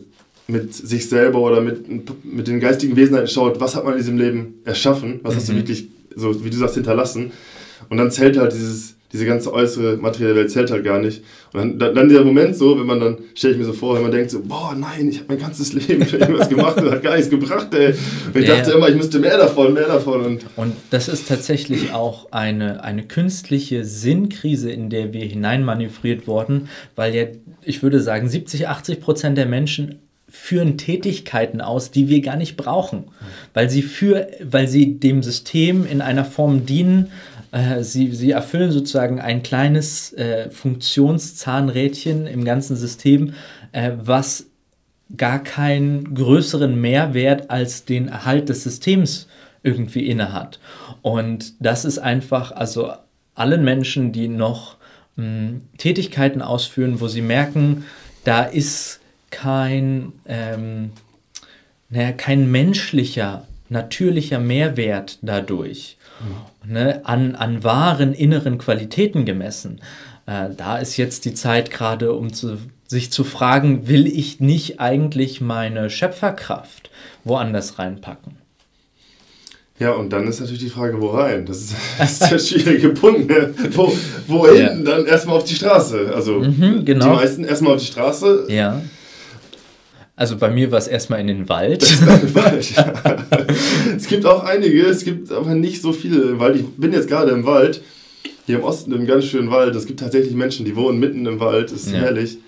mit 0.49 0.75
sich 0.75 1.09
selber 1.09 1.41
oder 1.41 1.61
mit, 1.61 2.25
mit 2.25 2.49
den 2.49 2.61
geistigen 2.61 2.97
Wesenheiten 2.97 3.29
schaut, 3.29 3.61
was 3.61 3.77
hat 3.77 3.85
man 3.85 3.95
in 3.95 3.99
diesem 3.99 4.19
Leben 4.19 4.55
erschaffen, 4.65 5.21
was 5.23 5.35
mhm. 5.35 5.39
hast 5.39 5.49
du 5.49 5.53
mhm. 5.53 5.57
wirklich, 5.59 5.89
so 6.15 6.45
wie 6.45 6.51
du 6.51 6.57
sagst, 6.57 6.75
hinterlassen. 6.75 7.33
Und 7.89 7.97
dann 7.97 8.11
zählt 8.11 8.39
halt 8.39 8.53
dieses 8.53 8.95
diese 9.13 9.27
ganze 9.27 9.53
äußere 9.53 9.97
materielle 9.99 10.37
Welt 10.37 10.51
zählt 10.51 10.71
halt 10.71 10.85
gar 10.85 10.99
nicht. 10.99 11.23
Und 11.53 11.79
dann, 11.79 11.95
dann 11.95 12.09
dieser 12.09 12.25
Moment 12.25 12.57
so, 12.57 12.79
wenn 12.79 12.87
man 12.87 12.99
dann, 12.99 13.19
stelle 13.35 13.55
ich 13.55 13.59
mir 13.59 13.67
so 13.67 13.75
vor, 13.75 13.95
wenn 13.95 14.03
man 14.03 14.11
denkt 14.11 14.31
so, 14.31 14.41
boah, 14.41 14.75
nein, 14.75 15.09
ich 15.09 15.19
habe 15.19 15.27
mein 15.29 15.39
ganzes 15.39 15.73
Leben 15.89 16.05
für 16.07 16.17
irgendwas 16.17 16.49
gemacht 16.49 16.79
und 16.79 16.91
hat 16.91 17.03
gar 17.03 17.15
nichts 17.15 17.31
gebracht, 17.31 17.75
ey. 17.75 17.95
Und 18.33 18.41
ich 18.41 18.49
ja, 18.49 18.57
dachte 18.57 18.73
immer, 18.73 18.89
ich 18.89 18.97
müsste 18.97 19.19
mehr 19.19 19.37
davon, 19.37 19.75
mehr 19.75 19.87
davon. 19.87 20.25
Und, 20.25 20.47
und 20.57 20.73
das 20.91 21.09
ist 21.09 21.29
tatsächlich 21.29 21.93
auch 21.93 22.33
eine, 22.33 22.83
eine 22.83 23.03
künstliche 23.03 23.85
Sinnkrise, 23.85 24.71
in 24.71 24.89
der 24.89 25.13
wir 25.13 25.25
hineinmanövriert 25.25 26.27
wurden, 26.27 26.69
weil 26.97 27.15
ja, 27.15 27.25
ich 27.65 27.83
würde 27.83 28.01
sagen, 28.01 28.29
70, 28.29 28.69
80 28.69 29.01
Prozent 29.01 29.37
der 29.37 29.47
Menschen 29.47 29.99
führen 30.33 30.79
Tätigkeiten 30.79 31.61
aus, 31.61 31.91
die 31.91 32.09
wir 32.09 32.23
gar 32.23 32.37
nicht 32.37 32.57
brauchen, 32.57 33.05
weil 33.53 33.69
sie 33.69 33.83
für, 33.83 34.29
weil 34.43 34.67
sie 34.67 34.99
dem 34.99 35.23
System 35.23 35.85
in 35.85 36.01
einer 36.01 36.25
Form 36.25 36.65
dienen, 36.65 37.11
äh, 37.53 37.85
sie, 37.85 38.13
sie 38.13 38.33
erfüllen 38.33 38.73
sozusagen 38.73 39.21
ein 39.21 39.43
kleines 39.43 40.13
äh, 40.15 40.51
Funktionszahnrädchen 40.51 42.27
im 42.27 42.45
ganzen 42.45 42.77
System, 42.77 43.35
äh, 43.73 43.93
was 43.97 44.47
gar 45.17 45.43
keinen 45.43 46.15
größeren 46.15 46.81
Mehrwert 46.81 47.51
als 47.51 47.85
den 47.85 48.09
Erhalt 48.09 48.49
des 48.49 48.65
Systems 48.65 49.29
irgendwie 49.63 50.09
innehat. 50.09 50.59
Und 51.03 51.53
das 51.61 51.85
ist 51.85 51.99
einfach, 51.99 52.53
also 52.53 52.93
allen 53.35 53.65
Menschen, 53.65 54.13
die 54.13 54.29
noch 54.29 54.77
mh, 55.17 55.25
hm, 55.25 55.61
Tätigkeiten 55.77 56.43
ausführen, 56.43 57.01
wo 57.01 57.09
sie 57.09 57.23
merken, 57.23 57.85
da 58.25 58.45
ist 58.45 59.01
kein, 59.31 60.13
ähm, 60.27 60.93
naja, 61.91 62.13
kein 62.13 62.51
menschlicher, 62.51 63.47
natürlicher 63.69 64.39
Mehrwert 64.39 65.19
dadurch 65.21 65.99
ne, 66.65 67.01
an, 67.05 67.35
an 67.35 67.65
wahren 67.65 68.13
inneren 68.13 68.59
Qualitäten 68.59 69.25
gemessen. 69.25 69.81
Äh, 70.27 70.51
da 70.57 70.79
ist 70.79 70.97
jetzt 70.97 71.25
die 71.25 71.35
Zeit 71.35 71.71
gerade, 71.71 72.13
um 72.13 72.33
zu, 72.33 72.59
sich 72.87 73.11
zu 73.11 73.25
fragen, 73.25 73.89
will 73.89 74.07
ich 74.07 74.41
nicht 74.41 74.81
eigentlich 74.81 75.41
meine 75.41 75.91
Schöpferkraft 75.91 76.91
woanders 77.25 77.79
reinpacken? 77.79 78.37
Ja, 79.79 79.93
und 79.93 80.13
dann 80.13 80.29
ist 80.29 80.39
natürlich 80.39 80.63
die 80.63 80.71
Frage, 80.71 81.01
wo 81.01 81.09
rein? 81.09 81.45
Das 81.45 81.59
ist, 81.59 81.75
das 81.99 82.13
ist 82.13 82.31
der 82.31 82.39
schwierige 82.39 82.91
Punkt. 82.91 83.29
Ne? 83.29 83.53
Wo, 83.73 83.93
wohin? 84.29 84.57
Ja. 84.57 84.75
Dann 84.75 85.07
erstmal 85.07 85.37
auf 85.39 85.45
die 85.45 85.55
Straße. 85.55 86.13
Also 86.15 86.39
mhm, 86.39 86.85
genau. 86.85 87.05
die 87.07 87.17
meisten 87.17 87.45
erstmal 87.45 87.75
auf 87.75 87.81
die 87.81 87.87
Straße. 87.87 88.47
Ja. 88.49 88.81
Also 90.23 90.37
bei 90.37 90.51
mir 90.51 90.71
war 90.71 90.79
es 90.79 90.87
erstmal 90.87 91.19
in 91.19 91.27
den 91.27 91.49
Wald. 91.49 91.83
Wald 92.37 92.77
ja. 92.77 92.95
es 93.97 94.07
gibt 94.07 94.25
auch 94.25 94.45
einige, 94.45 94.83
es 94.87 95.03
gibt 95.03 95.33
aber 95.33 95.57
nicht 95.57 95.83
so 95.83 95.93
viele 95.93 96.39
Wald. 96.39 96.55
Ich 96.55 96.65
bin 96.77 96.93
jetzt 96.93 97.09
gerade 97.09 97.33
im 97.33 97.45
Wald, 97.45 97.83
hier 98.47 98.59
im 98.59 98.63
Osten, 98.63 98.93
im 98.93 99.05
ganz 99.05 99.25
schönen 99.25 99.51
Wald. 99.51 99.75
Es 99.75 99.85
gibt 99.85 99.99
tatsächlich 99.99 100.33
Menschen, 100.37 100.65
die 100.65 100.77
wohnen 100.77 101.01
mitten 101.01 101.27
im 101.27 101.41
Wald, 101.41 101.73
das 101.73 101.87
ist 101.87 101.93
ja. 101.93 102.03
herrlich. 102.03 102.39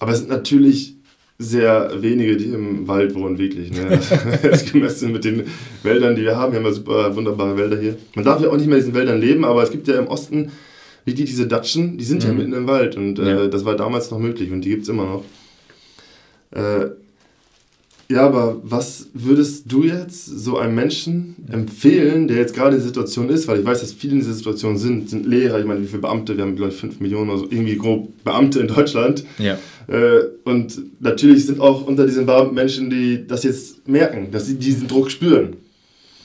Aber 0.00 0.10
es 0.10 0.18
sind 0.18 0.28
natürlich 0.28 0.96
sehr 1.38 2.02
wenige, 2.02 2.36
die 2.36 2.46
im 2.46 2.88
Wald 2.88 3.14
wohnen, 3.14 3.38
wirklich. 3.38 3.70
Ne? 3.70 4.00
Das 4.42 4.64
gemessen 4.64 5.12
mit 5.12 5.22
den 5.22 5.44
Wäldern, 5.84 6.16
die 6.16 6.22
wir 6.22 6.34
haben. 6.34 6.50
Wir 6.50 6.58
haben 6.58 6.66
ja 6.66 6.72
super 6.72 7.14
wunderbare 7.14 7.56
Wälder 7.56 7.78
hier. 7.78 7.96
Man 8.16 8.24
darf 8.24 8.42
ja 8.42 8.48
auch 8.48 8.56
nicht 8.56 8.66
mehr 8.66 8.78
in 8.78 8.82
diesen 8.82 8.96
Wäldern 8.96 9.20
leben, 9.20 9.44
aber 9.44 9.62
es 9.62 9.70
gibt 9.70 9.86
ja 9.86 10.00
im 10.00 10.08
Osten 10.08 10.50
wirklich 11.04 11.30
diese 11.30 11.46
Datschen, 11.46 11.96
die 11.96 12.04
sind 12.04 12.24
mhm. 12.24 12.28
ja 12.28 12.34
mitten 12.34 12.52
im 12.54 12.66
Wald. 12.66 12.96
Und 12.96 13.20
äh, 13.20 13.28
ja. 13.28 13.46
das 13.46 13.64
war 13.64 13.76
damals 13.76 14.10
noch 14.10 14.18
möglich 14.18 14.50
und 14.50 14.62
die 14.62 14.70
gibt 14.70 14.82
es 14.82 14.88
immer 14.88 15.04
noch. 15.04 15.24
Äh, 16.50 16.86
Ja, 18.10 18.24
aber 18.24 18.56
was 18.62 19.08
würdest 19.12 19.70
du 19.70 19.84
jetzt 19.84 20.24
so 20.24 20.56
einem 20.56 20.74
Menschen 20.74 21.36
empfehlen, 21.52 22.26
der 22.26 22.38
jetzt 22.38 22.54
gerade 22.54 22.70
in 22.70 22.80
der 22.80 22.86
Situation 22.86 23.28
ist, 23.28 23.46
weil 23.48 23.60
ich 23.60 23.66
weiß, 23.66 23.80
dass 23.82 23.92
viele 23.92 24.14
in 24.14 24.20
dieser 24.20 24.32
Situation 24.32 24.78
sind, 24.78 25.10
sind 25.10 25.26
Lehrer, 25.26 25.60
ich 25.60 25.66
meine, 25.66 25.82
wie 25.82 25.86
viele 25.86 26.00
Beamte, 26.00 26.34
wir 26.34 26.42
haben 26.44 26.56
glaube 26.56 26.72
ich 26.72 26.78
5 26.78 27.00
Millionen 27.00 27.28
oder 27.28 27.40
so, 27.40 27.44
irgendwie 27.50 27.76
grob 27.76 28.08
Beamte 28.24 28.60
in 28.60 28.68
Deutschland. 28.68 29.24
Ja. 29.38 29.58
Äh, 29.88 30.22
und 30.44 30.80
natürlich 31.00 31.44
sind 31.44 31.60
auch 31.60 31.86
unter 31.86 32.06
diesen 32.06 32.24
Beamten 32.24 32.54
Menschen, 32.54 32.88
die 32.88 33.26
das 33.26 33.42
jetzt 33.42 33.86
merken, 33.86 34.30
dass 34.32 34.46
sie 34.46 34.54
diesen 34.54 34.88
Druck 34.88 35.10
spüren. 35.10 35.56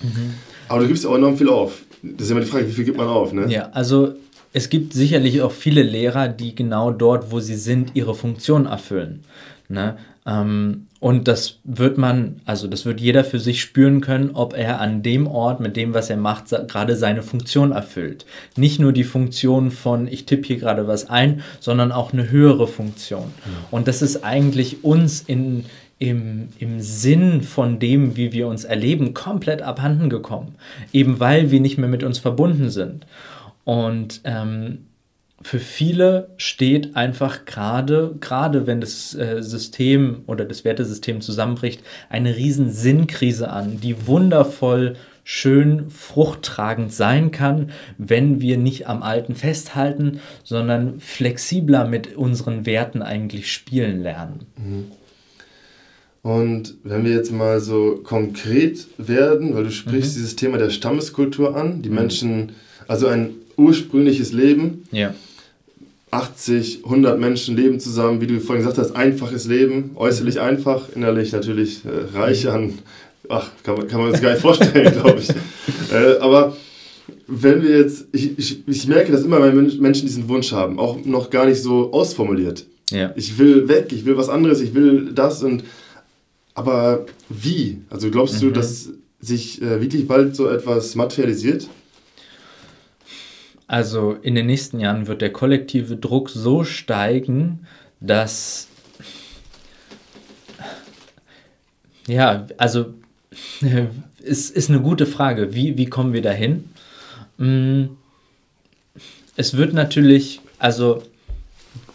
Mhm. 0.01 0.35
Aber 0.69 0.83
du 0.83 0.87
gibst 0.87 1.05
auch 1.05 1.15
enorm 1.15 1.37
viel 1.37 1.49
auf. 1.49 1.81
Das 2.01 2.27
ist 2.27 2.31
immer 2.31 2.39
die 2.39 2.47
Frage, 2.47 2.65
wie 2.65 2.71
viel 2.71 2.85
gibt 2.85 2.97
man 2.97 3.07
auf, 3.09 3.33
ne? 3.33 3.47
Ja, 3.49 3.69
also 3.73 4.13
es 4.53 4.69
gibt 4.69 4.93
sicherlich 4.93 5.41
auch 5.41 5.51
viele 5.51 5.83
Lehrer, 5.83 6.29
die 6.29 6.55
genau 6.55 6.91
dort, 6.91 7.29
wo 7.29 7.41
sie 7.41 7.55
sind, 7.55 7.91
ihre 7.93 8.15
Funktion 8.15 8.67
erfüllen. 8.67 9.25
Ne? 9.67 9.97
Ähm, 10.25 10.87
und 10.99 11.27
das 11.27 11.59
wird 11.65 11.97
man, 11.97 12.39
also 12.45 12.67
das 12.67 12.85
wird 12.85 13.01
jeder 13.01 13.25
für 13.25 13.39
sich 13.39 13.59
spüren 13.59 13.99
können, 13.99 14.31
ob 14.33 14.57
er 14.57 14.79
an 14.79 15.03
dem 15.03 15.27
Ort 15.27 15.59
mit 15.59 15.75
dem, 15.75 15.93
was 15.93 16.09
er 16.09 16.17
macht, 16.17 16.49
gerade 16.49 16.95
seine 16.95 17.23
Funktion 17.23 17.73
erfüllt. 17.73 18.25
Nicht 18.55 18.79
nur 18.79 18.93
die 18.93 19.03
Funktion 19.03 19.69
von, 19.69 20.07
ich 20.07 20.25
tippe 20.25 20.47
hier 20.47 20.57
gerade 20.57 20.87
was 20.87 21.09
ein, 21.09 21.41
sondern 21.59 21.91
auch 21.91 22.13
eine 22.13 22.31
höhere 22.31 22.67
Funktion. 22.67 23.33
Ja. 23.45 23.67
Und 23.71 23.89
das 23.89 24.01
ist 24.01 24.23
eigentlich 24.23 24.85
uns 24.85 25.21
in, 25.21 25.65
im, 25.99 26.49
im 26.57 26.79
Sinn 26.79 27.41
von 27.41 27.79
dem, 27.79 28.15
wie 28.15 28.31
wir 28.31 28.47
uns 28.47 28.63
erleben, 28.63 29.13
komplett 29.13 29.61
abhanden 29.61 30.09
gekommen. 30.09 30.55
Eben 30.93 31.19
weil 31.19 31.51
wir 31.51 31.59
nicht 31.59 31.77
mehr 31.77 31.89
mit 31.89 32.03
uns 32.03 32.19
verbunden 32.19 32.69
sind. 32.69 33.05
Und 33.65 34.21
ähm, 34.23 34.79
für 35.43 35.59
viele 35.59 36.29
steht 36.37 36.95
einfach 36.95 37.45
gerade, 37.45 38.15
gerade 38.19 38.65
wenn 38.65 38.81
das 38.81 39.13
äh, 39.13 39.41
System 39.41 40.23
oder 40.25 40.45
das 40.45 40.63
Wertesystem 40.63 41.21
zusammenbricht, 41.21 41.81
eine 42.09 42.35
riesen 42.35 42.71
Sinnkrise 42.71 43.49
an, 43.49 43.79
die 43.81 44.07
wundervoll 44.07 44.95
schön 45.25 45.89
fruchttragend 45.89 46.93
sein 46.93 47.31
kann, 47.31 47.71
wenn 47.97 48.41
wir 48.41 48.57
nicht 48.57 48.87
am 48.87 49.03
Alten 49.03 49.35
festhalten, 49.35 50.19
sondern 50.43 50.99
flexibler 50.99 51.87
mit 51.87 52.15
unseren 52.15 52.65
Werten 52.65 53.01
eigentlich 53.01 53.51
spielen 53.51 54.01
lernen. 54.01 54.45
Mhm. 54.57 54.91
Und 56.21 56.75
wenn 56.83 57.03
wir 57.03 57.11
jetzt 57.11 57.33
mal 57.33 57.59
so 57.59 57.99
konkret 58.01 58.87
werden, 58.97 59.55
weil 59.55 59.65
du 59.65 59.71
sprichst 59.71 60.11
mhm. 60.11 60.19
dieses 60.19 60.35
Thema 60.37 60.57
der 60.57 60.69
Stammeskultur 60.69 61.55
an, 61.55 61.81
die 61.81 61.89
mhm. 61.89 61.95
Menschen, 61.95 62.51
also 62.87 63.07
ein 63.07 63.31
ursprüngliches 63.57 64.31
Leben. 64.31 64.87
Ja 64.91 65.13
80, 66.13 66.81
100 66.85 67.19
Menschen 67.19 67.55
leben 67.55 67.79
zusammen, 67.79 68.21
wie 68.21 68.27
du 68.27 68.39
vorhin 68.39 68.63
gesagt 68.63 68.77
hast, 68.77 68.95
einfaches 68.95 69.45
Leben, 69.45 69.91
äußerlich 69.95 70.39
einfach, 70.39 70.89
innerlich 70.95 71.31
natürlich 71.31 71.81
äh, 71.85 72.17
reich 72.17 72.47
an, 72.47 72.77
ach, 73.29 73.49
kann 73.63 73.77
man, 73.77 73.87
kann 73.87 74.01
man 74.01 74.11
sich 74.11 74.21
gar 74.21 74.31
nicht 74.31 74.41
vorstellen, 74.41 74.93
glaube 75.01 75.19
ich. 75.19 75.29
Äh, 75.91 76.19
aber 76.19 76.55
wenn 77.27 77.63
wir 77.63 77.77
jetzt, 77.79 78.05
ich, 78.11 78.37
ich, 78.37 78.67
ich 78.67 78.87
merke, 78.87 79.11
dass 79.11 79.23
immer 79.23 79.39
mehr 79.39 79.53
Menschen 79.53 80.05
diesen 80.05 80.29
Wunsch 80.29 80.51
haben, 80.51 80.79
auch 80.79 81.03
noch 81.03 81.29
gar 81.29 81.45
nicht 81.45 81.61
so 81.61 81.91
ausformuliert. 81.91 82.65
Ja. 82.91 83.11
Ich 83.15 83.39
will 83.39 83.67
weg, 83.67 83.87
ich 83.91 84.05
will 84.05 84.15
was 84.15 84.29
anderes, 84.29 84.61
ich 84.61 84.75
will 84.75 85.11
das 85.13 85.41
und, 85.41 85.63
aber 86.53 87.05
wie? 87.29 87.81
Also 87.89 88.11
glaubst 88.11 88.35
mhm. 88.35 88.47
du, 88.47 88.51
dass 88.51 88.89
sich 89.19 89.61
äh, 89.61 89.81
wirklich 89.81 90.07
bald 90.07 90.35
so 90.35 90.47
etwas 90.47 90.93
materialisiert? 90.95 91.67
Also 93.67 94.13
in 94.13 94.35
den 94.35 94.45
nächsten 94.45 94.79
Jahren 94.79 95.07
wird 95.07 95.21
der 95.21 95.31
kollektive 95.31 95.95
Druck 95.95 96.29
so 96.29 96.63
steigen, 96.63 97.65
dass 97.99 98.67
ja, 102.07 102.47
also 102.57 102.93
es 104.23 104.49
ist 104.49 104.69
eine 104.69 104.81
gute 104.81 105.05
Frage. 105.05 105.53
Wie, 105.53 105.77
wie 105.77 105.85
kommen 105.85 106.13
wir 106.13 106.21
dahin? 106.21 106.69
Mm, 107.37 107.85
es 109.35 109.57
wird 109.57 109.73
natürlich, 109.73 110.41
also 110.59 111.03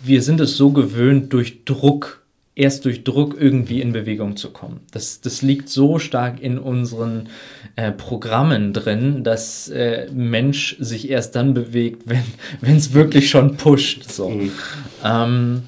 wir 0.03 0.23
sind 0.23 0.41
es 0.41 0.57
so 0.57 0.71
gewöhnt, 0.71 1.33
durch 1.33 1.65
Druck 1.65 2.18
erst 2.59 2.85
durch 2.85 3.05
Druck 3.05 3.37
irgendwie 3.41 3.81
in 3.81 3.93
Bewegung 3.93 4.37
zu 4.37 4.51
kommen. 4.51 4.81
Das, 4.91 5.21
das 5.21 5.43
liegt 5.43 5.69
so 5.69 5.99
stark 5.99 6.41
in 6.41 6.59
unseren 6.59 7.29
äh, 7.77 7.93
Programmen 7.93 8.73
drin, 8.73 9.23
dass 9.23 9.69
äh, 9.69 10.09
Mensch 10.13 10.77
sich 10.81 11.09
erst 11.09 11.37
dann 11.37 11.55
bewegt, 11.55 12.03
wenn 12.61 12.77
es 12.77 12.93
wirklich 12.93 13.31
schon 13.31 13.57
pusht. 13.57 14.11
So. 14.11 14.31
Mhm. 14.31 14.53
Ähm, 15.05 15.63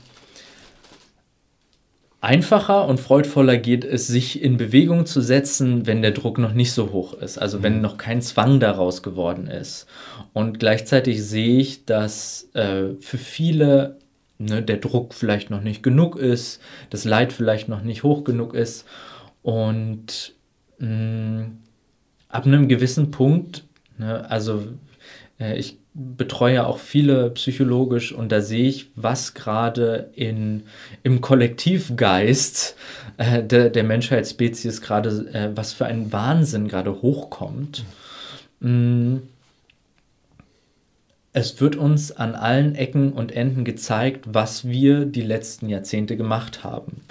einfacher 2.20 2.88
und 2.88 2.98
freudvoller 2.98 3.56
geht 3.56 3.84
es, 3.84 4.08
sich 4.08 4.42
in 4.42 4.56
Bewegung 4.56 5.06
zu 5.06 5.20
setzen, 5.20 5.86
wenn 5.86 6.02
der 6.02 6.10
Druck 6.10 6.38
noch 6.38 6.54
nicht 6.54 6.72
so 6.72 6.90
hoch 6.90 7.14
ist, 7.14 7.38
also 7.38 7.62
wenn 7.62 7.76
mhm. 7.76 7.82
noch 7.82 7.98
kein 7.98 8.20
Zwang 8.20 8.58
daraus 8.58 9.04
geworden 9.04 9.46
ist. 9.46 9.86
Und 10.32 10.58
gleichzeitig 10.58 11.22
sehe 11.24 11.60
ich, 11.60 11.84
dass 11.84 12.48
äh, 12.54 12.94
für 12.98 13.18
viele 13.18 13.99
ne, 14.40 14.62
der 14.62 14.78
Druck 14.78 15.14
vielleicht 15.14 15.50
noch 15.50 15.60
nicht 15.60 15.82
genug 15.82 16.16
ist, 16.16 16.60
das 16.88 17.04
Leid 17.04 17.32
vielleicht 17.32 17.68
noch 17.68 17.82
nicht 17.82 18.02
hoch 18.02 18.24
genug 18.24 18.54
ist. 18.54 18.86
Und 19.42 20.34
mh, 20.78 20.88
mm, 20.88 21.58
ab 22.28 22.46
einem 22.46 22.68
gewissen 22.68 23.10
Punkt, 23.10 23.64
ne, 23.98 24.28
also 24.30 24.64
äh, 25.38 25.58
ich 25.58 25.78
betreue 25.92 26.66
auch 26.66 26.78
viele 26.78 27.30
psychologisch 27.30 28.12
und 28.12 28.30
da 28.30 28.40
sehe 28.40 28.68
ich, 28.68 28.90
was 28.94 29.34
gerade 29.34 30.10
im 30.14 30.62
Kollektivgeist 31.20 32.76
äh, 33.16 33.42
der, 33.42 33.70
der 33.70 33.84
Menschheitsspezies 33.84 34.80
gerade, 34.82 35.10
äh, 35.32 35.50
was 35.54 35.72
für 35.72 35.86
ein 35.86 36.12
Wahnsinn 36.12 36.68
gerade 36.68 37.02
hochkommt. 37.02 37.84
Mhm 38.60 39.22
es 41.32 41.60
wird 41.60 41.76
uns 41.76 42.12
an 42.12 42.34
allen 42.34 42.74
Ecken 42.74 43.12
und 43.12 43.32
Enden 43.32 43.64
gezeigt, 43.64 44.24
was 44.26 44.66
wir 44.66 45.04
die 45.04 45.22
letzten 45.22 45.68
Jahrzehnte 45.68 46.16
gemacht 46.16 46.64
haben. 46.64 47.02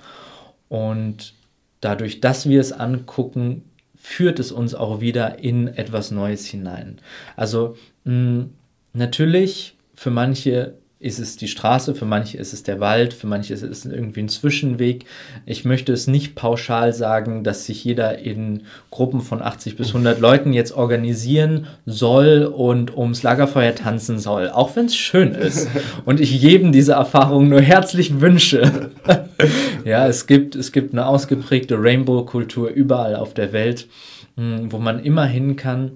Und 0.67 1.33
dadurch, 1.81 2.19
dass 2.19 2.47
wir 2.47 2.59
es 2.59 2.71
angucken, 2.71 3.63
führt 3.95 4.39
es 4.39 4.51
uns 4.51 4.75
auch 4.75 5.01
wieder 5.01 5.39
in 5.39 5.67
etwas 5.67 6.11
Neues 6.11 6.45
hinein. 6.45 6.99
Also 7.35 7.77
mh, 8.03 8.47
natürlich, 8.93 9.75
für 9.95 10.11
manche 10.11 10.75
ist 11.01 11.17
es 11.17 11.37
die 11.37 11.47
Straße, 11.47 11.95
für 11.95 12.03
manche 12.03 12.37
ist 12.37 12.51
es 12.51 12.63
der 12.63 12.81
Wald, 12.81 13.13
für 13.13 13.25
manche 13.25 13.53
ist 13.53 13.63
es 13.63 13.85
irgendwie 13.85 14.19
ein 14.19 14.27
Zwischenweg. 14.27 15.05
Ich 15.45 15.63
möchte 15.63 15.93
es 15.93 16.07
nicht 16.07 16.35
pauschal 16.35 16.91
sagen, 16.91 17.45
dass 17.45 17.65
sich 17.65 17.85
jeder 17.85 18.19
in 18.19 18.63
Gruppen 18.91 19.21
von 19.21 19.41
80 19.41 19.77
bis 19.77 19.89
100 19.89 20.19
Leuten 20.19 20.51
jetzt 20.51 20.73
organisieren 20.73 21.67
soll 21.85 22.43
und 22.43 22.97
ums 22.97 23.23
Lagerfeuer 23.23 23.75
tanzen 23.75 24.19
soll, 24.19 24.49
auch 24.49 24.75
wenn 24.75 24.87
es 24.87 24.97
schön 24.97 25.31
ist 25.31 25.69
und 26.05 26.19
ich 26.19 26.41
jedem 26.41 26.73
diese 26.73 26.93
Erfahrung 26.93 27.47
nur 27.47 27.61
herzlich 27.61 28.19
wünsche. 28.19 28.91
ja, 29.85 30.05
es 30.05 30.27
gibt, 30.27 30.55
es 30.55 30.73
gibt 30.73 30.91
eine 30.91 31.05
ausgeprägte 31.05 31.81
Rainbow-Kultur 31.81 32.71
überall 32.71 33.15
auf 33.15 33.33
der 33.33 33.53
Welt, 33.53 33.87
hm, 34.35 34.69
wo 34.69 34.79
man 34.79 35.01
immer 35.01 35.25
hin 35.25 35.55
kann. 35.55 35.91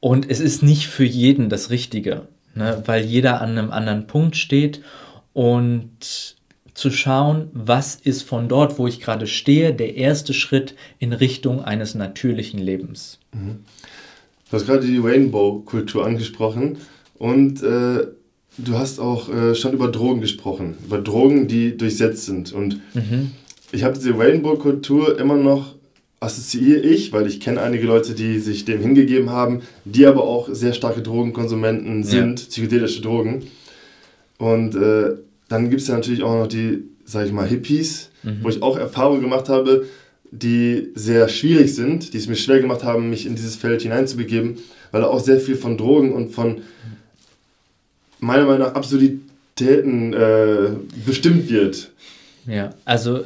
Und 0.00 0.28
es 0.30 0.40
ist 0.40 0.62
nicht 0.62 0.88
für 0.88 1.04
jeden 1.04 1.50
das 1.50 1.70
Richtige, 1.70 2.22
ne? 2.54 2.82
weil 2.86 3.04
jeder 3.04 3.40
an 3.40 3.50
einem 3.50 3.70
anderen 3.70 4.06
Punkt 4.06 4.36
steht 4.36 4.80
und 5.32 6.36
zu 6.74 6.90
schauen, 6.90 7.48
was 7.52 7.96
ist 7.96 8.22
von 8.22 8.48
dort, 8.48 8.78
wo 8.78 8.86
ich 8.86 9.00
gerade 9.00 9.26
stehe, 9.26 9.74
der 9.74 9.96
erste 9.96 10.32
Schritt 10.32 10.74
in 10.98 11.12
Richtung 11.12 11.62
eines 11.62 11.94
natürlichen 11.94 12.58
Lebens. 12.58 13.18
Mhm. 13.32 13.58
Du 14.50 14.56
hast 14.56 14.66
gerade 14.66 14.86
die 14.86 14.98
Rainbow-Kultur 14.98 16.06
angesprochen 16.06 16.78
und 17.18 17.62
äh, 17.62 18.06
du 18.56 18.78
hast 18.78 18.98
auch 18.98 19.28
äh, 19.28 19.54
schon 19.54 19.74
über 19.74 19.88
Drogen 19.88 20.22
gesprochen, 20.22 20.76
über 20.84 20.98
Drogen, 20.98 21.46
die 21.48 21.76
durchsetzt 21.76 22.24
sind. 22.24 22.52
Und 22.52 22.80
mhm. 22.94 23.32
ich 23.72 23.84
habe 23.84 23.94
diese 23.96 24.18
Rainbow-Kultur 24.18 25.18
immer 25.18 25.36
noch 25.36 25.74
assoziiere 26.20 26.80
ich, 26.80 27.12
weil 27.12 27.26
ich 27.26 27.40
kenne 27.40 27.62
einige 27.62 27.86
Leute, 27.86 28.14
die 28.14 28.38
sich 28.38 28.66
dem 28.66 28.80
hingegeben 28.80 29.30
haben, 29.30 29.62
die 29.86 30.06
aber 30.06 30.22
auch 30.24 30.48
sehr 30.52 30.74
starke 30.74 31.00
Drogenkonsumenten 31.00 32.04
sind, 32.04 32.40
ja. 32.40 32.46
psychedelische 32.46 33.00
Drogen. 33.00 33.46
Und 34.38 34.74
äh, 34.74 35.16
dann 35.48 35.70
gibt 35.70 35.82
es 35.82 35.88
ja 35.88 35.94
natürlich 35.94 36.22
auch 36.22 36.34
noch 36.34 36.46
die, 36.46 36.84
sag 37.04 37.26
ich 37.26 37.32
mal, 37.32 37.48
Hippies, 37.48 38.10
mhm. 38.22 38.38
wo 38.42 38.50
ich 38.50 38.62
auch 38.62 38.76
Erfahrungen 38.76 39.22
gemacht 39.22 39.48
habe, 39.48 39.86
die 40.30 40.88
sehr 40.94 41.28
schwierig 41.28 41.74
sind, 41.74 42.12
die 42.12 42.18
es 42.18 42.28
mir 42.28 42.36
schwer 42.36 42.60
gemacht 42.60 42.84
haben, 42.84 43.10
mich 43.10 43.26
in 43.26 43.34
dieses 43.34 43.56
Feld 43.56 43.82
hineinzubegeben, 43.82 44.58
weil 44.92 45.00
da 45.00 45.08
auch 45.08 45.20
sehr 45.20 45.40
viel 45.40 45.56
von 45.56 45.76
Drogen 45.76 46.12
und 46.12 46.30
von 46.32 46.62
meiner 48.20 48.44
Meinung 48.44 48.60
nach 48.60 48.74
Absurditäten 48.74 50.12
äh, 50.12 50.70
bestimmt 51.06 51.50
wird. 51.50 51.90
Ja, 52.46 52.74
also 52.84 53.24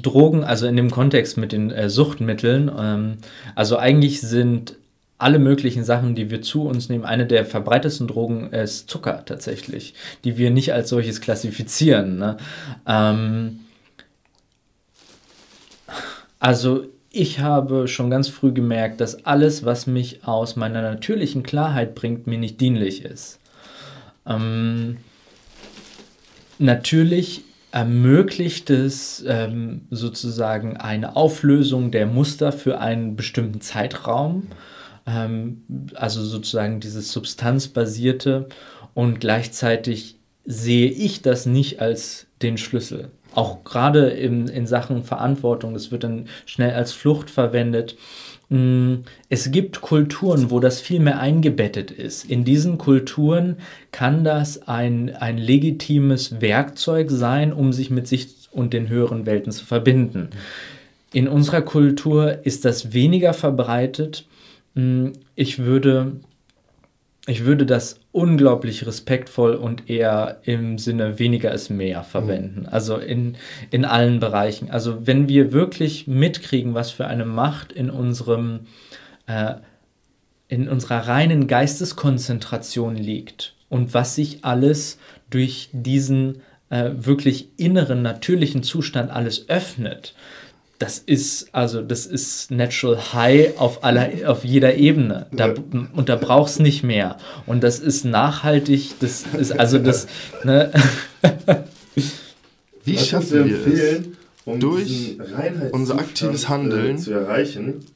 Drogen, 0.00 0.44
also 0.44 0.66
in 0.66 0.76
dem 0.76 0.90
Kontext 0.90 1.36
mit 1.36 1.52
den 1.52 1.70
äh, 1.70 1.88
Suchtmitteln, 1.88 2.70
ähm, 2.76 3.18
also 3.54 3.76
eigentlich 3.76 4.20
sind 4.20 4.76
alle 5.18 5.38
möglichen 5.38 5.84
Sachen, 5.84 6.14
die 6.14 6.30
wir 6.30 6.42
zu 6.42 6.64
uns 6.64 6.88
nehmen. 6.88 7.04
Eine 7.04 7.26
der 7.26 7.46
verbreitetsten 7.46 8.08
Drogen 8.08 8.52
ist 8.52 8.90
Zucker 8.90 9.24
tatsächlich, 9.24 9.94
die 10.24 10.36
wir 10.36 10.50
nicht 10.50 10.72
als 10.72 10.88
solches 10.88 11.20
klassifizieren. 11.20 12.18
Ne? 12.18 12.36
Ähm, 12.86 13.60
also 16.40 16.84
ich 17.10 17.38
habe 17.38 17.86
schon 17.86 18.10
ganz 18.10 18.28
früh 18.28 18.52
gemerkt, 18.52 19.00
dass 19.00 19.24
alles, 19.24 19.64
was 19.64 19.86
mich 19.86 20.26
aus 20.26 20.56
meiner 20.56 20.82
natürlichen 20.82 21.44
Klarheit 21.44 21.94
bringt, 21.94 22.26
mir 22.26 22.38
nicht 22.38 22.60
dienlich 22.60 23.04
ist. 23.04 23.38
Ähm, 24.26 24.96
natürlich 26.58 27.44
ermöglicht 27.74 28.70
es 28.70 29.24
ähm, 29.26 29.88
sozusagen 29.90 30.76
eine 30.76 31.16
Auflösung 31.16 31.90
der 31.90 32.06
Muster 32.06 32.52
für 32.52 32.78
einen 32.78 33.16
bestimmten 33.16 33.60
Zeitraum, 33.60 34.46
ähm, 35.08 35.64
also 35.94 36.22
sozusagen 36.22 36.78
dieses 36.78 37.10
substanzbasierte 37.10 38.48
und 38.94 39.18
gleichzeitig 39.18 40.20
sehe 40.44 40.88
ich 40.88 41.22
das 41.22 41.46
nicht 41.46 41.80
als 41.80 42.28
den 42.42 42.58
Schlüssel. 42.58 43.10
Auch 43.34 43.64
gerade 43.64 44.06
in, 44.06 44.46
in 44.46 44.68
Sachen 44.68 45.02
Verantwortung, 45.02 45.74
das 45.74 45.90
wird 45.90 46.04
dann 46.04 46.28
schnell 46.46 46.74
als 46.74 46.92
Flucht 46.92 47.28
verwendet. 47.28 47.96
Mm, 48.54 49.02
es 49.28 49.50
gibt 49.50 49.80
Kulturen, 49.80 50.52
wo 50.52 50.60
das 50.60 50.80
viel 50.80 51.00
mehr 51.00 51.18
eingebettet 51.18 51.90
ist. 51.90 52.30
In 52.30 52.44
diesen 52.44 52.78
Kulturen 52.78 53.56
kann 53.90 54.22
das 54.22 54.68
ein, 54.68 55.12
ein 55.16 55.38
legitimes 55.38 56.40
Werkzeug 56.40 57.10
sein, 57.10 57.52
um 57.52 57.72
sich 57.72 57.90
mit 57.90 58.06
sich 58.06 58.28
und 58.52 58.72
den 58.72 58.88
höheren 58.88 59.26
Welten 59.26 59.50
zu 59.50 59.64
verbinden. 59.64 60.28
In 61.12 61.26
unserer 61.26 61.62
Kultur 61.62 62.46
ist 62.46 62.64
das 62.64 62.92
weniger 62.92 63.32
verbreitet. 63.32 64.24
Mm, 64.74 65.08
ich 65.34 65.58
würde 65.58 66.12
ich 67.26 67.44
würde 67.44 67.64
das 67.64 68.00
unglaublich 68.12 68.86
respektvoll 68.86 69.54
und 69.54 69.88
eher 69.88 70.40
im 70.44 70.78
Sinne 70.78 71.18
weniger 71.18 71.52
ist 71.52 71.70
mehr 71.70 72.02
verwenden. 72.02 72.60
Mhm. 72.60 72.68
Also 72.68 72.98
in, 72.98 73.36
in 73.70 73.84
allen 73.84 74.20
Bereichen. 74.20 74.70
Also 74.70 75.06
wenn 75.06 75.28
wir 75.28 75.52
wirklich 75.52 76.06
mitkriegen, 76.06 76.74
was 76.74 76.90
für 76.90 77.06
eine 77.06 77.24
Macht 77.24 77.72
in 77.72 77.90
unserem 77.90 78.66
äh, 79.26 79.54
in 80.48 80.68
unserer 80.68 81.08
reinen 81.08 81.46
Geisteskonzentration 81.46 82.96
liegt 82.96 83.54
und 83.70 83.94
was 83.94 84.14
sich 84.14 84.44
alles 84.44 84.98
durch 85.30 85.70
diesen 85.72 86.42
äh, 86.68 86.90
wirklich 86.94 87.48
inneren, 87.56 88.02
natürlichen 88.02 88.62
Zustand 88.62 89.10
alles 89.10 89.48
öffnet, 89.48 90.14
das 90.84 90.98
ist 90.98 91.48
also 91.52 91.80
das 91.80 92.04
ist 92.04 92.50
Natural 92.50 93.14
High 93.14 93.58
auf 93.58 93.84
aller 93.84 94.10
auf 94.26 94.44
jeder 94.44 94.74
Ebene. 94.74 95.26
Da, 95.32 95.48
ja. 95.48 95.54
und 95.94 96.10
da 96.10 96.16
brauchst 96.16 96.60
nicht 96.60 96.82
mehr. 96.82 97.16
Und 97.46 97.64
das 97.64 97.78
ist 97.78 98.04
nachhaltig 98.04 98.90
das 99.00 99.24
ist 99.38 99.58
also 99.58 99.78
das 99.78 100.06
ne? 100.44 100.70
Wie 102.84 102.96
Was 102.96 103.08
schaffen 103.08 103.46
wir 103.46 103.66
es 103.66 104.02
um 104.44 104.60
durch 104.60 105.16
unser 105.72 105.98
aktives 105.98 106.50
Handeln 106.50 106.98
zu 106.98 107.12
erreichen? 107.12 107.86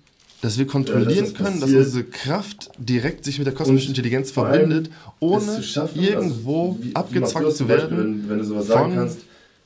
dass 0.41 0.57
wir 0.57 0.69
kontrollieren 0.69 1.25
das 1.25 1.35
können, 1.35 1.61
dass 1.61 1.73
unsere 1.73 2.05
Kraft 2.05 2.71
direkt 2.79 3.25
sich 3.25 3.39
mit 3.39 3.47
der 3.49 3.55
kosmischen 3.55 3.89
Intelligenz 3.89 4.31
verbindet, 4.31 4.89
ohne 5.19 5.61
irgendwo 5.97 6.79
also, 6.79 6.91
abgezwackt 6.95 7.57
zu 7.57 7.67
werden, 7.67 7.99
wenn, 7.99 8.29
wenn 8.29 8.39
du 8.39 8.45
sowas 8.45 8.69
sagen 8.69 8.95
kannst, 8.95 9.19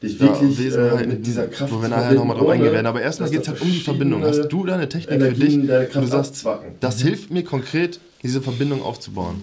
dich 0.03 0.21
wirklich 0.21 0.59
ja, 0.59 0.99
äh, 0.99 1.07
mit 1.07 1.27
dieser 1.27 1.47
Kraft 1.47 1.73
Wo 1.73 1.81
wir 1.81 1.89
nachher 1.89 2.15
nochmal 2.15 2.37
drauf 2.37 2.51
eingehen 2.51 2.73
werden. 2.73 2.87
Aber 2.87 3.01
erstmal 3.01 3.31
geht 3.31 3.43
es 3.43 3.49
halt 3.49 3.61
um 3.61 3.71
die 3.71 3.81
Verbindung. 3.81 4.23
Hast 4.23 4.49
du 4.49 4.65
da 4.67 4.75
eine 4.75 4.89
Technik 4.89 5.15
Energien, 5.15 5.67
für 5.67 5.81
dich, 5.87 5.97
wo 5.97 6.01
du 6.01 6.07
sagst, 6.07 6.47
das 6.81 6.99
mhm. 6.99 7.09
hilft 7.09 7.31
mir 7.31 7.45
konkret, 7.45 8.01
diese 8.23 8.43
Verbindung 8.43 8.83
aufzubauen? 8.83 9.43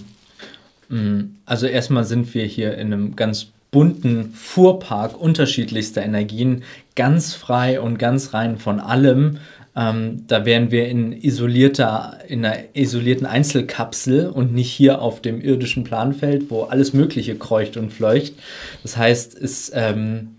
Mhm. 0.89 1.35
Also 1.45 1.67
erstmal 1.67 2.03
sind 2.03 2.33
wir 2.33 2.45
hier 2.45 2.77
in 2.77 2.93
einem 2.93 3.15
ganz 3.15 3.47
bunten 3.71 4.33
Fuhrpark 4.33 5.19
unterschiedlichster 5.19 6.01
Energien, 6.01 6.63
ganz 6.95 7.33
frei 7.33 7.79
und 7.79 7.97
ganz 7.99 8.33
rein 8.33 8.57
von 8.57 8.79
allem. 8.79 9.37
Ähm, 9.75 10.23
da 10.27 10.45
wären 10.45 10.71
wir 10.71 10.87
in, 10.87 11.13
isolierter, 11.13 12.17
in 12.27 12.43
einer 12.43 12.57
isolierten 12.73 13.27
Einzelkapsel 13.27 14.27
und 14.27 14.53
nicht 14.53 14.71
hier 14.71 15.01
auf 15.01 15.21
dem 15.21 15.41
irdischen 15.41 15.83
Planfeld, 15.83 16.49
wo 16.49 16.63
alles 16.63 16.93
Mögliche 16.93 17.35
kreucht 17.35 17.77
und 17.77 17.93
fleucht. 17.93 18.33
Das 18.81 18.97
heißt, 18.97 19.39
es 19.39 19.71
ähm, 19.73 20.35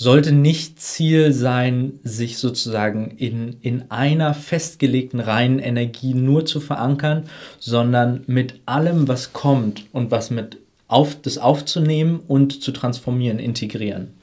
sollte 0.00 0.32
nicht 0.32 0.80
Ziel 0.80 1.30
sein, 1.30 2.00
sich 2.02 2.38
sozusagen 2.38 3.10
in, 3.18 3.58
in 3.60 3.90
einer 3.90 4.32
festgelegten 4.32 5.20
reinen 5.20 5.58
Energie 5.58 6.14
nur 6.14 6.46
zu 6.46 6.60
verankern, 6.60 7.24
sondern 7.58 8.24
mit 8.26 8.60
allem, 8.64 9.08
was 9.08 9.34
kommt 9.34 9.84
und 9.92 10.10
was 10.10 10.30
mit 10.30 10.56
auf, 10.88 11.20
das 11.20 11.36
aufzunehmen 11.36 12.20
und 12.26 12.62
zu 12.62 12.72
transformieren, 12.72 13.38
integrieren. 13.38 14.14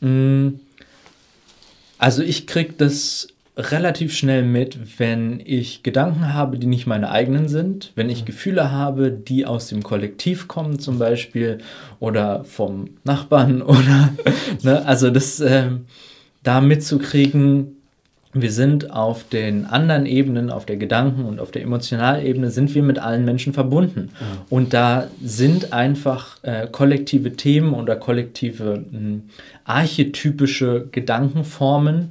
Mm. 0.00 0.58
Also 1.98 2.24
ich 2.24 2.48
kriege 2.48 2.74
das 2.76 3.28
relativ 3.58 4.14
schnell 4.14 4.44
mit, 4.44 4.98
wenn 4.98 5.42
ich 5.44 5.82
Gedanken 5.82 6.32
habe, 6.32 6.58
die 6.58 6.68
nicht 6.68 6.86
meine 6.86 7.10
eigenen 7.10 7.48
sind, 7.48 7.92
wenn 7.96 8.08
ich 8.08 8.22
mhm. 8.22 8.26
Gefühle 8.26 8.70
habe, 8.70 9.10
die 9.10 9.46
aus 9.46 9.66
dem 9.68 9.82
Kollektiv 9.82 10.46
kommen 10.46 10.78
zum 10.78 10.98
Beispiel 10.98 11.58
oder 11.98 12.44
vom 12.44 12.90
Nachbarn 13.02 13.60
oder, 13.62 14.10
ne, 14.62 14.86
also 14.86 15.10
das 15.10 15.40
äh, 15.40 15.70
da 16.44 16.60
mitzukriegen, 16.60 17.74
wir 18.32 18.52
sind 18.52 18.92
auf 18.92 19.24
den 19.24 19.64
anderen 19.64 20.06
Ebenen, 20.06 20.50
auf 20.50 20.66
der 20.66 20.76
Gedanken- 20.76 21.24
und 21.24 21.40
auf 21.40 21.50
der 21.50 21.62
Emotionalebene, 21.62 22.50
sind 22.50 22.74
wir 22.74 22.82
mit 22.82 22.98
allen 22.98 23.24
Menschen 23.24 23.54
verbunden. 23.54 24.10
Ja. 24.20 24.26
Und 24.50 24.74
da 24.74 25.08
sind 25.22 25.72
einfach 25.72 26.36
äh, 26.42 26.68
kollektive 26.70 27.32
Themen 27.32 27.72
oder 27.72 27.96
kollektive 27.96 28.84
mh, 28.90 28.98
hm, 28.98 29.22
archetypische 29.64 30.88
Gedankenformen, 30.92 32.10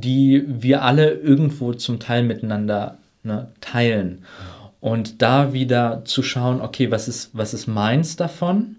die 0.00 0.44
wir 0.46 0.82
alle 0.82 1.10
irgendwo 1.10 1.72
zum 1.72 1.98
Teil 1.98 2.22
miteinander 2.22 2.98
ne, 3.22 3.48
teilen. 3.60 4.24
Und 4.80 5.22
da 5.22 5.52
wieder 5.52 6.04
zu 6.04 6.22
schauen, 6.22 6.60
okay, 6.60 6.90
was 6.90 7.08
ist, 7.08 7.30
was 7.32 7.54
ist 7.54 7.66
meins 7.66 8.16
davon 8.16 8.76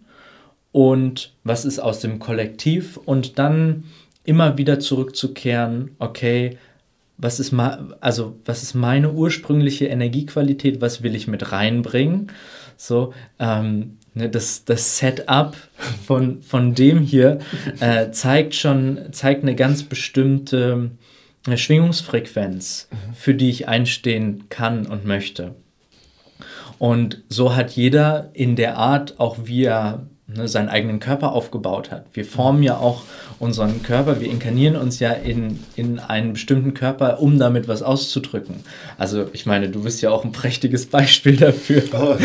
und 0.72 1.34
was 1.44 1.66
ist 1.66 1.80
aus 1.80 2.00
dem 2.00 2.20
Kollektiv 2.20 2.98
und 2.98 3.40
dann 3.40 3.86
immer 4.24 4.58
wieder 4.58 4.80
zurückzukehren, 4.80 5.96
okay, 6.00 6.58
was 7.18 7.40
ist, 7.40 7.54
also, 7.54 8.36
was 8.46 8.62
ist 8.62 8.76
meine 8.76 9.12
ursprüngliche 9.12 9.88
Energiequalität, 9.88 10.82
was 10.82 11.02
will 11.02 11.16
ich 11.16 11.28
mit 11.28 11.52
reinbringen? 11.52 12.32
So, 12.78 13.14
ähm, 13.40 13.97
ne, 14.18 14.30
das, 14.30 14.66
das 14.66 14.98
Setup 14.98 15.56
von, 16.06 16.42
von 16.42 16.74
dem 16.74 17.00
hier 17.00 17.40
äh, 17.80 18.12
zeigt 18.12 18.56
schon, 18.56 19.12
zeigt 19.12 19.44
eine 19.44 19.56
ganz 19.56 19.84
bestimmte 19.84 20.92
eine 21.48 21.58
Schwingungsfrequenz, 21.58 22.90
mhm. 22.92 23.14
für 23.14 23.34
die 23.34 23.50
ich 23.50 23.68
einstehen 23.68 24.50
kann 24.50 24.86
und 24.86 25.06
möchte. 25.06 25.56
Und 26.78 27.24
so 27.30 27.56
hat 27.56 27.72
jeder 27.72 28.30
in 28.34 28.56
der 28.56 28.78
Art, 28.78 29.20
auch 29.20 29.38
wie 29.46 29.64
er 29.64 30.06
ne, 30.28 30.48
seinen 30.48 30.70
eigenen 30.70 31.00
Körper 31.00 31.32
aufgebaut 31.32 31.92
hat. 31.92 32.06
Wir 32.14 32.26
formen 32.26 32.64
ja 32.64 32.78
auch 32.78 33.04
unseren 33.40 33.82
Körper, 33.84 34.20
wir 34.20 34.30
inkarnieren 34.30 34.76
uns 34.76 35.00
ja 35.00 35.12
in, 35.12 35.60
in 35.76 36.00
einen 36.00 36.34
bestimmten 36.34 36.74
Körper, 36.74 37.20
um 37.20 37.40
damit 37.40 37.68
was 37.68 37.82
auszudrücken. 37.82 38.58
Also 38.98 39.28
ich 39.34 39.46
meine, 39.46 39.70
du 39.70 39.84
bist 39.84 40.02
ja 40.02 40.12
auch 40.12 40.26
ein 40.26 40.32
prächtiges 40.32 40.86
Beispiel 40.88 41.38
dafür. 41.38 41.84
Oh, 41.94 42.16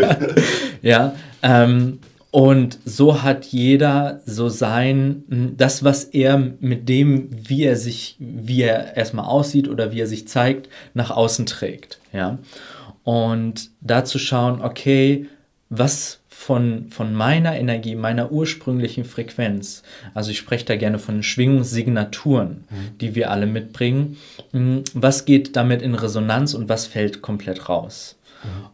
ja, 0.00 0.18
ja 0.82 1.14
ähm, 1.42 1.98
und 2.32 2.78
so 2.86 3.22
hat 3.22 3.44
jeder 3.44 4.22
so 4.24 4.48
sein, 4.48 5.24
hm, 5.28 5.56
das, 5.58 5.84
was 5.84 6.04
er 6.04 6.38
mit 6.60 6.88
dem, 6.88 7.28
wie 7.30 7.64
er 7.64 7.76
sich, 7.76 8.16
wie 8.18 8.62
er 8.62 8.96
erstmal 8.96 9.26
aussieht 9.26 9.68
oder 9.68 9.92
wie 9.92 10.00
er 10.00 10.06
sich 10.06 10.26
zeigt, 10.26 10.70
nach 10.94 11.10
außen 11.10 11.44
trägt. 11.44 12.00
Ja? 12.10 12.38
Und 13.04 13.70
da 13.82 14.06
zu 14.06 14.18
schauen, 14.18 14.62
okay, 14.62 15.26
was 15.68 16.21
von, 16.42 16.88
von 16.90 17.14
meiner 17.14 17.56
Energie, 17.56 17.94
meiner 17.94 18.32
ursprünglichen 18.32 19.04
Frequenz, 19.04 19.84
also 20.12 20.32
ich 20.32 20.38
spreche 20.38 20.64
da 20.64 20.76
gerne 20.76 20.98
von 20.98 21.22
Schwingungssignaturen, 21.22 22.64
mhm. 22.68 22.98
die 23.00 23.14
wir 23.14 23.30
alle 23.30 23.46
mitbringen, 23.46 24.16
hm, 24.50 24.82
was 24.92 25.24
geht 25.24 25.54
damit 25.54 25.82
in 25.82 25.94
Resonanz 25.94 26.54
und 26.54 26.68
was 26.68 26.86
fällt 26.86 27.22
komplett 27.22 27.68
raus? 27.68 28.18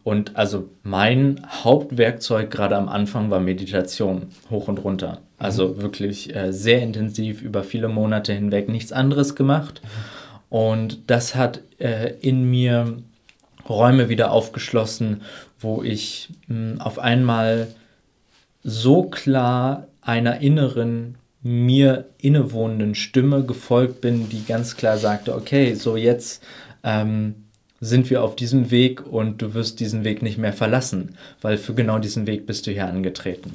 Und 0.03 0.35
also 0.35 0.67
mein 0.81 1.45
Hauptwerkzeug 1.47 2.49
gerade 2.49 2.75
am 2.75 2.89
Anfang 2.89 3.29
war 3.29 3.39
Meditation, 3.39 4.29
hoch 4.49 4.67
und 4.67 4.83
runter. 4.83 5.19
Also 5.37 5.67
mhm. 5.67 5.81
wirklich 5.83 6.35
äh, 6.35 6.51
sehr 6.51 6.81
intensiv 6.81 7.43
über 7.43 7.63
viele 7.63 7.87
Monate 7.87 8.33
hinweg 8.33 8.67
nichts 8.67 8.91
anderes 8.91 9.35
gemacht. 9.35 9.83
Und 10.49 11.01
das 11.05 11.35
hat 11.35 11.61
äh, 11.77 12.15
in 12.19 12.49
mir 12.49 12.97
Räume 13.69 14.09
wieder 14.09 14.31
aufgeschlossen, 14.31 15.21
wo 15.59 15.83
ich 15.83 16.29
mh, 16.47 16.55
hm, 16.55 16.81
auf 16.81 16.99
einmal 16.99 17.67
so 18.63 19.03
klar 19.03 19.87
einer 20.01 20.41
inneren, 20.41 21.15
mir 21.41 22.05
innewohnenden 22.17 22.95
Stimme 22.95 23.45
gefolgt 23.45 24.01
bin, 24.01 24.29
die 24.29 24.43
ganz 24.45 24.75
klar 24.75 24.97
sagte, 24.97 25.35
okay, 25.35 25.73
so 25.73 25.95
jetzt 25.95 26.43
ähm, 26.83 27.35
sind 27.79 28.09
wir 28.09 28.23
auf 28.23 28.35
diesem 28.35 28.71
Weg 28.71 29.05
und 29.05 29.41
du 29.41 29.53
wirst 29.53 29.79
diesen 29.79 30.03
Weg 30.03 30.21
nicht 30.21 30.37
mehr 30.37 30.53
verlassen, 30.53 31.15
weil 31.41 31.57
für 31.57 31.73
genau 31.73 31.99
diesen 31.99 32.27
Weg 32.27 32.45
bist 32.45 32.67
du 32.67 32.71
hier 32.71 32.87
angetreten. 32.87 33.53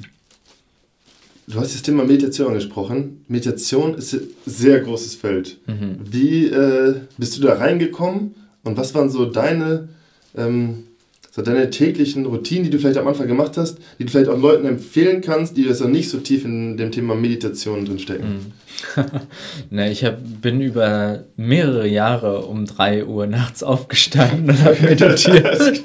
Du 1.47 1.59
hast 1.59 1.75
das 1.75 1.83
Thema 1.83 2.05
Meditation 2.05 2.47
angesprochen. 2.47 3.23
Meditation 3.27 3.93
ist 3.93 4.13
ein 4.13 4.21
sehr 4.47 4.79
großes 4.79 5.13
Feld. 5.15 5.57
Mhm. 5.67 5.99
Wie 6.03 6.47
äh, 6.47 7.01
bist 7.19 7.37
du 7.37 7.41
da 7.41 7.53
reingekommen 7.53 8.33
und 8.63 8.77
was 8.77 8.95
waren 8.95 9.11
so 9.11 9.25
deine, 9.25 9.89
ähm, 10.35 10.85
so 11.35 11.41
deine 11.41 11.69
täglichen 11.69 12.25
Routinen, 12.25 12.63
die 12.63 12.69
du 12.69 12.79
vielleicht 12.79 12.97
am 12.97 13.09
Anfang 13.09 13.27
gemacht 13.27 13.57
hast, 13.57 13.79
die 13.99 14.05
du 14.05 14.11
vielleicht 14.11 14.29
auch 14.29 14.39
Leuten 14.39 14.65
empfehlen 14.65 15.19
kannst, 15.19 15.57
die 15.57 15.63
jetzt 15.63 15.81
noch 15.81 15.89
nicht 15.89 16.09
so 16.09 16.19
tief 16.19 16.45
in 16.45 16.77
dem 16.77 16.93
Thema 16.93 17.13
Meditation 17.13 17.83
drinstecken? 17.83 18.53
Mhm. 18.95 19.05
ne, 19.69 19.91
ich 19.91 20.05
hab, 20.05 20.17
bin 20.41 20.61
über 20.61 21.25
mehrere 21.35 21.89
Jahre 21.89 22.45
um 22.45 22.65
3 22.65 23.03
Uhr 23.03 23.27
nachts 23.27 23.63
aufgestanden 23.63 24.49
und 24.49 24.63
habe 24.63 24.77
meditiert. 24.81 25.81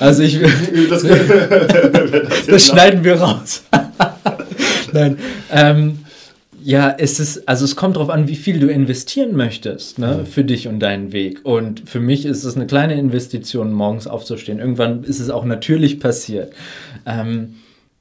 also 0.00 0.22
ich. 0.24 0.40
das, 0.90 1.02
das 2.48 2.66
schneiden 2.66 3.04
wir 3.04 3.20
raus. 3.20 3.62
Nein. 4.92 5.16
Ähm, 5.52 5.98
ja, 6.64 6.94
es 6.96 7.20
ist, 7.20 7.48
also 7.48 7.64
es 7.64 7.76
kommt 7.76 7.96
darauf 7.96 8.10
an, 8.10 8.28
wie 8.28 8.36
viel 8.36 8.58
du 8.58 8.68
investieren 8.68 9.36
möchtest, 9.36 9.98
ne, 9.98 10.18
mhm. 10.18 10.26
für 10.26 10.44
dich 10.44 10.68
und 10.68 10.80
deinen 10.80 11.12
Weg. 11.12 11.40
Und 11.44 11.88
für 11.88 12.00
mich 12.00 12.24
ist 12.24 12.44
es 12.44 12.56
eine 12.56 12.66
kleine 12.66 12.94
Investition, 12.94 13.72
morgens 13.72 14.06
aufzustehen. 14.06 14.58
Irgendwann 14.58 15.04
ist 15.04 15.20
es 15.20 15.30
auch 15.30 15.44
natürlich 15.44 16.00
passiert. 16.00 16.52
Ähm, 17.06 17.56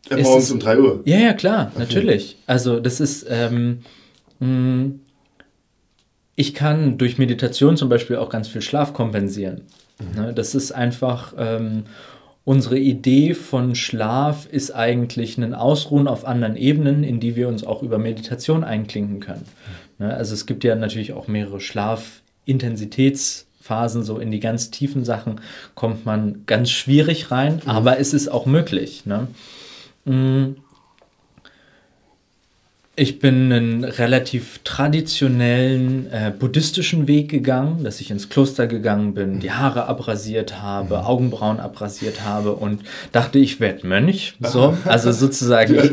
ja, 0.09 0.17
morgens 0.17 0.45
es, 0.45 0.51
um 0.51 0.59
3 0.59 0.79
Uhr. 0.79 1.01
Ja, 1.05 1.17
ja, 1.17 1.33
klar, 1.33 1.71
okay. 1.73 1.79
natürlich. 1.79 2.37
Also 2.47 2.79
das 2.79 2.99
ist, 2.99 3.25
ähm, 3.29 3.79
mh, 4.39 4.47
hm, 4.47 4.99
ich 6.35 6.53
kann 6.53 6.97
durch 6.97 7.17
Meditation 7.17 7.77
zum 7.77 7.89
Beispiel 7.89 8.15
auch 8.15 8.29
ganz 8.29 8.47
viel 8.47 8.61
Schlaf 8.61 8.93
kompensieren. 8.93 9.61
Mhm. 9.99 10.21
Ne, 10.21 10.33
das 10.33 10.55
ist 10.55 10.71
einfach, 10.71 11.33
ähm, 11.37 11.83
Unsere 12.43 12.79
Idee 12.79 13.35
von 13.35 13.75
Schlaf 13.75 14.47
ist 14.47 14.71
eigentlich 14.71 15.37
ein 15.37 15.53
Ausruhen 15.53 16.07
auf 16.07 16.25
anderen 16.25 16.55
Ebenen, 16.55 17.03
in 17.03 17.19
die 17.19 17.35
wir 17.35 17.47
uns 17.47 17.63
auch 17.63 17.83
über 17.83 17.99
Meditation 17.99 18.63
einklinken 18.63 19.19
können. 19.19 19.45
Ne, 19.99 20.11
also 20.11 20.33
es 20.33 20.47
gibt 20.47 20.63
ja 20.63 20.75
natürlich 20.75 21.13
auch 21.13 21.27
mehrere 21.27 21.59
Schlafintensitätsphasen, 21.59 24.03
so 24.03 24.17
in 24.17 24.31
die 24.31 24.39
ganz 24.39 24.71
tiefen 24.71 25.05
Sachen 25.05 25.39
kommt 25.75 26.03
man 26.05 26.47
ganz 26.47 26.71
schwierig 26.71 27.29
rein, 27.29 27.61
mhm. 27.63 27.69
aber 27.69 27.99
es 27.99 28.11
ist 28.11 28.29
auch 28.29 28.47
möglich. 28.47 29.05
Ne? 29.05 29.27
Ich 32.97 33.19
bin 33.19 33.53
einen 33.53 33.83
relativ 33.85 34.59
traditionellen 34.65 36.11
äh, 36.11 36.33
buddhistischen 36.37 37.07
Weg 37.07 37.29
gegangen, 37.29 37.85
dass 37.85 38.01
ich 38.01 38.11
ins 38.11 38.27
Kloster 38.27 38.67
gegangen 38.67 39.13
bin, 39.13 39.39
die 39.39 39.51
Haare 39.51 39.85
abrasiert 39.87 40.61
habe, 40.61 40.97
mhm. 40.97 41.03
Augenbrauen 41.05 41.59
abrasiert 41.61 42.25
habe 42.25 42.53
und 42.53 42.83
dachte, 43.13 43.39
ich 43.39 43.61
werde 43.61 43.87
Mönch. 43.87 44.35
So, 44.41 44.77
also 44.85 45.11
sozusagen. 45.11 45.75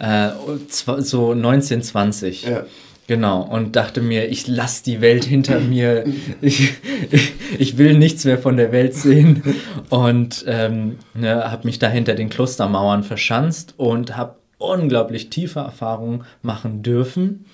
Äh, 0.00 0.30
so 0.70 1.32
1920. 1.32 2.44
Ja. 2.44 2.64
Genau, 3.06 3.42
und 3.42 3.76
dachte 3.76 4.00
mir, 4.00 4.30
ich 4.30 4.46
lasse 4.46 4.82
die 4.84 5.02
Welt 5.02 5.24
hinter 5.24 5.60
mir, 5.60 6.04
ich, 6.40 6.74
ich, 7.10 7.32
ich, 7.58 7.76
will 7.76 7.98
nichts 7.98 8.24
mehr 8.24 8.38
von 8.38 8.56
der 8.56 8.72
Welt 8.72 8.94
sehen 8.94 9.42
und 9.90 10.44
ähm, 10.46 10.96
ne, 11.12 11.50
habe 11.50 11.66
mich 11.66 11.78
da 11.78 11.88
hinter 11.88 12.14
den 12.14 12.30
Klostermauern 12.30 13.02
verschanzt 13.02 13.74
und 13.76 14.16
habe 14.16 14.36
unglaublich 14.60 15.30
tiefe 15.30 15.60
Erfahrungen 15.60 16.24
machen 16.42 16.82
dürfen. 16.82 17.46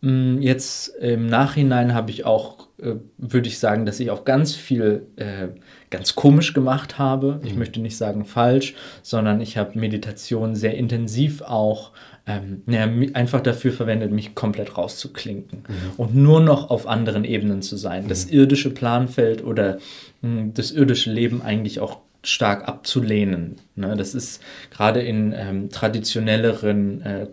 Mm, 0.00 0.40
jetzt 0.40 0.88
im 1.00 1.26
Nachhinein 1.26 1.92
habe 1.92 2.10
ich 2.10 2.24
auch, 2.24 2.68
äh, 2.80 2.94
würde 3.18 3.48
ich 3.48 3.58
sagen, 3.58 3.84
dass 3.84 4.00
ich 4.00 4.10
auch 4.10 4.24
ganz 4.24 4.54
viel 4.54 5.06
äh, 5.16 5.48
ganz 5.90 6.14
komisch 6.14 6.54
gemacht 6.54 6.98
habe. 6.98 7.40
Ich 7.44 7.52
mhm. 7.52 7.58
möchte 7.58 7.80
nicht 7.80 7.96
sagen 7.96 8.24
falsch, 8.24 8.74
sondern 9.02 9.40
ich 9.40 9.56
habe 9.56 9.78
Meditation 9.78 10.54
sehr 10.54 10.76
intensiv 10.76 11.42
auch 11.42 11.92
ähm, 12.26 12.62
ja, 12.66 12.88
einfach 13.14 13.40
dafür 13.40 13.72
verwendet, 13.72 14.10
mich 14.10 14.34
komplett 14.34 14.76
rauszuklinken 14.76 15.60
mhm. 15.60 15.92
und 15.96 16.14
nur 16.14 16.40
noch 16.40 16.70
auf 16.70 16.86
anderen 16.86 17.24
Ebenen 17.24 17.62
zu 17.62 17.76
sein. 17.76 18.04
Mhm. 18.04 18.08
Das 18.08 18.24
irdische 18.26 18.70
Planfeld 18.70 19.44
oder 19.44 19.78
mh, 20.22 20.42
mm, 20.42 20.54
das 20.54 20.70
irdische 20.72 21.10
Leben 21.10 21.42
eigentlich 21.42 21.80
auch 21.80 21.98
stark 22.22 22.68
abzulehnen. 22.68 23.56
Ne? 23.74 23.96
Das 23.96 24.14
ist 24.14 24.42
gerade 24.70 25.00
in 25.00 25.32
ähm, 25.36 25.70
traditionelleren 25.70 27.02
äh, 27.02 27.26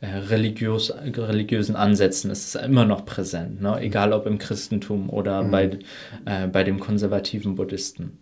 äh, 0.00 0.18
religiös, 0.18 0.92
religiösen 0.92 1.76
Ansätzen 1.76 2.30
ist 2.30 2.54
es 2.54 2.62
immer 2.62 2.84
noch 2.84 3.06
präsent, 3.06 3.62
ne? 3.62 3.78
egal 3.80 4.12
ob 4.12 4.26
im 4.26 4.38
Christentum 4.38 5.08
oder 5.08 5.42
mhm. 5.42 5.50
bei, 5.50 5.78
äh, 6.26 6.46
bei 6.46 6.62
dem 6.62 6.78
konservativen 6.78 7.54
Buddhisten. 7.54 8.18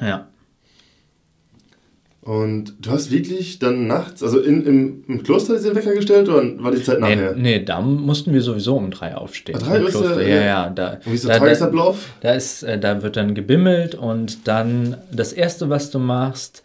Ja. 0.00 0.28
Und 2.28 2.74
du 2.84 2.90
hast 2.90 3.10
wirklich 3.10 3.58
dann 3.58 3.86
nachts, 3.86 4.22
also 4.22 4.38
in, 4.38 4.66
im, 4.66 5.04
im 5.08 5.22
Kloster 5.22 5.58
den 5.58 5.74
Wecker 5.74 5.94
gestellt 5.94 6.28
oder 6.28 6.62
war 6.62 6.72
die 6.72 6.82
Zeit 6.82 7.00
nachher? 7.00 7.32
Nee, 7.32 7.58
nee 7.58 7.64
da 7.64 7.80
mussten 7.80 8.34
wir 8.34 8.42
sowieso 8.42 8.76
um 8.76 8.90
drei 8.90 9.14
aufstehen. 9.14 9.58
Ah, 9.62 9.66
drei 9.66 9.78
Kloster, 9.78 10.20
ja, 10.20 10.28
ja, 10.28 10.44
ja. 10.44 10.68
Da, 10.68 10.90
und 10.90 11.06
wie 11.06 11.14
ist 11.14 11.24
der 11.24 11.38
da, 11.38 11.38
Tagesablauf? 11.38 12.10
Da, 12.20 12.28
da, 12.28 12.34
ist, 12.34 12.64
äh, 12.64 12.78
da 12.78 13.02
wird 13.02 13.16
dann 13.16 13.34
gebimmelt 13.34 13.94
und 13.94 14.46
dann 14.46 14.98
das 15.10 15.32
Erste, 15.32 15.70
was 15.70 15.90
du 15.90 16.00
machst, 16.00 16.64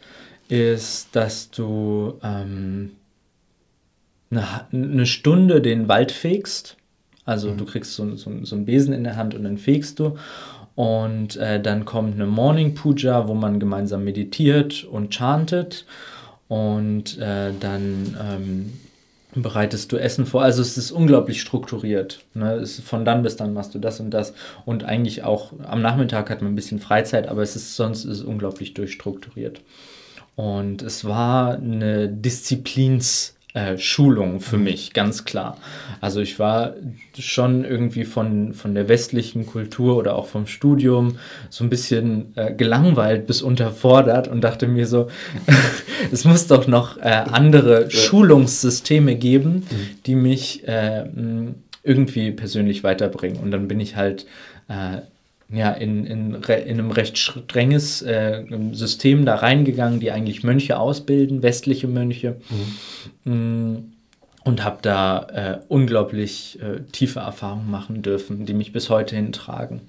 ist, 0.49 1.15
dass 1.15 1.49
du 1.49 2.15
ähm, 2.21 2.91
eine, 4.31 4.45
eine 4.73 5.05
Stunde 5.05 5.61
den 5.61 5.87
Wald 5.87 6.11
fegst. 6.11 6.75
Also 7.23 7.51
mhm. 7.51 7.57
du 7.57 7.63
kriegst 7.63 7.93
so, 7.93 8.17
so, 8.17 8.31
so 8.43 8.55
einen 8.57 8.65
Besen 8.65 8.93
in 8.93 9.05
der 9.05 9.15
Hand 9.15 9.33
und 9.33 9.45
dann 9.45 9.57
fegst 9.57 9.97
du. 9.97 10.17
Und 10.75 11.35
äh, 11.37 11.61
dann 11.61 11.85
kommt 11.85 12.15
eine 12.15 12.25
Morning 12.25 12.73
Puja, 12.73 13.27
wo 13.27 13.33
man 13.33 13.59
gemeinsam 13.59 14.03
meditiert 14.03 14.83
und 14.83 15.13
chantet. 15.13 15.85
Und 16.47 17.17
äh, 17.19 17.51
dann 17.59 18.17
ähm, 18.19 18.73
bereitest 19.35 19.91
du 19.91 19.97
Essen 19.97 20.25
vor. 20.25 20.41
Also 20.43 20.61
es 20.61 20.77
ist 20.77 20.91
unglaublich 20.91 21.41
strukturiert. 21.41 22.23
Ne? 22.33 22.53
Es 22.55 22.79
von 22.79 23.05
dann 23.05 23.23
bis 23.23 23.35
dann 23.35 23.53
machst 23.53 23.75
du 23.75 23.79
das 23.79 23.99
und 23.99 24.11
das. 24.11 24.33
Und 24.65 24.83
eigentlich 24.83 25.23
auch 25.23 25.53
am 25.63 25.81
Nachmittag 25.81 26.29
hat 26.29 26.41
man 26.41 26.53
ein 26.53 26.55
bisschen 26.55 26.79
Freizeit, 26.79 27.27
aber 27.27 27.41
es 27.41 27.55
ist 27.55 27.75
sonst 27.75 28.05
ist 28.05 28.19
es 28.19 28.23
unglaublich 28.23 28.73
durchstrukturiert. 28.73 29.61
Und 30.35 30.81
es 30.81 31.05
war 31.05 31.55
eine 31.55 32.07
Disziplins- 32.07 33.33
äh, 33.53 33.77
Schulung 33.77 34.39
für 34.39 34.57
mhm. 34.57 34.63
mich, 34.63 34.93
ganz 34.93 35.25
klar. 35.25 35.57
Also 36.01 36.21
ich 36.21 36.39
war 36.39 36.73
schon 37.17 37.65
irgendwie 37.65 38.03
von, 38.03 38.53
von 38.53 38.73
der 38.73 38.89
westlichen 38.89 39.45
Kultur 39.45 39.95
oder 39.97 40.15
auch 40.15 40.25
vom 40.25 40.47
Studium 40.47 41.17
so 41.49 41.63
ein 41.63 41.69
bisschen 41.69 42.35
äh, 42.35 42.53
gelangweilt 42.53 43.27
bis 43.27 43.41
unterfordert 43.43 44.27
und 44.27 44.41
dachte 44.41 44.67
mir 44.67 44.87
so, 44.87 45.07
es 46.11 46.25
muss 46.25 46.47
doch 46.47 46.67
noch 46.67 46.97
äh, 46.97 47.23
andere 47.31 47.91
Schulungssysteme 47.91 49.15
geben, 49.15 49.67
mhm. 49.69 49.89
die 50.05 50.15
mich 50.15 50.67
äh, 50.67 51.05
irgendwie 51.83 52.31
persönlich 52.31 52.83
weiterbringen. 52.83 53.37
Und 53.37 53.51
dann 53.51 53.67
bin 53.67 53.79
ich 53.79 53.95
halt 53.95 54.25
äh, 54.67 55.01
ja, 55.53 55.71
in, 55.71 56.05
in, 56.05 56.33
in 56.33 56.49
einem 56.49 56.91
recht 56.91 57.17
strenges 57.17 58.01
äh, 58.01 58.43
System 58.71 59.25
da 59.25 59.35
reingegangen, 59.35 59.99
die 59.99 60.11
eigentlich 60.11 60.43
Mönche 60.43 60.79
ausbilden, 60.79 61.43
westliche 61.43 61.87
Mönche. 61.87 62.37
Mhm. 63.25 63.33
Mm, 63.33 63.93
und 64.43 64.63
habe 64.63 64.79
da 64.81 65.27
äh, 65.33 65.59
unglaublich 65.69 66.59
äh, 66.61 66.81
tiefe 66.91 67.19
Erfahrungen 67.19 67.71
machen 67.71 68.01
dürfen, 68.01 68.45
die 68.45 68.53
mich 68.53 68.73
bis 68.73 68.89
heute 68.89 69.15
hintragen. 69.15 69.81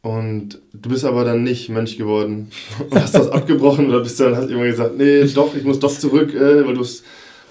Und 0.00 0.58
du 0.72 0.88
bist 0.88 1.04
aber 1.04 1.24
dann 1.24 1.42
nicht 1.42 1.68
Mönch 1.68 1.98
geworden. 1.98 2.50
Hast 2.92 3.14
das 3.14 3.28
abgebrochen 3.28 3.88
oder 3.88 4.00
bist 4.00 4.18
du 4.20 4.24
dann 4.24 4.36
hast 4.36 4.48
immer 4.48 4.64
gesagt, 4.64 4.96
nee, 4.96 5.24
doch, 5.24 5.54
ich 5.54 5.64
muss 5.64 5.80
doch 5.80 5.92
zurück, 5.92 6.32
äh, 6.34 6.66
weil 6.66 6.74
du 6.74 6.80
es 6.80 7.02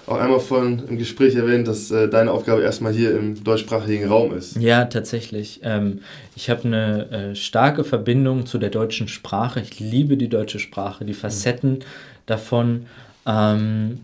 auch 0.08 0.18
einmal 0.18 0.40
vorhin 0.40 0.82
im 0.88 0.98
Gespräch 0.98 1.34
erwähnt, 1.34 1.68
dass 1.68 1.90
äh, 1.90 2.08
deine 2.08 2.32
Aufgabe 2.32 2.62
erstmal 2.62 2.92
hier 2.92 3.16
im 3.16 3.42
deutschsprachigen 3.42 4.08
Raum 4.08 4.34
ist. 4.34 4.56
Ja, 4.56 4.86
tatsächlich. 4.86 5.60
Ähm, 5.62 6.00
ich 6.34 6.50
habe 6.50 6.64
eine 6.64 7.10
äh, 7.10 7.34
starke 7.34 7.84
Verbindung 7.84 8.46
zu 8.46 8.58
der 8.58 8.70
deutschen 8.70 9.08
Sprache. 9.08 9.60
Ich 9.60 9.80
liebe 9.80 10.16
die 10.16 10.28
deutsche 10.28 10.58
Sprache, 10.58 11.04
die 11.04 11.14
Facetten 11.14 11.72
mhm. 11.72 11.84
davon. 12.26 12.86
Ähm, 13.26 14.00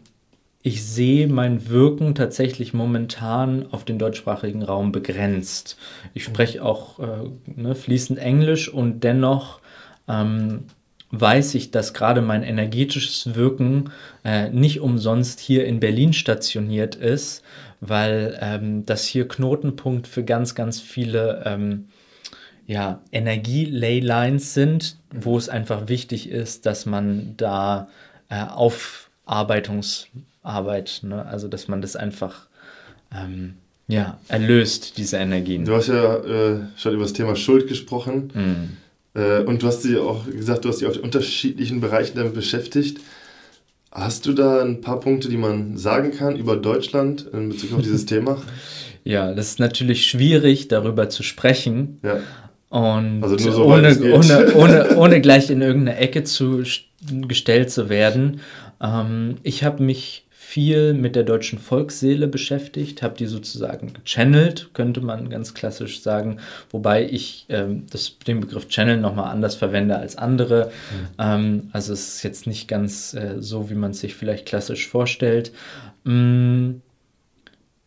ich 0.62 0.82
sehe 0.82 1.28
mein 1.28 1.68
Wirken 1.68 2.14
tatsächlich 2.14 2.72
momentan 2.72 3.66
auf 3.70 3.84
den 3.84 3.98
deutschsprachigen 3.98 4.62
Raum 4.62 4.92
begrenzt. 4.92 5.76
Ich 6.14 6.24
spreche 6.24 6.64
auch 6.64 6.98
äh, 7.00 7.04
ne, 7.54 7.74
fließend 7.74 8.18
Englisch 8.18 8.70
und 8.70 9.04
dennoch 9.04 9.60
ähm, 10.08 10.64
weiß 11.20 11.54
ich, 11.54 11.70
dass 11.70 11.94
gerade 11.94 12.22
mein 12.22 12.42
energetisches 12.42 13.34
Wirken 13.34 13.90
äh, 14.24 14.50
nicht 14.50 14.80
umsonst 14.80 15.40
hier 15.40 15.66
in 15.66 15.80
Berlin 15.80 16.12
stationiert 16.12 16.96
ist, 16.96 17.42
weil 17.80 18.38
ähm, 18.40 18.86
das 18.86 19.04
hier 19.04 19.28
Knotenpunkt 19.28 20.06
für 20.06 20.24
ganz, 20.24 20.54
ganz 20.54 20.80
viele 20.80 21.42
ähm, 21.44 21.88
ja, 22.66 23.00
Energie-Leylines 23.12 24.54
sind, 24.54 24.96
wo 25.12 25.36
es 25.36 25.48
einfach 25.48 25.88
wichtig 25.88 26.30
ist, 26.30 26.66
dass 26.66 26.86
man 26.86 27.34
da 27.36 27.88
äh, 28.30 28.42
Aufarbeitungsarbeit, 28.42 31.00
ne, 31.02 31.26
also 31.26 31.48
dass 31.48 31.68
man 31.68 31.82
das 31.82 31.94
einfach 31.94 32.46
ähm, 33.14 33.56
Ja, 33.86 34.18
erlöst 34.28 34.96
diese 34.96 35.18
Energien. 35.18 35.66
Du 35.66 35.74
hast 35.74 35.88
ja 35.88 36.16
äh, 36.16 36.60
schon 36.76 36.94
über 36.94 37.02
das 37.02 37.12
Thema 37.12 37.36
Schuld 37.36 37.68
gesprochen. 37.68 38.32
Mhm. 38.34 38.76
Äh, 39.14 39.40
und 39.40 39.62
du 39.62 39.66
hast 39.66 39.82
sie 39.82 39.96
auch 39.96 40.26
gesagt, 40.26 40.64
du 40.64 40.68
hast 40.68 40.80
dich 40.80 40.88
auf 40.88 40.96
unterschiedlichen 40.96 41.80
Bereichen 41.80 42.16
damit 42.16 42.34
beschäftigt. 42.34 43.00
Hast 43.90 44.26
du 44.26 44.32
da 44.32 44.60
ein 44.62 44.80
paar 44.80 44.98
Punkte, 44.98 45.28
die 45.28 45.36
man 45.36 45.76
sagen 45.76 46.10
kann 46.10 46.36
über 46.36 46.56
Deutschland 46.56 47.28
in 47.32 47.50
Bezug 47.50 47.74
auf 47.74 47.82
dieses 47.82 48.06
Thema? 48.06 48.42
Ja, 49.04 49.32
das 49.32 49.48
ist 49.50 49.60
natürlich 49.60 50.06
schwierig, 50.06 50.68
darüber 50.68 51.08
zu 51.08 51.22
sprechen. 51.22 52.00
Ja. 52.02 52.18
Und 52.70 53.22
also 53.22 53.38
so 53.38 53.66
ohne, 53.66 53.96
ohne, 54.12 54.52
ohne, 54.56 54.96
ohne 54.96 55.20
gleich 55.20 55.48
in 55.48 55.62
irgendeine 55.62 55.98
Ecke 55.98 56.24
zu, 56.24 56.64
gestellt 57.28 57.70
zu 57.70 57.88
werden. 57.88 58.40
Ähm, 58.82 59.36
ich 59.44 59.62
habe 59.62 59.82
mich 59.82 60.23
viel 60.46 60.92
mit 60.92 61.16
der 61.16 61.22
deutschen 61.22 61.58
Volksseele 61.58 62.28
beschäftigt, 62.28 63.02
habe 63.02 63.16
die 63.16 63.26
sozusagen 63.26 63.92
gechannelt, 63.94 64.70
könnte 64.74 65.00
man 65.00 65.30
ganz 65.30 65.54
klassisch 65.54 66.02
sagen, 66.02 66.38
wobei 66.70 67.08
ich 67.08 67.46
ähm, 67.48 67.86
das, 67.90 68.18
den 68.18 68.40
Begriff 68.40 68.68
Channel 68.68 68.98
nochmal 68.98 69.32
anders 69.32 69.54
verwende 69.54 69.96
als 69.96 70.16
andere. 70.16 70.66
Mhm. 70.66 71.06
Ähm, 71.18 71.68
also 71.72 71.92
es 71.94 72.16
ist 72.16 72.22
jetzt 72.22 72.46
nicht 72.46 72.68
ganz 72.68 73.14
äh, 73.14 73.36
so, 73.38 73.70
wie 73.70 73.74
man 73.74 73.92
es 73.92 74.00
sich 74.00 74.14
vielleicht 74.14 74.46
klassisch 74.46 74.86
vorstellt. 74.86 75.50
Mm, 76.04 76.82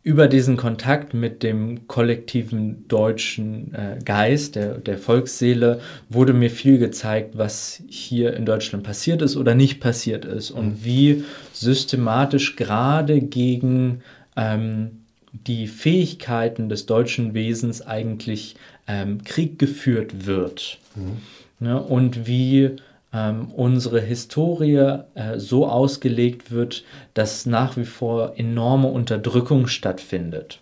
über 0.07 0.29
diesen 0.29 0.55
Kontakt 0.55 1.13
mit 1.13 1.43
dem 1.43 1.85
kollektiven 1.89 2.87
deutschen 2.87 3.73
äh, 3.73 3.99
Geist, 4.05 4.55
der, 4.55 4.77
der 4.77 4.97
Volksseele, 4.97 5.81
wurde 6.07 6.31
mir 6.31 6.49
viel 6.49 6.77
gezeigt, 6.77 7.37
was 7.37 7.83
hier 7.89 8.33
in 8.33 8.45
Deutschland 8.45 8.85
passiert 8.85 9.21
ist 9.21 9.35
oder 9.35 9.53
nicht 9.53 9.81
passiert 9.81 10.23
ist 10.23 10.49
und 10.49 10.67
mhm. 10.67 10.85
wie 10.85 11.23
systematisch 11.51 12.55
gerade 12.55 13.19
gegen 13.19 14.01
ähm, 14.37 15.01
die 15.33 15.67
Fähigkeiten 15.67 16.69
des 16.69 16.85
deutschen 16.85 17.33
Wesens 17.33 17.81
eigentlich 17.81 18.55
ähm, 18.87 19.25
Krieg 19.25 19.59
geführt 19.59 20.25
wird. 20.25 20.79
Mhm. 20.95 21.65
Ja, 21.67 21.75
und 21.75 22.27
wie 22.27 22.77
ähm, 23.13 23.51
unsere 23.51 24.01
Historie 24.01 24.99
äh, 25.15 25.37
so 25.39 25.67
ausgelegt 25.67 26.51
wird, 26.51 26.83
dass 27.13 27.45
nach 27.45 27.77
wie 27.77 27.85
vor 27.85 28.33
enorme 28.37 28.89
Unterdrückung 28.89 29.67
stattfindet. 29.67 30.61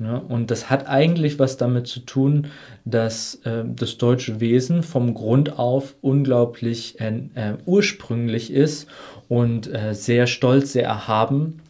Ja, 0.00 0.16
und 0.16 0.52
das 0.52 0.70
hat 0.70 0.86
eigentlich 0.86 1.40
was 1.40 1.56
damit 1.56 1.88
zu 1.88 2.00
tun, 2.00 2.48
dass 2.84 3.36
äh, 3.44 3.64
das 3.66 3.98
deutsche 3.98 4.38
Wesen 4.38 4.84
vom 4.84 5.12
Grund 5.12 5.58
auf 5.58 5.96
unglaublich 6.02 7.00
äh, 7.00 7.22
äh 7.34 7.54
ursprünglich 7.66 8.52
ist 8.52 8.86
und 9.28 9.72
äh, 9.72 9.94
sehr 9.94 10.28
stolz, 10.28 10.72
sehr 10.72 10.84
erhaben. 10.84 11.62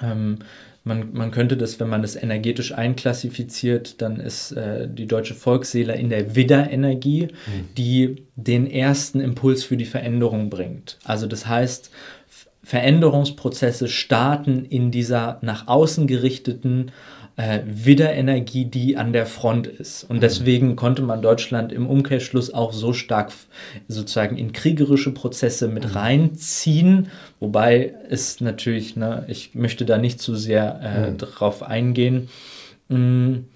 Ähm, 0.00 0.38
man, 0.84 1.14
man 1.14 1.30
könnte 1.30 1.56
das, 1.56 1.80
wenn 1.80 1.88
man 1.88 2.02
das 2.02 2.14
energetisch 2.14 2.72
einklassifiziert, 2.72 4.02
dann 4.02 4.20
ist 4.20 4.52
äh, 4.52 4.86
die 4.86 5.06
deutsche 5.06 5.34
Volksseele 5.34 5.94
in 5.96 6.10
der 6.10 6.36
Widderenergie, 6.36 7.28
mhm. 7.28 7.68
die 7.76 8.26
den 8.36 8.70
ersten 8.70 9.20
Impuls 9.20 9.64
für 9.64 9.78
die 9.78 9.86
Veränderung 9.86 10.50
bringt. 10.50 10.98
Also 11.04 11.26
das 11.26 11.46
heißt, 11.46 11.90
Veränderungsprozesse 12.62 13.88
starten 13.88 14.64
in 14.64 14.90
dieser 14.90 15.38
nach 15.42 15.68
außen 15.68 16.06
gerichteten 16.06 16.92
äh, 17.36 17.60
Widderenergie, 17.66 18.66
die 18.66 18.96
an 18.96 19.12
der 19.12 19.26
Front 19.26 19.66
ist. 19.66 20.04
Und 20.04 20.16
mhm. 20.16 20.20
deswegen 20.20 20.76
konnte 20.76 21.02
man 21.02 21.20
Deutschland 21.20 21.72
im 21.72 21.88
Umkehrschluss 21.88 22.52
auch 22.52 22.72
so 22.72 22.92
stark 22.92 23.32
sozusagen 23.88 24.36
in 24.36 24.52
kriegerische 24.52 25.12
Prozesse 25.12 25.68
mit 25.68 25.84
mhm. 25.84 25.92
reinziehen, 25.92 27.08
wobei 27.40 27.94
es 28.08 28.40
natürlich, 28.40 28.96
ne, 28.96 29.24
ich 29.28 29.54
möchte 29.54 29.84
da 29.84 29.98
nicht 29.98 30.20
zu 30.20 30.36
sehr 30.36 30.80
äh, 30.80 31.10
mhm. 31.10 31.18
drauf 31.18 31.62
eingehen. 31.62 32.28
Mhm. 32.88 33.46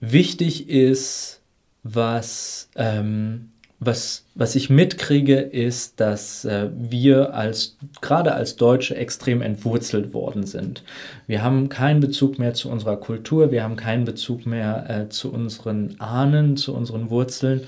Wichtig 0.00 0.70
ist, 0.70 1.42
was 1.82 2.70
ähm, 2.74 3.50
was, 3.80 4.26
was 4.34 4.54
ich 4.56 4.68
mitkriege, 4.68 5.36
ist, 5.36 6.00
dass 6.00 6.44
äh, 6.44 6.68
wir 6.76 7.34
als, 7.34 7.78
gerade 8.02 8.34
als 8.34 8.56
Deutsche 8.56 8.94
extrem 8.94 9.40
entwurzelt 9.40 10.12
worden 10.12 10.46
sind. 10.46 10.84
Wir 11.26 11.42
haben 11.42 11.70
keinen 11.70 12.00
Bezug 12.00 12.38
mehr 12.38 12.52
zu 12.52 12.70
unserer 12.70 12.98
Kultur, 12.98 13.50
wir 13.50 13.64
haben 13.64 13.76
keinen 13.76 14.04
Bezug 14.04 14.44
mehr 14.44 14.84
äh, 14.88 15.08
zu 15.08 15.32
unseren 15.32 15.98
Ahnen, 15.98 16.58
zu 16.58 16.74
unseren 16.74 17.08
Wurzeln. 17.08 17.62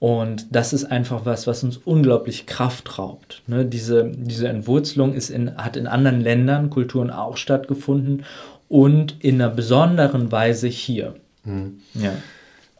Und 0.00 0.46
das 0.50 0.72
ist 0.72 0.86
einfach 0.86 1.24
was, 1.26 1.46
was 1.46 1.62
uns 1.62 1.76
unglaublich 1.76 2.46
Kraft 2.46 2.98
raubt. 2.98 3.42
Ne? 3.46 3.64
Diese, 3.64 4.10
diese 4.12 4.48
Entwurzelung 4.48 5.14
ist 5.14 5.30
in, 5.30 5.56
hat 5.56 5.76
in 5.76 5.86
anderen 5.86 6.20
Ländern, 6.20 6.70
Kulturen 6.70 7.12
auch 7.12 7.36
stattgefunden 7.36 8.24
und 8.68 9.22
in 9.22 9.36
einer 9.36 9.48
besonderen 9.48 10.32
Weise 10.32 10.66
hier. 10.66 11.14
Mhm. 11.44 11.78
Ja. 11.94 12.14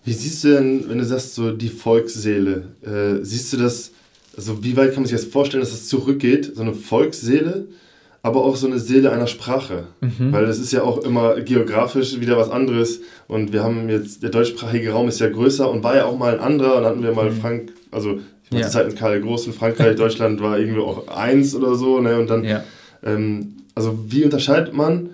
Wie 0.04 0.12
siehst 0.12 0.42
du 0.44 0.48
denn, 0.48 0.88
wenn 0.88 0.98
du 0.98 1.04
sagst, 1.04 1.34
so 1.34 1.52
die 1.52 1.68
Volksseele, 1.68 2.64
äh, 2.84 3.24
siehst 3.24 3.52
du 3.52 3.56
das, 3.56 3.92
also 4.36 4.64
wie 4.64 4.76
weit 4.76 4.92
kann 4.92 5.02
man 5.02 5.06
sich 5.06 5.20
das 5.20 5.30
vorstellen, 5.30 5.62
dass 5.62 5.70
das 5.70 5.86
zurückgeht, 5.86 6.52
so 6.56 6.62
eine 6.62 6.74
Volksseele, 6.74 7.66
aber 8.22 8.44
auch 8.44 8.56
so 8.56 8.66
eine 8.66 8.80
Seele 8.80 9.12
einer 9.12 9.28
Sprache? 9.28 9.86
Mhm. 10.00 10.32
Weil 10.32 10.46
das 10.46 10.58
ist 10.58 10.72
ja 10.72 10.82
auch 10.82 11.04
immer 11.04 11.40
geografisch 11.40 12.18
wieder 12.18 12.36
was 12.36 12.50
anderes 12.50 13.00
und 13.28 13.52
wir 13.52 13.62
haben 13.62 13.88
jetzt, 13.88 14.24
der 14.24 14.30
deutschsprachige 14.30 14.90
Raum 14.90 15.08
ist 15.08 15.20
ja 15.20 15.28
größer 15.28 15.70
und 15.70 15.84
war 15.84 15.94
ja 15.94 16.06
auch 16.06 16.18
mal 16.18 16.34
ein 16.34 16.40
anderer 16.40 16.78
und 16.78 16.84
hatten 16.84 17.02
wir 17.02 17.12
mal 17.12 17.30
mhm. 17.30 17.40
Frank, 17.40 17.72
also 17.92 18.18
ich 18.44 18.50
meine, 18.50 18.62
ja. 18.62 18.66
die 18.66 18.72
Zeit 18.72 18.88
mit 18.88 18.96
Karl 18.96 19.12
der 19.12 19.20
Großen, 19.20 19.52
Frankreich, 19.52 19.96
Deutschland 19.96 20.40
war 20.40 20.58
irgendwie 20.58 20.80
auch 20.80 21.06
eins 21.08 21.54
oder 21.54 21.76
so, 21.76 22.00
ne, 22.00 22.18
und 22.18 22.28
dann, 22.28 22.42
ja. 22.44 22.64
ähm, 23.04 23.54
also 23.76 23.98
wie 24.08 24.24
unterscheidet 24.24 24.74
man 24.74 25.10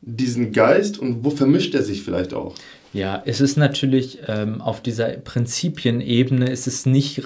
diesen 0.00 0.52
Geist 0.52 0.98
und 0.98 1.24
wo 1.24 1.30
vermischt 1.30 1.74
er 1.74 1.82
sich 1.82 2.02
vielleicht 2.02 2.32
auch? 2.32 2.54
Ja, 2.92 3.22
es 3.24 3.40
ist 3.40 3.56
natürlich 3.56 4.18
ähm, 4.26 4.60
auf 4.60 4.80
dieser 4.80 5.10
Prinzipienebene 5.10 6.50
ist 6.50 6.66
es 6.66 6.86
nicht 6.86 7.22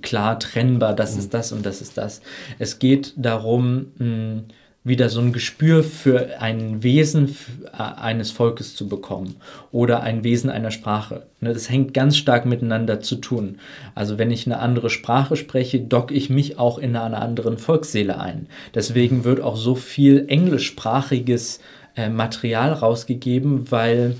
klar 0.00 0.38
trennbar, 0.38 0.94
das 0.94 1.14
mhm. 1.14 1.18
ist 1.20 1.34
das 1.34 1.52
und 1.52 1.66
das 1.66 1.82
ist 1.82 1.98
das. 1.98 2.22
Es 2.58 2.78
geht 2.78 3.12
darum, 3.16 3.92
mh, 3.98 4.42
wieder 4.84 5.08
so 5.08 5.20
ein 5.20 5.32
Gespür 5.32 5.84
für 5.84 6.40
ein 6.40 6.82
Wesen 6.82 7.36
äh, 7.72 7.82
eines 7.82 8.32
Volkes 8.32 8.74
zu 8.74 8.88
bekommen 8.88 9.36
oder 9.70 10.02
ein 10.02 10.24
Wesen 10.24 10.50
einer 10.50 10.70
Sprache. 10.70 11.26
Ne, 11.40 11.52
das 11.52 11.70
hängt 11.70 11.94
ganz 11.94 12.16
stark 12.16 12.46
miteinander 12.46 13.00
zu 13.00 13.16
tun. 13.16 13.58
Also 13.94 14.18
wenn 14.18 14.30
ich 14.30 14.46
eine 14.46 14.58
andere 14.58 14.90
Sprache 14.90 15.36
spreche, 15.36 15.78
docke 15.78 16.14
ich 16.14 16.30
mich 16.30 16.58
auch 16.58 16.78
in 16.78 16.96
einer 16.96 17.22
anderen 17.22 17.58
Volksseele 17.58 18.18
ein. 18.18 18.48
Deswegen 18.74 19.24
wird 19.24 19.40
auch 19.40 19.56
so 19.56 19.74
viel 19.76 20.24
englischsprachiges 20.26 21.60
äh, 21.96 22.08
Material 22.08 22.72
rausgegeben, 22.72 23.70
weil 23.70 24.16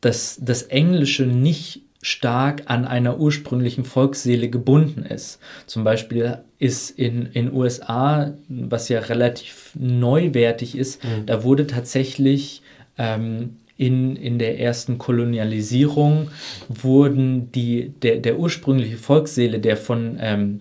dass 0.00 0.38
das 0.40 0.62
Englische 0.62 1.24
nicht 1.24 1.82
stark 2.02 2.62
an 2.66 2.86
einer 2.86 3.18
ursprünglichen 3.18 3.84
Volksseele 3.84 4.48
gebunden 4.48 5.02
ist. 5.02 5.38
Zum 5.66 5.84
Beispiel 5.84 6.38
ist 6.58 6.90
in 6.90 7.32
den 7.32 7.52
USA, 7.52 8.32
was 8.48 8.88
ja 8.88 9.00
relativ 9.00 9.72
neuwertig 9.74 10.76
ist, 10.76 11.04
mhm. 11.04 11.26
da 11.26 11.44
wurde 11.44 11.66
tatsächlich 11.66 12.62
ähm, 12.96 13.56
in, 13.76 14.16
in 14.16 14.38
der 14.38 14.60
ersten 14.60 14.98
Kolonialisierung 14.98 16.30
wurden 16.68 17.50
die, 17.52 17.92
der, 18.02 18.16
der 18.18 18.38
ursprüngliche 18.38 18.98
Volksseele, 18.98 19.58
der 19.58 19.76
von 19.76 20.18
ähm, 20.20 20.60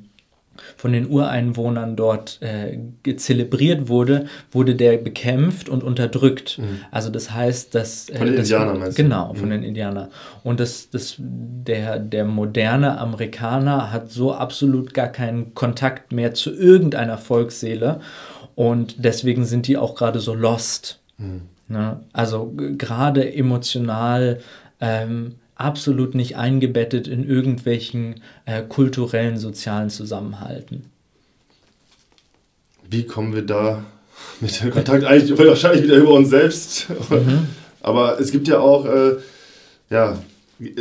von 0.80 0.94
den 0.94 1.10
Ureinwohnern 1.10 1.98
dort 1.98 2.40
äh, 2.42 2.80
zelebriert 3.18 3.90
wurde, 3.90 4.28
wurde 4.50 4.76
der 4.76 4.96
bekämpft 4.96 5.68
und 5.68 5.84
unterdrückt. 5.84 6.58
Mhm. 6.58 6.80
Also 6.90 7.10
das 7.10 7.34
heißt, 7.34 7.76
dass... 7.76 8.08
Äh, 8.08 8.16
von 8.16 8.28
den 8.28 8.38
das, 8.38 8.50
Indianern 8.50 8.80
meinst 8.80 8.98
du? 8.98 9.04
Genau, 9.04 9.34
von 9.34 9.48
mhm. 9.48 9.52
den 9.52 9.64
Indianern. 9.64 10.08
Und 10.46 10.62
das, 10.62 10.90
das, 10.90 11.16
der, 11.20 12.00
der 12.00 12.24
moderne 12.24 12.98
Amerikaner 12.98 13.92
hat 13.92 14.10
so 14.10 14.34
absolut 14.34 14.94
gar 14.94 15.10
keinen 15.10 15.54
Kontakt 15.54 16.14
mehr 16.14 16.34
zu 16.34 16.56
irgendeiner 16.56 17.18
Volksseele 17.18 18.00
und 18.56 19.04
deswegen 19.04 19.44
sind 19.44 19.68
die 19.68 19.76
auch 19.76 19.96
gerade 19.96 20.22
so 20.22 20.34
lost. 20.34 21.02
Mhm. 21.18 21.42
Ne? 21.68 22.00
Also 22.14 22.54
gerade 22.56 23.34
emotional 23.34 24.40
ähm, 24.80 25.36
absolut 25.60 26.16
nicht 26.16 26.38
eingebettet 26.38 27.07
in 27.07 27.28
irgendwelchen 27.28 28.22
äh, 28.45 28.64
kulturellen, 28.64 29.38
sozialen 29.38 29.89
Zusammenhalten. 29.89 30.86
Wie 32.89 33.03
kommen 33.03 33.36
wir 33.36 33.43
da 33.43 33.84
mit 34.39 34.62
dem 34.62 34.72
Kontakt 34.72 35.03
eigentlich 35.03 35.38
wahrscheinlich 35.38 35.84
wieder 35.84 35.97
über 35.97 36.14
uns 36.14 36.30
selbst? 36.30 36.88
Mhm. 37.10 37.47
Aber 37.82 38.20
es 38.20 38.32
gibt 38.32 38.47
ja 38.47 38.60
auch, 38.60 38.86
äh, 38.86 39.18
ja, 39.89 40.22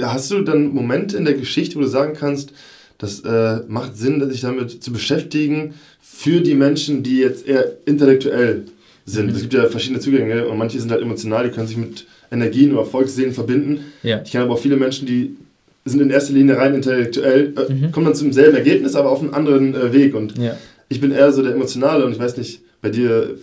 hast 0.02 0.30
du 0.30 0.42
dann 0.42 0.68
Momente 0.68 1.16
in 1.16 1.24
der 1.24 1.34
Geschichte, 1.34 1.76
wo 1.76 1.80
du 1.80 1.86
sagen 1.86 2.14
kannst, 2.14 2.52
das 2.98 3.20
äh, 3.20 3.60
macht 3.68 3.96
Sinn, 3.96 4.28
sich 4.30 4.40
damit 4.40 4.82
zu 4.82 4.92
beschäftigen 4.92 5.74
für 6.00 6.40
die 6.40 6.54
Menschen, 6.54 7.04
die 7.04 7.18
jetzt 7.18 7.46
eher 7.46 7.76
intellektuell 7.84 8.64
sind. 9.06 9.26
Mhm. 9.26 9.34
Es 9.36 9.42
gibt 9.42 9.54
ja 9.54 9.68
verschiedene 9.68 10.00
Zugänge 10.00 10.48
und 10.48 10.58
manche 10.58 10.80
sind 10.80 10.90
halt 10.90 11.02
emotional, 11.02 11.44
die 11.44 11.54
können 11.54 11.68
sich 11.68 11.76
mit 11.76 12.06
Energien 12.30 12.72
oder 12.72 12.84
Volksseelen 12.84 13.32
verbinden. 13.32 13.80
Ja. 14.02 14.20
Ich 14.24 14.32
kenne 14.32 14.44
aber 14.44 14.54
auch 14.54 14.58
viele 14.58 14.76
Menschen, 14.76 15.06
die 15.06 15.36
sind 15.84 16.00
in 16.00 16.10
erster 16.10 16.34
Linie 16.34 16.56
rein 16.56 16.74
intellektuell, 16.74 17.54
äh, 17.56 17.72
mhm. 17.72 17.92
kommen 17.92 18.06
dann 18.06 18.14
zum 18.14 18.32
selben 18.32 18.56
Ergebnis, 18.56 18.94
aber 18.94 19.10
auf 19.10 19.20
einen 19.20 19.34
anderen 19.34 19.74
äh, 19.74 19.92
Weg. 19.92 20.14
Und 20.14 20.38
ja. 20.38 20.56
ich 20.88 21.00
bin 21.00 21.12
eher 21.12 21.32
so 21.32 21.42
der 21.42 21.54
Emotionale 21.54 22.04
und 22.04 22.12
ich 22.12 22.18
weiß 22.18 22.36
nicht, 22.36 22.60
bei 22.80 22.90
dir, 22.90 23.36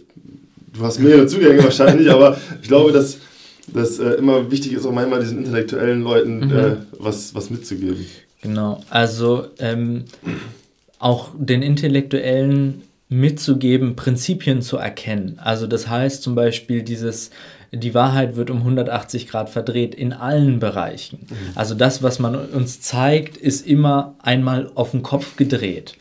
du 0.74 0.82
hast 0.82 1.00
mehrere 1.00 1.28
Zugänge 1.28 1.64
wahrscheinlich, 1.64 2.10
aber 2.10 2.38
ich 2.62 2.68
glaube, 2.68 2.92
dass 2.92 3.18
das 3.74 4.00
äh, 4.00 4.12
immer 4.12 4.52
wichtig 4.52 4.74
ist, 4.74 4.86
auch 4.86 4.92
manchmal 4.92 5.20
diesen 5.20 5.40
intellektuellen 5.40 6.02
Leuten 6.02 6.48
mhm. 6.48 6.52
äh, 6.52 6.76
was, 7.00 7.34
was 7.34 7.50
mitzugeben. 7.50 8.06
Genau, 8.42 8.82
also 8.90 9.48
ähm, 9.60 10.06
auch 11.00 11.32
den 11.38 11.64
Intellektuellen 11.64 12.84
mitzugeben, 13.10 13.96
Prinzipien 13.96 14.62
zu 14.62 14.78
erkennen. 14.78 15.40
Also 15.42 15.68
das 15.68 15.88
heißt 15.88 16.22
zum 16.22 16.36
Beispiel 16.36 16.84
dieses, 16.84 17.32
die 17.76 17.94
Wahrheit 17.94 18.36
wird 18.36 18.50
um 18.50 18.58
180 18.58 19.28
Grad 19.28 19.50
verdreht 19.50 19.96
in 19.96 20.14
allen 20.14 20.60
Bereichen. 20.60 21.28
Mhm. 21.30 21.36
Also 21.56 21.76
das, 21.76 22.02
was 22.04 22.20
man 22.20 22.36
uns 22.36 22.82
zeigt, 22.82 23.38
ist 23.38 23.66
immer 23.66 24.16
einmal 24.22 24.72
auf 24.76 24.92
den 24.92 25.04
Kopf 25.04 25.36
gedreht. 25.36 25.98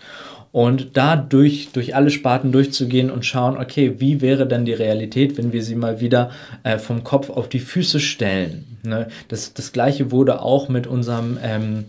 Und 0.52 0.96
da 0.96 1.16
durch, 1.16 1.70
alle 1.94 2.10
Sparten 2.10 2.52
durchzugehen 2.52 3.10
und 3.10 3.26
schauen, 3.26 3.58
okay, 3.58 3.96
wie 3.98 4.20
wäre 4.20 4.46
denn 4.46 4.64
die 4.64 4.72
Realität, 4.72 5.36
wenn 5.36 5.52
wir 5.52 5.64
sie 5.64 5.74
mal 5.74 6.00
wieder 6.00 6.30
äh, 6.62 6.78
vom 6.78 7.02
Kopf 7.02 7.28
auf 7.28 7.48
die 7.48 7.58
Füße 7.58 7.98
stellen. 7.98 8.78
Ne? 8.84 9.08
Das, 9.26 9.52
das 9.52 9.72
gleiche 9.72 10.12
wurde 10.12 10.42
auch 10.42 10.68
mit 10.68 10.86
unserem 10.86 11.38
ähm, 11.42 11.86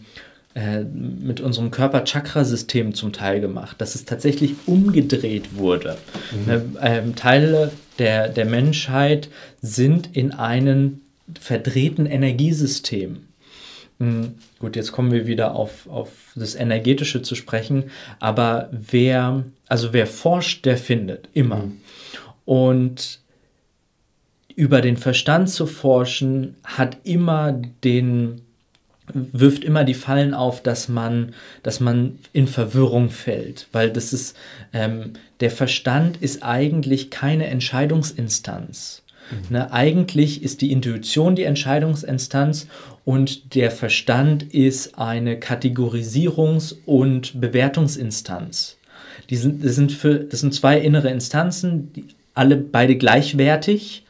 äh, 0.56 0.84
mit 0.84 1.42
unserem 1.42 1.70
Körper-Chakra-System 1.70 2.94
zum 2.94 3.12
Teil 3.12 3.42
gemacht, 3.42 3.82
dass 3.82 3.94
es 3.94 4.06
tatsächlich 4.06 4.56
umgedreht 4.66 5.58
wurde. 5.58 5.98
Mhm. 6.32 6.46
Ne, 6.46 6.66
ähm, 6.82 7.16
Teile 7.16 7.72
der, 8.00 8.30
der 8.30 8.46
Menschheit 8.46 9.30
sind 9.62 10.16
in 10.16 10.32
einem 10.32 11.02
verdrehten 11.40 12.06
Energiesystem. 12.06 13.28
Mhm. 14.00 14.36
Gut, 14.60 14.76
jetzt 14.76 14.92
kommen 14.92 15.12
wir 15.12 15.28
wieder 15.28 15.56
auf, 15.56 15.88
auf 15.88 16.10
das 16.36 16.56
Energetische 16.56 17.22
zu 17.22 17.36
sprechen, 17.36 17.86
aber 18.20 18.70
wer, 18.72 19.44
also 19.68 19.94
wer 19.94 20.08
forscht, 20.08 20.66
der 20.66 20.78
findet, 20.78 21.30
immer. 21.34 21.58
Mhm. 21.58 21.82
Und 22.46 23.20
über 24.56 24.82
den 24.82 24.98
Verstand 24.98 25.50
zu 25.50 25.66
forschen, 25.66 26.56
hat 26.64 26.98
immer 27.04 27.52
den, 27.84 28.42
wirft 29.16 29.64
immer 29.64 29.84
die 29.84 29.94
Fallen 29.94 30.34
auf, 30.34 30.62
dass 30.62 30.90
man, 30.90 31.34
dass 31.64 31.80
man 31.80 32.20
in 32.34 32.48
Verwirrung 32.48 33.10
fällt, 33.10 33.68
weil 33.72 33.90
das 33.90 34.14
ist, 34.14 34.36
ähm, 34.74 35.14
der 35.40 35.52
Verstand 35.52 36.18
ist 36.18 36.44
eigentlich 36.44 37.10
keine 37.10 37.48
Entscheidungsinstanz. 37.48 39.04
Mhm. 39.32 39.38
Ne, 39.56 39.74
eigentlich 39.74 40.44
ist 40.44 40.62
die 40.62 40.72
Intuition 40.72 41.36
die 41.36 41.44
Entscheidungsinstanz 41.44 42.68
und 43.06 43.56
der 43.56 43.72
Verstand 43.72 44.44
ist 44.44 45.00
eine 45.00 45.38
Kategorisierungs- 45.38 46.76
und 46.86 47.40
Bewertungsinstanz. 47.40 48.78
Die 49.30 49.38
sind, 49.38 49.64
das, 49.64 49.76
sind 49.76 49.92
für, 49.92 50.20
das 50.20 50.42
sind 50.42 50.54
zwei 50.54 50.80
innere 50.80 51.10
Instanzen, 51.10 51.94
die 51.94 52.06
alle 52.34 52.58
beide 52.58 52.98
gleichwertig, 52.98 54.04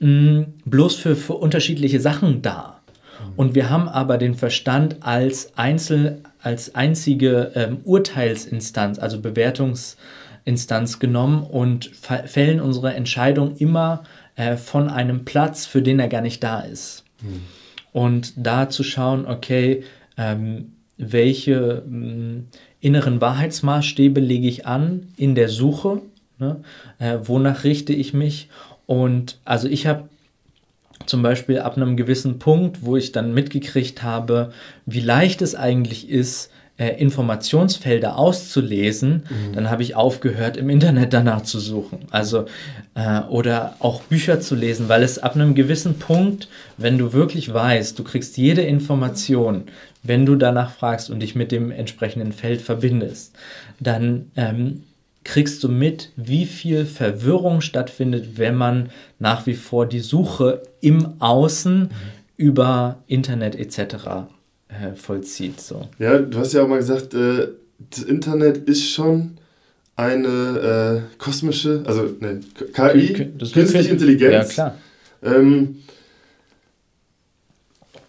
mh, 0.00 0.08
mm, 0.08 0.46
bloß 0.64 0.96
für, 0.96 1.16
für 1.16 1.34
unterschiedliche 1.34 2.00
Sachen 2.00 2.42
da. 2.42 2.71
Und 3.36 3.54
wir 3.54 3.70
haben 3.70 3.88
aber 3.88 4.18
den 4.18 4.34
Verstand 4.34 4.96
als, 5.00 5.56
Einzel, 5.56 6.22
als 6.40 6.74
einzige 6.74 7.52
ähm, 7.54 7.78
Urteilsinstanz, 7.84 8.98
also 8.98 9.20
Bewertungsinstanz 9.20 10.98
genommen 10.98 11.42
und 11.42 11.86
fällen 11.86 12.60
unsere 12.60 12.94
Entscheidung 12.94 13.56
immer 13.56 14.04
äh, 14.36 14.56
von 14.56 14.88
einem 14.88 15.24
Platz, 15.24 15.66
für 15.66 15.82
den 15.82 15.98
er 15.98 16.08
gar 16.08 16.22
nicht 16.22 16.42
da 16.42 16.60
ist. 16.60 17.04
Mhm. 17.22 17.42
Und 17.92 18.32
da 18.36 18.70
zu 18.70 18.82
schauen, 18.82 19.26
okay, 19.26 19.84
ähm, 20.16 20.72
welche 20.96 21.82
mh, 21.86 22.44
inneren 22.80 23.20
Wahrheitsmaßstäbe 23.20 24.20
lege 24.20 24.48
ich 24.48 24.66
an 24.66 25.08
in 25.16 25.34
der 25.34 25.48
Suche, 25.48 26.02
ne? 26.38 26.62
äh, 26.98 27.18
wonach 27.22 27.64
richte 27.64 27.92
ich 27.92 28.14
mich. 28.14 28.48
Und 28.86 29.38
also 29.44 29.68
ich 29.68 29.86
habe 29.86 30.08
zum 31.06 31.22
Beispiel 31.22 31.58
ab 31.58 31.76
einem 31.76 31.96
gewissen 31.96 32.38
Punkt, 32.38 32.78
wo 32.82 32.96
ich 32.96 33.12
dann 33.12 33.34
mitgekriegt 33.34 34.02
habe, 34.02 34.52
wie 34.86 35.00
leicht 35.00 35.42
es 35.42 35.54
eigentlich 35.54 36.08
ist, 36.08 36.50
äh, 36.78 37.00
Informationsfelder 37.00 38.18
auszulesen, 38.18 39.24
mhm. 39.28 39.54
dann 39.54 39.70
habe 39.70 39.82
ich 39.82 39.94
aufgehört, 39.94 40.56
im 40.56 40.70
Internet 40.70 41.12
danach 41.12 41.42
zu 41.42 41.60
suchen. 41.60 42.00
Also, 42.10 42.46
äh, 42.94 43.20
oder 43.28 43.76
auch 43.78 44.02
Bücher 44.02 44.40
zu 44.40 44.54
lesen, 44.54 44.88
weil 44.88 45.02
es 45.02 45.18
ab 45.18 45.34
einem 45.34 45.54
gewissen 45.54 45.98
Punkt, 45.98 46.48
wenn 46.78 46.98
du 46.98 47.12
wirklich 47.12 47.52
weißt, 47.52 47.98
du 47.98 48.04
kriegst 48.04 48.36
jede 48.38 48.62
Information, 48.62 49.64
wenn 50.02 50.26
du 50.26 50.34
danach 50.34 50.72
fragst 50.72 51.10
und 51.10 51.20
dich 51.20 51.34
mit 51.34 51.52
dem 51.52 51.70
entsprechenden 51.70 52.32
Feld 52.32 52.60
verbindest, 52.62 53.34
dann 53.78 54.30
ähm, 54.36 54.84
kriegst 55.24 55.62
du 55.62 55.68
mit, 55.68 56.10
wie 56.16 56.46
viel 56.46 56.84
Verwirrung 56.84 57.60
stattfindet, 57.60 58.36
wenn 58.38 58.56
man 58.56 58.90
nach 59.18 59.46
wie 59.46 59.54
vor 59.54 59.86
die 59.86 60.00
Suche 60.00 60.62
im 60.80 61.20
Außen 61.20 61.80
mhm. 61.80 61.88
über 62.36 62.98
Internet 63.06 63.54
etc. 63.54 63.78
Äh, 64.68 64.94
vollzieht. 64.94 65.60
So. 65.60 65.88
Ja, 65.98 66.18
du 66.18 66.38
hast 66.38 66.52
ja 66.52 66.62
auch 66.62 66.68
mal 66.68 66.78
gesagt, 66.78 67.14
äh, 67.14 67.48
das 67.90 68.02
Internet 68.04 68.68
ist 68.68 68.88
schon 68.88 69.38
eine 69.96 71.04
äh, 71.08 71.18
kosmische, 71.18 71.82
also 71.84 72.14
ne, 72.20 72.40
KI, 72.72 73.30
das 73.36 73.52
künstliche 73.52 73.90
Intelligenz. 73.90 74.32
Ja, 74.32 74.44
klar. 74.44 74.78
Ähm, 75.22 75.76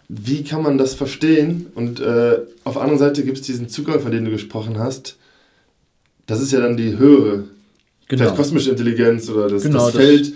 wie 0.10 0.44
kann 0.44 0.62
man 0.62 0.78
das 0.78 0.94
verstehen? 0.94 1.68
Und 1.76 2.00
äh, 2.00 2.40
auf 2.64 2.74
der 2.74 2.82
anderen 2.82 3.00
Seite 3.00 3.24
gibt 3.24 3.40
es 3.40 3.44
diesen 3.44 3.70
Zugang, 3.70 4.00
von 4.00 4.12
dem 4.12 4.26
du 4.26 4.32
gesprochen 4.32 4.80
hast 4.80 5.18
das 6.26 6.42
ist 6.42 6.52
ja 6.52 6.60
dann 6.60 6.78
die 6.78 6.98
höhere, 6.98 7.44
genau. 8.08 8.24
vielleicht 8.24 8.36
kosmische 8.36 8.72
Intelligenz 8.72 9.30
oder 9.30 9.50
das, 9.50 9.64
genau, 9.64 9.86
das 9.86 9.96
Feld. 9.96 10.28
Das 10.28 10.34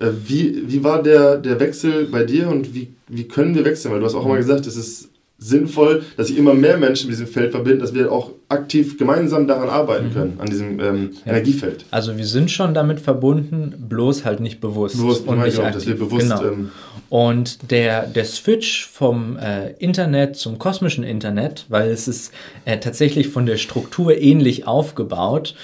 äh, 0.00 0.12
wie, 0.26 0.62
wie 0.66 0.82
war 0.82 1.02
der, 1.02 1.36
der 1.36 1.60
Wechsel 1.60 2.06
bei 2.06 2.24
dir 2.24 2.48
und 2.48 2.74
wie, 2.74 2.88
wie 3.08 3.28
können 3.28 3.54
wir 3.54 3.64
wechseln? 3.64 3.92
Weil 3.92 4.00
du 4.00 4.06
hast 4.06 4.14
auch 4.14 4.24
mhm. 4.24 4.30
mal 4.30 4.36
gesagt, 4.38 4.66
es 4.66 4.76
ist 4.76 5.08
sinnvoll, 5.38 6.04
dass 6.16 6.28
sich 6.28 6.38
immer 6.38 6.54
mehr 6.54 6.76
Menschen 6.76 7.08
mit 7.08 7.18
diesem 7.18 7.26
Feld 7.26 7.50
verbinden, 7.50 7.80
dass 7.80 7.92
wir 7.92 8.10
auch 8.10 8.30
aktiv 8.48 8.96
gemeinsam 8.98 9.46
daran 9.46 9.68
arbeiten 9.68 10.08
mhm. 10.08 10.12
können, 10.12 10.36
an 10.38 10.46
diesem 10.46 10.80
ähm, 10.80 11.10
ja. 11.24 11.32
Energiefeld. 11.32 11.84
Also 11.90 12.16
wir 12.16 12.26
sind 12.26 12.50
schon 12.50 12.72
damit 12.72 13.00
verbunden, 13.00 13.74
bloß 13.88 14.24
halt 14.24 14.40
nicht 14.40 14.60
bewusst. 14.60 14.96
Bewusst, 14.96 15.26
und 15.26 15.42
nicht 15.42 15.58
auch, 15.58 15.70
dass 15.70 15.86
wir 15.86 15.98
bewusst... 15.98 16.30
Genau. 16.30 16.44
Ähm, 16.44 16.70
und 17.10 17.70
der, 17.70 18.06
der 18.06 18.24
Switch 18.24 18.88
vom 18.88 19.36
äh, 19.36 19.72
Internet 19.72 20.36
zum 20.36 20.58
kosmischen 20.58 21.04
Internet, 21.04 21.66
weil 21.68 21.90
es 21.90 22.08
ist 22.08 22.32
äh, 22.64 22.78
tatsächlich 22.78 23.28
von 23.28 23.46
der 23.46 23.56
Struktur 23.56 24.16
ähnlich 24.16 24.66
aufgebaut, 24.66 25.54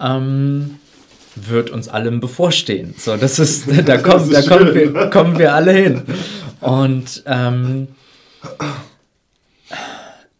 ähm, 0.00 0.78
wird 1.34 1.70
uns 1.70 1.88
allem 1.88 2.20
bevorstehen. 2.20 2.94
So, 2.98 3.16
das 3.16 3.38
ist, 3.38 3.66
da, 3.86 3.98
kommt, 3.98 4.32
da 4.32 4.42
kommen, 4.42 4.74
wir, 4.74 4.92
kommen 5.10 5.38
wir 5.38 5.54
alle 5.54 5.72
hin. 5.72 6.02
Und 6.60 7.24
ähm, 7.26 7.88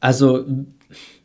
also, 0.03 0.45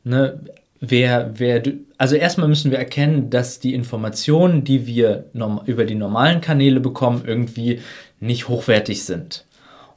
ne, 0.03 0.39
wer, 0.79 1.31
wer, 1.39 1.63
also 1.97 2.15
erstmal 2.15 2.47
müssen 2.47 2.69
wir 2.69 2.77
erkennen, 2.77 3.31
dass 3.31 3.59
die 3.59 3.73
Informationen, 3.73 4.63
die 4.63 4.85
wir 4.85 5.25
über 5.65 5.83
die 5.83 5.95
normalen 5.95 6.41
Kanäle 6.41 6.79
bekommen, 6.79 7.23
irgendwie 7.25 7.81
nicht 8.19 8.47
hochwertig 8.47 9.03
sind. 9.03 9.45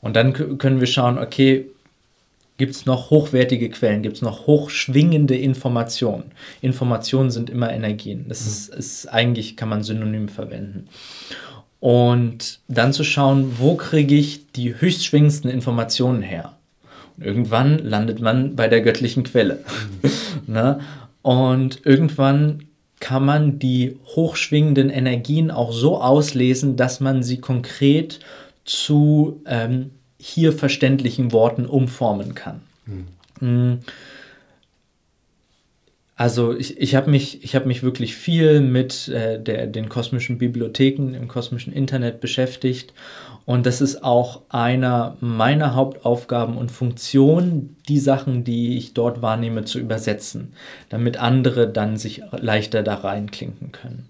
Und 0.00 0.16
dann 0.16 0.32
können 0.32 0.80
wir 0.80 0.86
schauen, 0.86 1.18
okay, 1.18 1.66
gibt 2.56 2.74
es 2.74 2.86
noch 2.86 3.10
hochwertige 3.10 3.68
Quellen, 3.68 4.00
gibt 4.02 4.16
es 4.16 4.22
noch 4.22 4.46
hochschwingende 4.46 5.36
Informationen. 5.36 6.32
Informationen 6.62 7.30
sind 7.30 7.50
immer 7.50 7.70
Energien. 7.70 8.24
Das 8.28 8.46
ist, 8.46 8.74
ist 8.74 9.06
eigentlich, 9.08 9.58
kann 9.58 9.68
man 9.68 9.82
synonym 9.82 10.30
verwenden. 10.30 10.88
Und 11.80 12.60
dann 12.68 12.94
zu 12.94 13.04
schauen, 13.04 13.58
wo 13.58 13.74
kriege 13.74 14.14
ich 14.14 14.50
die 14.52 14.80
höchstschwingendsten 14.80 15.50
Informationen 15.50 16.22
her. 16.22 16.56
Irgendwann 17.20 17.78
landet 17.78 18.20
man 18.20 18.56
bei 18.56 18.66
der 18.68 18.80
göttlichen 18.80 19.24
Quelle. 19.24 19.62
Mhm. 20.02 20.10
ne? 20.54 20.80
Und 21.22 21.84
irgendwann 21.84 22.64
kann 22.98 23.24
man 23.24 23.58
die 23.58 23.96
hochschwingenden 24.06 24.90
Energien 24.90 25.50
auch 25.50 25.72
so 25.72 26.00
auslesen, 26.00 26.76
dass 26.76 27.00
man 27.00 27.22
sie 27.22 27.38
konkret 27.38 28.20
zu 28.64 29.42
ähm, 29.46 29.90
hier 30.18 30.52
verständlichen 30.52 31.32
Worten 31.32 31.66
umformen 31.66 32.34
kann. 32.34 32.60
Mhm. 33.40 33.78
Also 36.14 36.54
ich, 36.54 36.78
ich 36.78 36.94
habe 36.94 37.10
mich, 37.10 37.40
hab 37.54 37.64
mich 37.64 37.82
wirklich 37.82 38.14
viel 38.14 38.60
mit 38.60 39.08
äh, 39.08 39.42
der, 39.42 39.66
den 39.66 39.88
kosmischen 39.88 40.36
Bibliotheken 40.36 41.14
im 41.14 41.28
kosmischen 41.28 41.72
Internet 41.72 42.20
beschäftigt 42.20 42.92
und 43.50 43.66
das 43.66 43.80
ist 43.80 44.04
auch 44.04 44.42
einer 44.48 45.16
meiner 45.18 45.74
Hauptaufgaben 45.74 46.56
und 46.56 46.70
Funktionen, 46.70 47.76
die 47.88 47.98
Sachen, 47.98 48.44
die 48.44 48.78
ich 48.78 48.94
dort 48.94 49.22
wahrnehme, 49.22 49.64
zu 49.64 49.80
übersetzen, 49.80 50.52
damit 50.88 51.16
andere 51.16 51.68
dann 51.68 51.96
sich 51.96 52.22
leichter 52.30 52.84
da 52.84 52.94
reinklinken 52.94 53.72
können. 53.72 54.08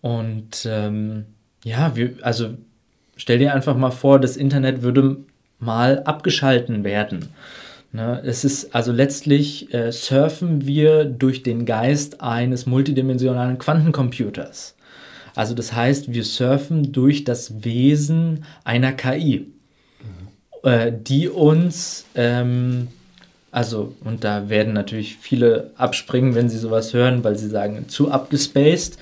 Und 0.00 0.66
ähm, 0.68 1.26
ja, 1.62 1.94
wir, 1.94 2.14
also 2.22 2.48
stell 3.16 3.38
dir 3.38 3.54
einfach 3.54 3.76
mal 3.76 3.92
vor, 3.92 4.18
das 4.18 4.36
Internet 4.36 4.82
würde 4.82 5.18
mal 5.60 6.02
abgeschalten 6.02 6.82
werden. 6.82 7.28
Ne, 7.92 8.20
es 8.24 8.44
ist 8.44 8.74
also 8.74 8.90
letztlich 8.90 9.72
äh, 9.72 9.92
surfen 9.92 10.66
wir 10.66 11.04
durch 11.04 11.44
den 11.44 11.64
Geist 11.64 12.22
eines 12.22 12.66
multidimensionalen 12.66 13.58
Quantencomputers. 13.58 14.74
Also 15.38 15.54
das 15.54 15.72
heißt, 15.72 16.12
wir 16.12 16.24
surfen 16.24 16.90
durch 16.90 17.22
das 17.22 17.62
Wesen 17.62 18.44
einer 18.64 18.90
KI, 18.90 19.46
mhm. 20.00 20.68
äh, 20.68 20.92
die 20.92 21.28
uns, 21.28 22.06
ähm, 22.16 22.88
also, 23.52 23.94
und 24.02 24.24
da 24.24 24.48
werden 24.48 24.72
natürlich 24.72 25.16
viele 25.16 25.70
abspringen, 25.76 26.34
wenn 26.34 26.48
sie 26.48 26.58
sowas 26.58 26.92
hören, 26.92 27.22
weil 27.22 27.38
sie 27.38 27.48
sagen, 27.48 27.88
zu 27.88 28.10
abgespaced. 28.10 28.98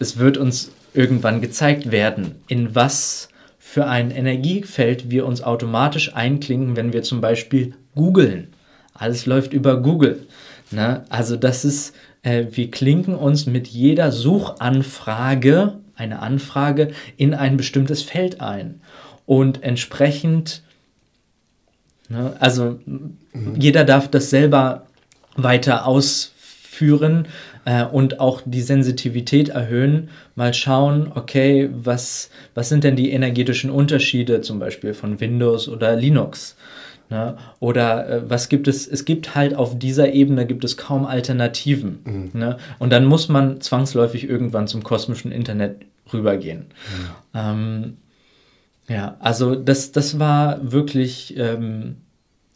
Es 0.00 0.16
wird 0.16 0.38
uns 0.38 0.72
irgendwann 0.94 1.42
gezeigt 1.42 1.92
werden, 1.92 2.36
in 2.48 2.74
was 2.74 3.28
für 3.58 3.86
ein 3.86 4.10
Energiefeld 4.10 5.10
wir 5.10 5.26
uns 5.26 5.42
automatisch 5.42 6.16
einklinken, 6.16 6.76
wenn 6.76 6.94
wir 6.94 7.02
zum 7.02 7.20
Beispiel 7.20 7.74
googeln. 7.94 8.54
Alles 8.94 9.26
läuft 9.26 9.52
über 9.52 9.82
Google. 9.82 10.26
Ne? 10.70 11.04
Also 11.10 11.36
das 11.36 11.66
ist, 11.66 11.94
äh, 12.24 12.46
wir 12.50 12.70
klinken 12.70 13.14
uns 13.14 13.46
mit 13.46 13.68
jeder 13.68 14.10
Suchanfrage, 14.10 15.74
eine 15.94 16.18
Anfrage, 16.18 16.90
in 17.16 17.34
ein 17.34 17.56
bestimmtes 17.56 18.02
Feld 18.02 18.40
ein. 18.40 18.80
Und 19.26 19.62
entsprechend, 19.62 20.62
ne, 22.08 22.34
also 22.40 22.80
mhm. 22.84 23.54
jeder 23.56 23.84
darf 23.84 24.08
das 24.08 24.30
selber 24.30 24.86
weiter 25.36 25.86
ausführen 25.86 27.26
äh, 27.64 27.84
und 27.84 28.20
auch 28.20 28.42
die 28.44 28.62
Sensitivität 28.62 29.50
erhöhen. 29.50 30.08
Mal 30.34 30.54
schauen, 30.54 31.12
okay, 31.14 31.70
was, 31.72 32.30
was 32.54 32.68
sind 32.68 32.84
denn 32.84 32.96
die 32.96 33.12
energetischen 33.12 33.70
Unterschiede 33.70 34.40
zum 34.40 34.58
Beispiel 34.58 34.94
von 34.94 35.20
Windows 35.20 35.68
oder 35.68 35.94
Linux? 35.94 36.56
Ne? 37.10 37.36
Oder 37.60 38.08
äh, 38.08 38.30
was 38.30 38.48
gibt 38.48 38.66
es? 38.66 38.86
Es 38.86 39.04
gibt 39.04 39.34
halt 39.34 39.54
auf 39.54 39.78
dieser 39.78 40.12
Ebene 40.12 40.46
gibt 40.46 40.64
es 40.64 40.76
kaum 40.76 41.04
Alternativen. 41.04 41.98
Mhm. 42.04 42.30
Ne? 42.32 42.56
Und 42.78 42.92
dann 42.92 43.04
muss 43.04 43.28
man 43.28 43.60
zwangsläufig 43.60 44.28
irgendwann 44.28 44.66
zum 44.66 44.82
kosmischen 44.82 45.30
Internet 45.30 45.84
rübergehen. 46.12 46.60
Mhm. 46.60 47.08
Ähm, 47.34 47.96
ja, 48.88 49.16
also 49.20 49.54
das, 49.54 49.92
das 49.92 50.18
war 50.18 50.72
wirklich 50.72 51.36
ähm, 51.36 51.96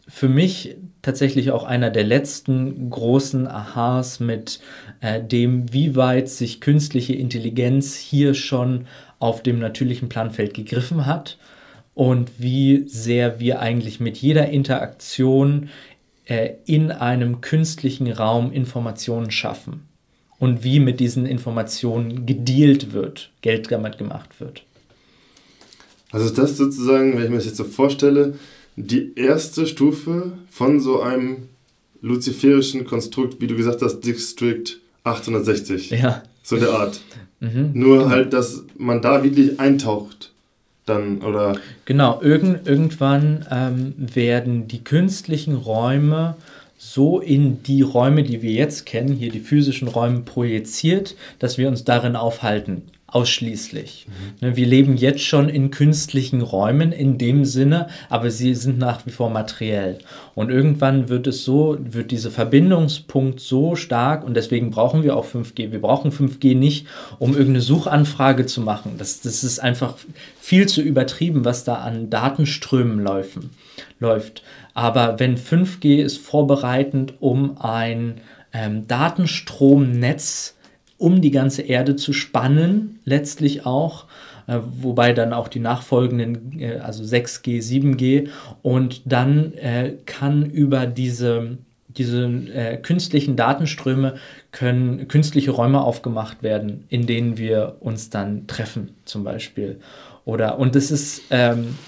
für 0.07 0.28
mich 0.28 0.76
tatsächlich 1.03 1.51
auch 1.51 1.64
einer 1.64 1.90
der 1.90 2.05
letzten 2.05 2.90
großen 2.90 3.46
Aha's 3.46 4.20
mit 4.20 4.61
äh, 5.01 5.22
dem, 5.22 5.72
wie 5.72 5.96
weit 5.96 6.28
sich 6.28 6.61
künstliche 6.61 7.14
Intelligenz 7.14 7.96
hier 7.96 8.34
schon 8.34 8.86
auf 9.18 9.42
dem 9.42 9.59
natürlichen 9.59 10.09
Planfeld 10.09 10.55
gegriffen 10.55 11.07
hat 11.07 11.38
und 11.99 12.30
wie 12.38 12.84
sehr 12.86 13.40
wir 13.40 13.59
eigentlich 13.59 13.99
mit 13.99 14.18
jeder 14.18 14.51
Interaktion 14.51 15.68
äh, 16.26 16.51
in 16.64 16.92
einem 16.92 17.40
künstlichen 17.40 18.12
Raum 18.12 18.53
Informationen 18.53 19.32
schaffen 19.32 19.80
und 20.38 20.62
wie 20.62 20.78
mit 20.78 21.01
diesen 21.01 21.26
Informationen 21.26 22.24
gedealt 22.24 22.92
wird, 22.92 23.32
Geld 23.42 23.72
damit 23.72 23.99
gemacht 23.99 24.38
wird. 24.38 24.62
Also 26.12 26.26
ist 26.26 26.38
das 26.38 26.57
sozusagen, 26.57 27.16
wenn 27.16 27.24
ich 27.24 27.30
mir 27.30 27.38
das 27.38 27.46
jetzt 27.46 27.57
so 27.57 27.64
vorstelle, 27.64 28.38
die 28.76 29.14
erste 29.16 29.66
Stufe 29.66 30.34
von 30.51 30.78
so 30.78 31.03
einem 31.03 31.49
luziferischen 32.01 32.84
Konstrukt, 32.84 33.40
wie 33.40 33.49
du 33.49 33.57
gesagt 33.57 33.82
hast, 33.82 34.03
District 34.03 34.78
860. 35.03 35.90
Ja. 35.90 36.22
So 36.44 36.59
der 36.59 36.70
Art. 36.74 37.01
Mhm, 37.40 37.72
Nur 37.74 37.99
genau. 37.99 38.11
halt, 38.11 38.32
dass 38.34 38.62
man 38.76 39.03
da 39.03 39.24
wirklich 39.24 39.59
eintaucht 39.59 40.28
dann 40.89 41.22
oder. 41.22 41.57
Genau, 41.84 42.20
irgend, 42.20 42.66
irgendwann 42.66 43.47
ähm, 43.51 43.95
werden 43.97 44.68
die 44.68 44.82
künstlichen 44.82 45.55
Räume 45.55 46.36
so 46.76 47.20
in 47.20 47.62
die 47.64 47.82
Räume, 47.82 48.22
die 48.22 48.41
wir 48.41 48.53
jetzt 48.53 48.86
kennen, 48.86 49.14
hier 49.14 49.32
die 49.32 49.41
physischen 49.41 49.89
Räume 49.89 50.20
projiziert, 50.20 51.16
dass 51.41 51.59
wir 51.59 51.68
uns 51.68 51.84
darin 51.84 52.14
aufhalten 52.14 52.82
ausschließlich. 53.09 54.07
Mhm. 54.41 54.57
Wir 54.57 54.67
leben 54.67 54.97
jetzt 54.97 55.23
schon 55.23 55.49
in 55.49 55.71
künstlichen 55.71 56.43
Räumen 56.43 56.93
in 56.93 57.17
dem 57.17 57.47
Sinne, 57.47 57.89
aber 58.11 58.31
sie 58.31 58.55
sind 58.55 58.79
nach 58.79 59.07
wie 59.07 59.11
vor 59.11 59.31
materiell. 59.31 59.99
Und 60.35 60.51
irgendwann 60.51 61.09
wird 61.09 61.27
es 61.27 61.43
so, 61.43 61.79
wird 61.81 62.11
dieser 62.11 62.31
Verbindungspunkt 62.31 63.41
so 63.41 63.77
stark 63.77 64.25
und 64.25 64.35
deswegen 64.35 64.71
brauchen 64.71 65.03
wir 65.03 65.17
auch 65.17 65.25
5G. 65.25 65.73
Wir 65.73 65.81
brauchen 65.81 66.13
5G 66.13 66.55
nicht, 66.55 66.87
um 67.19 67.31
irgendeine 67.31 67.63
Suchanfrage 67.63 68.45
zu 68.45 68.61
machen. 68.61 68.97
Das, 68.99 69.23
das 69.23 69.43
ist 69.43 69.59
einfach 69.59 69.95
viel 70.39 70.67
zu 70.67 70.83
übertrieben, 70.83 71.47
was 71.47 71.65
da 71.65 71.77
an 71.77 72.11
Datenströmen 72.11 73.03
laufen, 73.03 73.51
läuft. 74.01 74.43
Aber 74.75 75.19
wenn 75.19 75.39
5G 75.39 76.03
ist 76.03 76.19
vorbereitend, 76.19 77.15
um 77.21 77.59
ein 77.59 78.21
ähm, 78.53 78.87
Datenstromnetz 78.87 80.58
um 80.99 81.20
die 81.20 81.30
ganze 81.30 81.62
Erde 81.62 81.96
zu 81.96 82.12
spannen, 82.12 82.99
letztlich 83.05 83.64
auch, 83.64 84.07
äh, 84.49 84.59
wobei 84.80 85.12
dann 85.12 85.32
auch 85.32 85.49
die 85.49 85.61
nachfolgenden, 85.61 86.61
äh, 86.61 86.78
also 86.78 87.05
6G, 87.05 87.62
7G, 87.62 88.28
und 88.62 89.03
dann 89.05 89.55
äh, 89.55 89.94
kann 90.05 90.44
über 90.51 90.86
diese, 90.86 91.59
diese 91.88 92.24
äh, 92.26 92.76
künstlichen 92.78 93.36
Datenströme 93.36 94.16
können 94.51 95.07
künstliche 95.07 95.53
Räume 95.53 95.80
aufgemacht 95.80 96.42
werden, 96.42 96.84
in 96.88 97.07
denen 97.07 97.38
wir 97.38 97.76
uns 97.80 98.11
dann 98.11 98.46
treffen, 98.49 98.90
zum 99.05 99.22
Beispiel. 99.22 99.78
Oder, 100.24 100.59
und 100.59 100.74
das 100.74 100.90
ist, 100.90 101.22
ähm, 101.30 101.78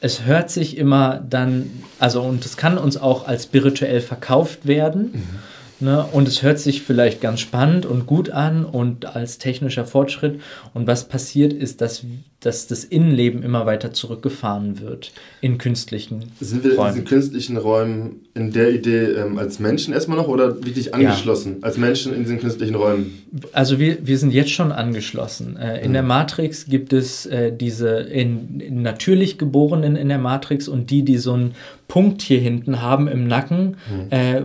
es 0.00 0.24
hört 0.24 0.50
sich 0.50 0.78
immer 0.78 1.22
dann, 1.28 1.70
also 1.98 2.22
und 2.22 2.46
es 2.46 2.56
kann 2.56 2.78
uns 2.78 2.96
auch 2.96 3.26
als 3.26 3.44
spirituell 3.44 4.00
verkauft 4.00 4.66
werden. 4.66 5.10
Mhm 5.12 5.49
Ne? 5.80 6.04
Und 6.12 6.28
es 6.28 6.42
hört 6.42 6.58
sich 6.58 6.82
vielleicht 6.82 7.20
ganz 7.20 7.40
spannend 7.40 7.86
und 7.86 8.06
gut 8.06 8.30
an 8.30 8.64
und 8.64 9.06
als 9.16 9.38
technischer 9.38 9.86
Fortschritt. 9.86 10.40
Und 10.74 10.86
was 10.86 11.08
passiert 11.08 11.52
ist, 11.52 11.80
dass, 11.80 12.04
dass 12.40 12.66
das 12.66 12.84
Innenleben 12.84 13.42
immer 13.42 13.64
weiter 13.64 13.92
zurückgefahren 13.92 14.80
wird 14.80 15.12
in 15.40 15.56
künstlichen 15.56 16.32
Sind 16.40 16.64
wir 16.64 16.74
Räumen. 16.74 16.88
in 16.88 16.94
diesen 16.94 17.06
künstlichen 17.06 17.56
Räumen 17.56 18.20
in 18.34 18.52
der 18.52 18.74
Idee 18.74 19.04
ähm, 19.12 19.38
als 19.38 19.58
Menschen 19.58 19.94
erstmal 19.94 20.18
noch 20.18 20.28
oder 20.28 20.64
wirklich 20.64 20.94
angeschlossen? 20.94 21.56
Ja. 21.60 21.66
Als 21.66 21.78
Menschen 21.78 22.14
in 22.14 22.22
diesen 22.24 22.40
künstlichen 22.40 22.74
Räumen? 22.74 23.22
Also 23.52 23.78
wir, 23.78 24.06
wir 24.06 24.18
sind 24.18 24.32
jetzt 24.32 24.50
schon 24.50 24.72
angeschlossen. 24.72 25.56
Äh, 25.56 25.82
in 25.82 25.90
mhm. 25.90 25.94
der 25.94 26.02
Matrix 26.02 26.66
gibt 26.66 26.92
es 26.92 27.24
äh, 27.24 27.52
diese 27.56 27.88
in, 28.00 28.60
in 28.60 28.82
natürlich 28.82 29.38
Geborenen 29.38 29.96
in 29.96 30.08
der 30.08 30.18
Matrix 30.18 30.68
und 30.68 30.90
die, 30.90 31.04
die 31.04 31.16
so 31.16 31.32
einen 31.32 31.54
Punkt 31.88 32.20
hier 32.20 32.38
hinten 32.38 32.82
haben 32.82 33.08
im 33.08 33.26
Nacken. 33.26 33.76
Mhm. 33.90 34.10
Äh, 34.10 34.42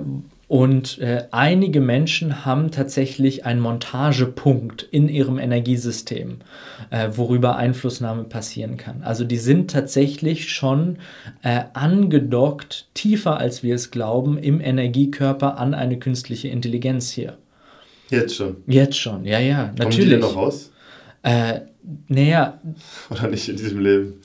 und 0.47 0.99
äh, 0.99 1.23
einige 1.31 1.81
Menschen 1.81 2.45
haben 2.45 2.69
tatsächlich 2.69 3.45
einen 3.45 3.59
Montagepunkt 3.59 4.83
in 4.83 5.09
ihrem 5.09 5.39
Energiesystem, 5.39 6.37
äh, 6.91 7.09
worüber 7.13 7.55
Einflussnahme 7.55 8.25
passieren 8.25 8.77
kann. 8.77 9.01
Also 9.01 9.23
die 9.23 9.37
sind 9.37 9.71
tatsächlich 9.71 10.51
schon 10.51 10.97
äh, 11.41 11.63
angedockt, 11.73 12.87
tiefer 12.93 13.37
als 13.37 13.63
wir 13.63 13.73
es 13.73 13.89
glauben, 13.89 14.37
im 14.37 14.61
Energiekörper 14.61 15.57
an 15.57 15.73
eine 15.73 15.97
künstliche 15.97 16.49
Intelligenz 16.49 17.09
hier. 17.09 17.37
Jetzt 18.11 18.35
schon? 18.35 18.57
Jetzt 18.67 18.97
schon, 18.97 19.25
ja, 19.25 19.39
ja, 19.39 19.73
natürlich. 19.77 19.97
Kommen 19.97 20.09
die 20.09 20.17
noch 20.17 20.35
raus? 20.35 20.71
Äh, 21.23 21.61
naja. 22.07 22.61
Oder 23.09 23.29
nicht 23.29 23.49
in 23.49 23.57
diesem 23.57 23.79
Leben? 23.79 24.21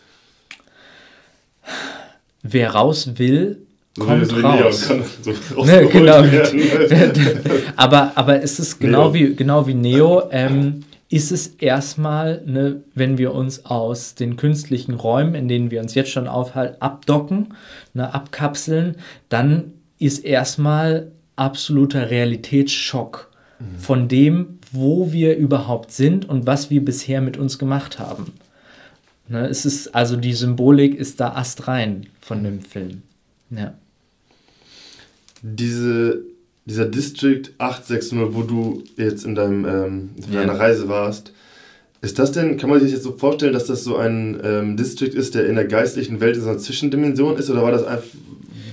Wer 2.42 2.70
raus 2.72 3.18
will, 3.18 3.66
kommt 4.00 4.26
so 4.26 4.36
raus. 4.36 4.90
So 5.22 5.64
ne, 5.64 5.86
genau. 5.86 6.24
aber, 7.76 8.12
aber 8.16 8.42
es 8.42 8.58
ist 8.58 8.80
genau 8.80 9.14
wie, 9.14 9.36
genau 9.36 9.66
wie 9.66 9.74
Neo, 9.74 10.24
ähm, 10.32 10.82
ist 11.10 11.32
es 11.32 11.48
erstmal, 11.48 12.42
ne, 12.46 12.82
wenn 12.94 13.18
wir 13.18 13.34
uns 13.34 13.66
aus 13.66 14.14
den 14.14 14.36
künstlichen 14.36 14.94
Räumen, 14.94 15.34
in 15.34 15.48
denen 15.48 15.70
wir 15.70 15.80
uns 15.80 15.94
jetzt 15.94 16.10
schon 16.10 16.28
aufhalten, 16.28 16.80
abdocken, 16.80 17.54
ne, 17.94 18.14
abkapseln, 18.14 18.96
dann 19.28 19.72
ist 19.98 20.24
erstmal 20.24 21.10
absoluter 21.34 22.10
Realitätsschock 22.10 23.30
mhm. 23.58 23.78
von 23.78 24.08
dem, 24.08 24.58
wo 24.70 25.10
wir 25.10 25.36
überhaupt 25.36 25.90
sind 25.90 26.28
und 26.28 26.46
was 26.46 26.70
wir 26.70 26.84
bisher 26.84 27.20
mit 27.20 27.36
uns 27.36 27.58
gemacht 27.58 27.98
haben. 27.98 28.32
Ne, 29.28 29.48
es 29.48 29.64
ist, 29.66 29.94
also 29.94 30.16
die 30.16 30.32
Symbolik 30.32 30.94
ist 30.94 31.18
da 31.18 31.34
astrein 31.34 32.06
von 32.20 32.44
dem 32.44 32.60
Film. 32.60 33.02
Ja. 33.50 33.74
Diese, 35.42 36.22
dieser 36.64 36.86
District 36.86 37.42
860, 37.58 38.34
wo 38.34 38.42
du 38.42 38.84
jetzt 38.96 39.24
in, 39.24 39.34
deinem, 39.34 39.64
ähm, 39.64 40.10
in 40.16 40.32
deiner 40.32 40.58
Reise 40.58 40.88
warst, 40.88 41.32
ist 42.02 42.18
das 42.18 42.32
denn, 42.32 42.56
kann 42.56 42.70
man 42.70 42.80
sich 42.80 42.92
jetzt 42.92 43.02
so 43.02 43.12
vorstellen, 43.12 43.52
dass 43.52 43.66
das 43.66 43.84
so 43.84 43.96
ein 43.96 44.40
ähm, 44.42 44.76
District 44.76 45.12
ist, 45.12 45.34
der 45.34 45.46
in 45.46 45.56
der 45.56 45.66
geistlichen 45.66 46.20
Welt 46.20 46.36
in 46.36 46.42
so 46.42 46.48
einer 46.48 46.58
Zwischendimension 46.58 47.36
ist? 47.36 47.50
Oder 47.50 47.62
war 47.62 47.72
das 47.72 47.84
einfach, 47.84 48.08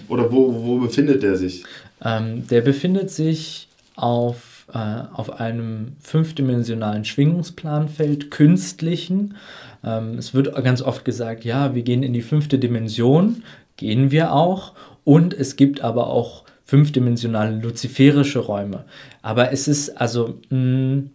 oder 0.07 0.31
wo, 0.31 0.63
wo 0.63 0.77
befindet 0.79 1.23
der 1.23 1.35
sich? 1.35 1.65
Ähm, 2.03 2.47
der 2.47 2.61
befindet 2.61 3.09
sich 3.09 3.67
auf, 3.95 4.65
äh, 4.73 4.77
auf 4.77 5.41
einem 5.41 5.93
fünfdimensionalen 5.99 7.03
Schwingungsplanfeld, 7.03 8.31
künstlichen. 8.31 9.35
Ähm, 9.83 10.17
es 10.17 10.33
wird 10.33 10.53
ganz 10.63 10.81
oft 10.81 11.03
gesagt, 11.03 11.43
ja, 11.43 11.75
wir 11.75 11.83
gehen 11.83 12.03
in 12.03 12.13
die 12.13 12.21
fünfte 12.21 12.59
Dimension, 12.59 13.43
gehen 13.75 14.11
wir 14.11 14.31
auch. 14.31 14.73
Und 15.03 15.33
es 15.33 15.57
gibt 15.57 15.81
aber 15.81 16.07
auch 16.07 16.43
fünfdimensionale 16.67 17.59
luziferische 17.59 18.39
Räume. 18.39 18.85
Aber 19.21 19.51
es 19.51 19.67
ist 19.67 19.89
also, 19.99 20.39
mh, 20.49 20.57
mm, 20.57 21.09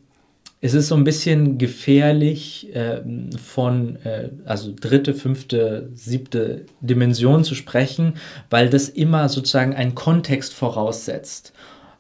es 0.64 0.74
ist 0.74 0.88
so 0.88 0.94
ein 0.94 1.03
bisschen 1.03 1.59
gefährlich, 1.59 2.72
äh, 2.74 3.00
von 3.36 3.96
äh, 4.05 4.30
also 4.44 4.72
dritte, 4.80 5.12
fünfte, 5.12 5.90
siebte 5.94 6.66
Dimension 6.80 7.42
zu 7.42 7.57
sprechen, 7.57 8.14
weil 8.48 8.70
das 8.70 8.88
immer 8.88 9.28
sozusagen 9.28 9.74
einen 9.74 9.96
Kontext 9.96 10.55
voraussetzt. 10.55 11.53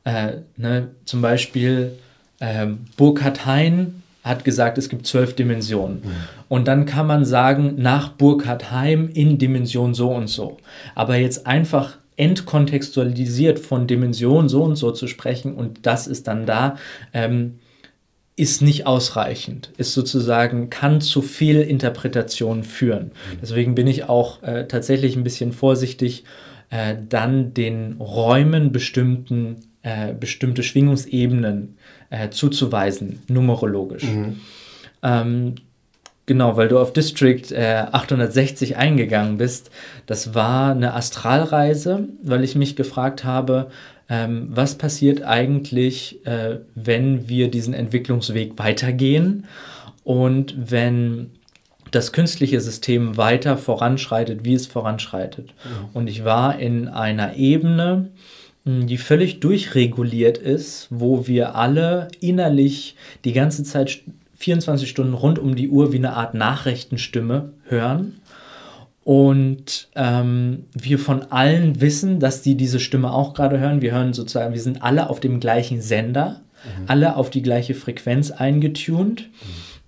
Äh, 0.04 0.42
ne, 0.56 0.88
zum 1.04 1.22
Beispiel 1.22 1.92
ähm, 2.40 2.84
Burkhard 2.96 3.46
Hein 3.46 4.02
hat 4.22 4.44
gesagt, 4.44 4.78
es 4.78 4.88
gibt 4.88 5.08
zwölf 5.08 5.34
Dimensionen. 5.34 5.96
Mhm. 5.96 6.12
Und 6.48 6.68
dann 6.68 6.86
kann 6.86 7.08
man 7.08 7.24
sagen, 7.24 7.74
nach 7.78 8.10
Burkhard 8.10 8.70
Heim 8.70 9.10
in 9.12 9.38
Dimension 9.38 9.94
so 9.94 10.10
und 10.12 10.28
so. 10.28 10.58
Aber 10.94 11.16
jetzt 11.16 11.48
einfach 11.48 11.98
entkontextualisiert 12.16 13.58
von 13.58 13.86
Dimension 13.86 14.48
so 14.48 14.62
und 14.62 14.76
so 14.76 14.90
zu 14.92 15.06
sprechen 15.06 15.54
und 15.54 15.86
das 15.86 16.06
ist 16.06 16.28
dann 16.28 16.46
da, 16.46 16.76
ähm, 17.12 17.58
ist 18.36 18.62
nicht 18.62 18.86
ausreichend, 18.86 19.72
ist 19.76 19.92
sozusagen, 19.92 20.70
kann 20.70 21.00
zu 21.00 21.20
viel 21.20 21.60
Interpretation 21.60 22.64
führen. 22.64 23.06
Mhm. 23.06 23.38
Deswegen 23.42 23.74
bin 23.74 23.86
ich 23.86 24.04
auch 24.04 24.42
äh, 24.42 24.66
tatsächlich 24.66 25.16
ein 25.16 25.24
bisschen 25.24 25.52
vorsichtig, 25.52 26.24
äh, 26.70 26.96
dann 27.08 27.52
den 27.52 27.96
Räumen 28.00 28.72
bestimmten, 28.72 29.56
äh, 29.82 30.14
bestimmte 30.14 30.62
Schwingungsebenen 30.62 31.76
äh, 32.08 32.30
zuzuweisen, 32.30 33.22
numerologisch. 33.28 34.04
Mhm. 34.04 34.40
Ähm, 35.02 35.54
genau, 36.26 36.56
weil 36.56 36.68
du 36.68 36.78
auf 36.78 36.92
District 36.92 37.52
860 37.52 38.72
äh, 38.72 38.74
eingegangen 38.76 39.38
bist. 39.38 39.70
Das 40.06 40.34
war 40.34 40.72
eine 40.72 40.94
Astralreise, 40.94 42.08
weil 42.22 42.44
ich 42.44 42.54
mich 42.54 42.76
gefragt 42.76 43.24
habe, 43.24 43.70
ähm, 44.08 44.48
was 44.50 44.76
passiert 44.76 45.22
eigentlich, 45.22 46.24
äh, 46.26 46.58
wenn 46.74 47.28
wir 47.28 47.50
diesen 47.50 47.74
Entwicklungsweg 47.74 48.58
weitergehen 48.58 49.46
und 50.04 50.54
wenn 50.58 51.30
das 51.92 52.12
künstliche 52.12 52.60
System 52.60 53.16
weiter 53.16 53.56
voranschreitet, 53.56 54.44
wie 54.44 54.54
es 54.54 54.66
voranschreitet. 54.66 55.54
Ja. 55.64 55.90
Und 55.92 56.08
ich 56.08 56.24
war 56.24 56.58
in 56.58 56.88
einer 56.88 57.36
Ebene, 57.36 58.08
hm, 58.64 58.86
die 58.86 58.96
völlig 58.96 59.40
durchreguliert 59.40 60.38
ist, 60.38 60.88
wo 60.90 61.26
wir 61.26 61.54
alle 61.54 62.08
innerlich 62.20 62.96
die 63.24 63.32
ganze 63.32 63.62
Zeit 63.62 64.00
24 64.42 64.88
Stunden 64.88 65.14
rund 65.14 65.38
um 65.38 65.54
die 65.54 65.68
Uhr 65.68 65.92
wie 65.92 65.98
eine 65.98 66.14
Art 66.14 66.34
Nachrichtenstimme 66.34 67.52
hören 67.68 68.20
und 69.04 69.88
ähm, 69.96 70.66
wir 70.74 70.98
von 70.98 71.22
allen 71.30 71.80
wissen, 71.80 72.20
dass 72.20 72.42
die 72.42 72.56
diese 72.56 72.78
Stimme 72.78 73.12
auch 73.12 73.34
gerade 73.34 73.58
hören. 73.58 73.82
Wir 73.82 73.92
hören 73.92 74.12
sozusagen, 74.12 74.54
wir 74.54 74.60
sind 74.60 74.82
alle 74.82 75.10
auf 75.10 75.18
dem 75.18 75.40
gleichen 75.40 75.80
Sender, 75.80 76.40
mhm. 76.64 76.84
alle 76.86 77.16
auf 77.16 77.30
die 77.30 77.42
gleiche 77.42 77.74
Frequenz 77.74 78.30
eingetunt, 78.30 79.28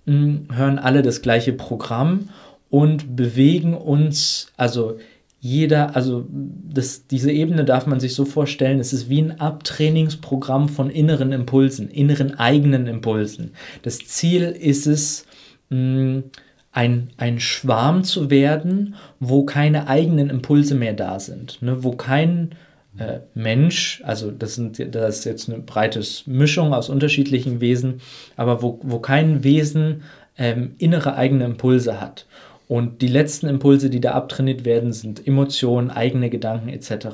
mhm. 0.05 0.47
hören 0.53 0.79
alle 0.79 1.01
das 1.01 1.21
gleiche 1.21 1.53
Programm 1.53 2.29
und 2.69 3.15
bewegen 3.15 3.73
uns, 3.73 4.47
also 4.57 4.97
jeder, 5.45 5.95
also 5.95 6.25
das, 6.31 7.05
diese 7.05 7.31
Ebene 7.31 7.65
darf 7.65 7.85
man 7.85 7.99
sich 7.99 8.15
so 8.15 8.25
vorstellen, 8.25 8.79
es 8.79 8.93
ist 8.93 9.09
wie 9.09 9.21
ein 9.21 9.39
Abtrainingsprogramm 9.39 10.69
von 10.69 10.89
inneren 10.89 11.31
Impulsen, 11.31 11.87
inneren 11.87 12.39
eigenen 12.39 12.87
Impulsen. 12.87 13.51
Das 13.83 13.99
Ziel 13.99 14.41
ist 14.41 14.87
es, 14.87 15.27
mh, 15.69 16.23
ein, 16.71 17.11
ein 17.17 17.39
Schwarm 17.39 18.03
zu 18.03 18.31
werden, 18.31 18.95
wo 19.19 19.45
keine 19.45 19.87
eigenen 19.87 20.31
Impulse 20.31 20.73
mehr 20.73 20.93
da 20.93 21.19
sind, 21.19 21.61
ne? 21.61 21.83
wo 21.83 21.91
kein 21.91 22.55
äh, 22.97 23.19
Mensch, 23.35 24.01
also 24.03 24.31
das, 24.31 24.55
sind, 24.55 24.95
das 24.95 25.19
ist 25.19 25.25
jetzt 25.25 25.47
eine 25.47 25.59
breite 25.59 26.01
Mischung 26.25 26.73
aus 26.73 26.89
unterschiedlichen 26.89 27.61
Wesen, 27.61 28.01
aber 28.35 28.63
wo, 28.63 28.79
wo 28.81 28.97
kein 28.97 29.43
Wesen 29.43 30.01
ähm, 30.39 30.73
innere 30.79 31.15
eigene 31.15 31.45
Impulse 31.45 32.01
hat. 32.01 32.25
Und 32.67 33.01
die 33.01 33.07
letzten 33.07 33.47
Impulse, 33.47 33.89
die 33.89 34.01
da 34.01 34.11
abtrainiert 34.13 34.65
werden, 34.65 34.91
sind 34.91 35.25
Emotionen, 35.27 35.91
eigene 35.91 36.29
Gedanken 36.29 36.69
etc. 36.69 37.07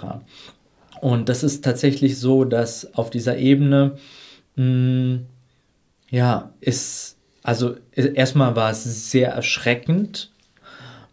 Und 1.02 1.30
das 1.30 1.44
ist 1.44 1.64
tatsächlich 1.64 2.20
so, 2.20 2.46
dass 2.46 2.94
auf 2.96 3.10
dieser 3.10 3.38
Ebene, 3.38 3.98
mh, 4.56 4.64
hm, 4.64 5.26
ja, 6.10 6.52
ist 6.60 7.18
also 7.44 7.76
erstmal 7.96 8.56
war 8.56 8.72
es 8.72 9.12
sehr 9.12 9.30
erschreckend. 9.30 10.32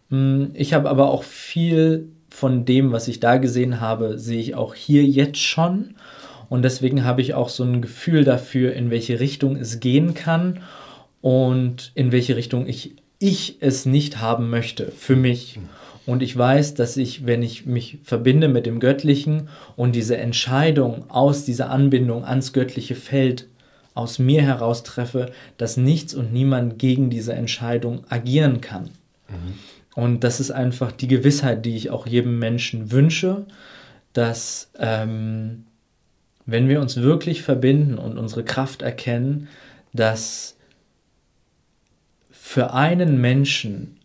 Hm, 0.09 0.51
ich 0.53 0.73
habe 0.73 0.89
aber 0.89 1.09
auch 1.09 1.23
viel 1.23 2.09
von 2.29 2.65
dem, 2.65 2.91
was 2.91 3.07
ich 3.07 3.19
da 3.19 3.37
gesehen 3.37 3.81
habe, 3.81 4.19
sehe 4.19 4.39
ich 4.39 4.55
auch 4.55 4.75
hier 4.75 5.03
jetzt 5.03 5.39
schon. 5.39 5.95
Und 6.49 6.63
deswegen 6.63 7.03
habe 7.03 7.21
ich 7.21 7.33
auch 7.33 7.49
so 7.49 7.63
ein 7.63 7.81
Gefühl 7.81 8.23
dafür, 8.23 8.73
in 8.73 8.89
welche 8.91 9.19
Richtung 9.19 9.55
es 9.55 9.79
gehen 9.79 10.13
kann 10.13 10.61
und 11.21 11.91
in 11.95 12.11
welche 12.11 12.35
Richtung 12.35 12.67
ich, 12.67 12.95
ich 13.19 13.57
es 13.59 13.85
nicht 13.85 14.19
haben 14.19 14.49
möchte 14.49 14.91
für 14.91 15.15
mich. 15.15 15.59
Und 16.05 16.23
ich 16.23 16.35
weiß, 16.35 16.73
dass 16.73 16.97
ich, 16.97 17.27
wenn 17.27 17.43
ich 17.43 17.65
mich 17.65 17.99
verbinde 18.03 18.47
mit 18.47 18.65
dem 18.65 18.79
Göttlichen 18.79 19.49
und 19.75 19.93
diese 19.93 20.17
Entscheidung 20.17 21.09
aus 21.11 21.45
dieser 21.45 21.69
Anbindung 21.69 22.25
ans 22.25 22.53
göttliche 22.53 22.95
Feld 22.95 23.47
aus 23.93 24.17
mir 24.17 24.41
heraus 24.41 24.83
treffe, 24.83 25.31
dass 25.57 25.77
nichts 25.77 26.15
und 26.15 26.31
niemand 26.33 26.79
gegen 26.79 27.09
diese 27.09 27.33
Entscheidung 27.33 28.05
agieren 28.09 28.61
kann. 28.61 28.85
Mhm. 29.27 29.53
Und 29.95 30.23
das 30.23 30.39
ist 30.39 30.51
einfach 30.51 30.91
die 30.91 31.07
Gewissheit, 31.07 31.65
die 31.65 31.75
ich 31.75 31.89
auch 31.89 32.07
jedem 32.07 32.39
Menschen 32.39 32.91
wünsche, 32.91 33.45
dass 34.13 34.71
ähm, 34.79 35.65
wenn 36.45 36.69
wir 36.69 36.81
uns 36.81 36.97
wirklich 36.97 37.43
verbinden 37.43 37.97
und 37.97 38.17
unsere 38.17 38.43
Kraft 38.43 38.81
erkennen, 38.81 39.47
dass 39.93 40.55
für 42.49 42.73
einen 42.73 43.21
Menschen, 43.21 43.97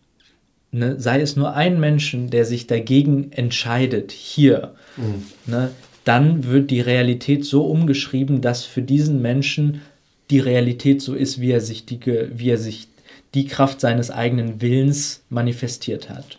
ne, 0.71 0.99
sei 0.99 1.19
es 1.19 1.35
nur 1.35 1.55
ein 1.55 1.79
Menschen, 1.79 2.29
der 2.29 2.45
sich 2.45 2.67
dagegen 2.67 3.31
entscheidet, 3.31 4.11
hier, 4.11 4.75
mhm. 4.97 5.23
ne, 5.47 5.71
dann 6.03 6.43
wird 6.43 6.69
die 6.69 6.79
Realität 6.79 7.43
so 7.43 7.65
umgeschrieben, 7.65 8.41
dass 8.41 8.63
für 8.63 8.83
diesen 8.83 9.19
Menschen 9.19 9.81
die 10.29 10.37
Realität 10.37 11.01
so 11.01 11.15
ist, 11.15 11.41
wie 11.41 11.49
er 11.49 11.59
sich 11.59 11.87
die, 11.87 11.99
wie 12.05 12.51
er 12.51 12.59
sich 12.59 12.87
die 13.33 13.47
Kraft 13.47 13.81
seines 13.81 14.11
eigenen 14.11 14.61
Willens 14.61 15.23
manifestiert 15.29 16.11
hat. 16.11 16.37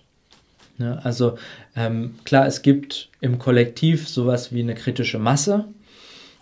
Ne? 0.78 1.04
Also 1.04 1.36
ähm, 1.74 2.14
klar, 2.22 2.46
es 2.46 2.62
gibt 2.62 3.08
im 3.20 3.40
Kollektiv 3.40 4.08
sowas 4.08 4.52
wie 4.52 4.60
eine 4.60 4.76
kritische 4.76 5.18
Masse 5.18 5.64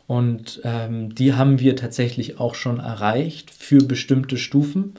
und 0.06 0.60
ähm, 0.62 1.14
die 1.14 1.32
haben 1.32 1.58
wir 1.58 1.74
tatsächlich 1.74 2.38
auch 2.38 2.54
schon 2.54 2.80
erreicht 2.80 3.50
für 3.50 3.78
bestimmte 3.78 4.36
Stufen. 4.36 4.96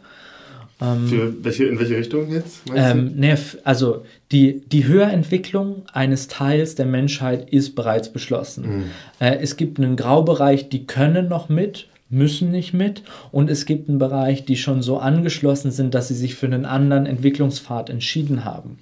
Ähm, 0.81 1.07
Für 1.07 1.43
welche, 1.43 1.65
in 1.65 1.79
welche 1.79 1.97
Richtung 1.97 2.29
jetzt? 2.29 2.61
Ähm, 2.73 3.13
ne, 3.15 3.37
also 3.63 4.03
die, 4.31 4.61
die 4.67 4.85
Höherentwicklung 4.85 5.83
eines 5.93 6.27
Teils 6.27 6.75
der 6.75 6.85
Menschheit 6.85 7.49
ist 7.49 7.75
bereits 7.75 8.11
beschlossen. 8.11 8.77
Mhm. 8.77 8.83
Äh, 9.19 9.37
es 9.37 9.55
gibt 9.55 9.79
einen 9.79 9.95
Graubereich, 9.95 10.69
die 10.69 10.85
können 10.85 11.29
noch 11.29 11.47
mit, 11.47 11.87
müssen 12.09 12.51
nicht 12.51 12.73
mit. 12.73 13.03
Und 13.31 13.49
es 13.49 13.65
gibt 13.65 13.87
einen 13.87 13.99
Bereich, 13.99 14.45
die 14.45 14.57
schon 14.57 14.81
so 14.81 14.97
angeschlossen 14.97 15.71
sind, 15.71 15.93
dass 15.93 16.09
sie 16.09 16.15
sich 16.15 16.35
für 16.35 16.47
einen 16.47 16.65
anderen 16.65 17.05
Entwicklungspfad 17.05 17.89
entschieden 17.89 18.43
haben. 18.43 18.77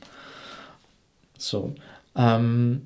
So. 1.38 1.76
Ähm, 2.16 2.84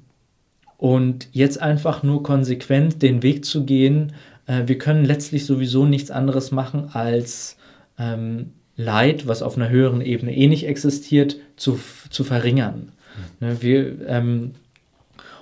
und 0.77 1.29
jetzt 1.31 1.61
einfach 1.61 2.03
nur 2.03 2.23
konsequent 2.23 3.01
den 3.01 3.23
Weg 3.23 3.45
zu 3.45 3.63
gehen. 3.63 4.13
Äh, 4.47 4.63
wir 4.67 4.77
können 4.77 5.05
letztlich 5.05 5.45
sowieso 5.45 5.85
nichts 5.85 6.11
anderes 6.11 6.51
machen, 6.51 6.89
als 6.91 7.57
ähm, 7.97 8.51
Leid, 8.77 9.27
was 9.27 9.41
auf 9.41 9.57
einer 9.57 9.69
höheren 9.69 10.01
Ebene 10.01 10.35
eh 10.35 10.47
nicht 10.47 10.67
existiert, 10.67 11.37
zu, 11.55 11.79
zu 12.09 12.23
verringern. 12.23 12.91
Mhm. 13.41 13.47
Ne, 13.47 13.61
wir, 13.61 14.07
ähm, 14.07 14.51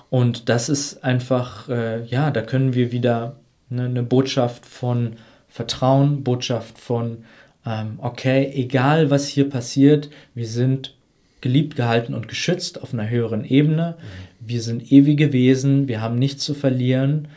und 0.09 0.47
das 0.49 0.69
ist 0.69 1.03
einfach, 1.03 1.67
äh, 1.67 2.05
ja, 2.05 2.31
da 2.31 2.41
können 2.41 2.73
wir 2.73 2.93
wieder 2.93 3.35
ne, 3.69 3.83
eine 3.83 4.03
Botschaft 4.03 4.65
von 4.65 5.17
Vertrauen, 5.49 6.23
Botschaft 6.23 6.77
von, 6.77 7.25
ähm, 7.65 7.99
okay, 7.99 8.51
egal 8.53 9.09
was 9.09 9.27
hier 9.27 9.49
passiert, 9.49 10.09
wir 10.33 10.47
sind 10.47 10.95
geliebt, 11.41 11.75
gehalten 11.75 12.13
und 12.13 12.27
geschützt 12.27 12.81
auf 12.81 12.93
einer 12.93 13.09
höheren 13.09 13.43
Ebene. 13.43 13.97
Mhm. 13.97 14.47
Wir 14.47 14.61
sind 14.61 14.91
ewige 14.91 15.33
Wesen, 15.33 15.87
wir 15.87 16.01
haben 16.01 16.15
nichts 16.15 16.43
zu 16.43 16.53
verlieren. 16.53 17.27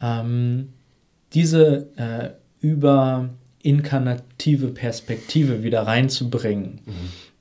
Ähm, 0.00 0.70
diese 1.32 1.88
äh, 1.96 2.30
über 2.60 3.30
inkarnative 3.64 4.68
Perspektive 4.68 5.62
wieder 5.62 5.82
reinzubringen. 5.82 6.80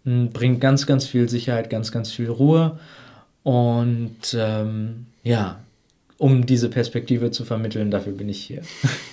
Mhm. 0.05 0.29
Bringt 0.31 0.61
ganz, 0.61 0.87
ganz 0.87 1.05
viel 1.05 1.29
Sicherheit, 1.29 1.69
ganz, 1.69 1.91
ganz 1.91 2.11
viel 2.11 2.29
Ruhe. 2.29 2.79
Und 3.43 4.35
ähm, 4.37 5.05
ja, 5.23 5.59
um 6.17 6.45
diese 6.45 6.69
Perspektive 6.69 7.31
zu 7.31 7.43
vermitteln, 7.43 7.91
dafür 7.91 8.13
bin 8.13 8.29
ich 8.29 8.41
hier. 8.41 8.61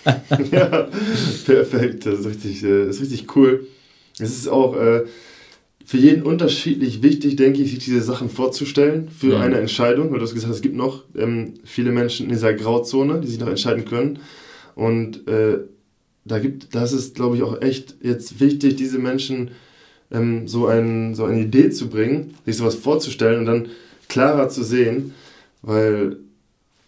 ja, 0.52 0.88
perfekt. 1.44 2.06
Das 2.06 2.20
ist 2.20 2.26
richtig, 2.26 2.62
äh, 2.62 2.86
das 2.86 2.96
ist 2.96 3.02
richtig 3.02 3.36
cool. 3.36 3.66
Es 4.20 4.30
ist 4.30 4.48
auch 4.48 4.76
äh, 4.76 5.02
für 5.84 5.98
jeden 5.98 6.22
unterschiedlich 6.22 7.02
wichtig, 7.02 7.34
denke 7.34 7.62
ich, 7.62 7.70
sich 7.70 7.80
diese 7.80 8.02
Sachen 8.02 8.30
vorzustellen 8.30 9.08
für 9.08 9.32
ja. 9.32 9.40
eine 9.40 9.58
Entscheidung. 9.58 10.12
Weil 10.12 10.18
du 10.20 10.24
hast 10.24 10.34
gesagt, 10.34 10.54
es 10.54 10.60
gibt 10.60 10.76
noch 10.76 11.04
ähm, 11.16 11.54
viele 11.64 11.90
Menschen 11.90 12.26
in 12.26 12.32
dieser 12.32 12.54
Grauzone, 12.54 13.20
die 13.20 13.26
sich 13.26 13.40
noch 13.40 13.48
entscheiden 13.48 13.84
können. 13.84 14.20
Und 14.76 15.26
äh, 15.26 15.58
da 16.30 16.38
gibt, 16.38 16.74
das 16.74 16.92
ist, 16.92 17.14
glaube 17.14 17.36
ich, 17.36 17.42
auch 17.42 17.60
echt 17.60 17.96
jetzt 18.02 18.40
wichtig, 18.40 18.76
diese 18.76 18.98
Menschen 18.98 19.50
ähm, 20.10 20.46
so, 20.46 20.66
ein, 20.66 21.14
so 21.14 21.24
eine 21.24 21.40
Idee 21.40 21.70
zu 21.70 21.88
bringen, 21.88 22.34
sich 22.46 22.56
sowas 22.56 22.74
vorzustellen 22.74 23.40
und 23.40 23.46
dann 23.46 23.68
klarer 24.08 24.48
zu 24.48 24.62
sehen, 24.62 25.14
weil 25.62 26.16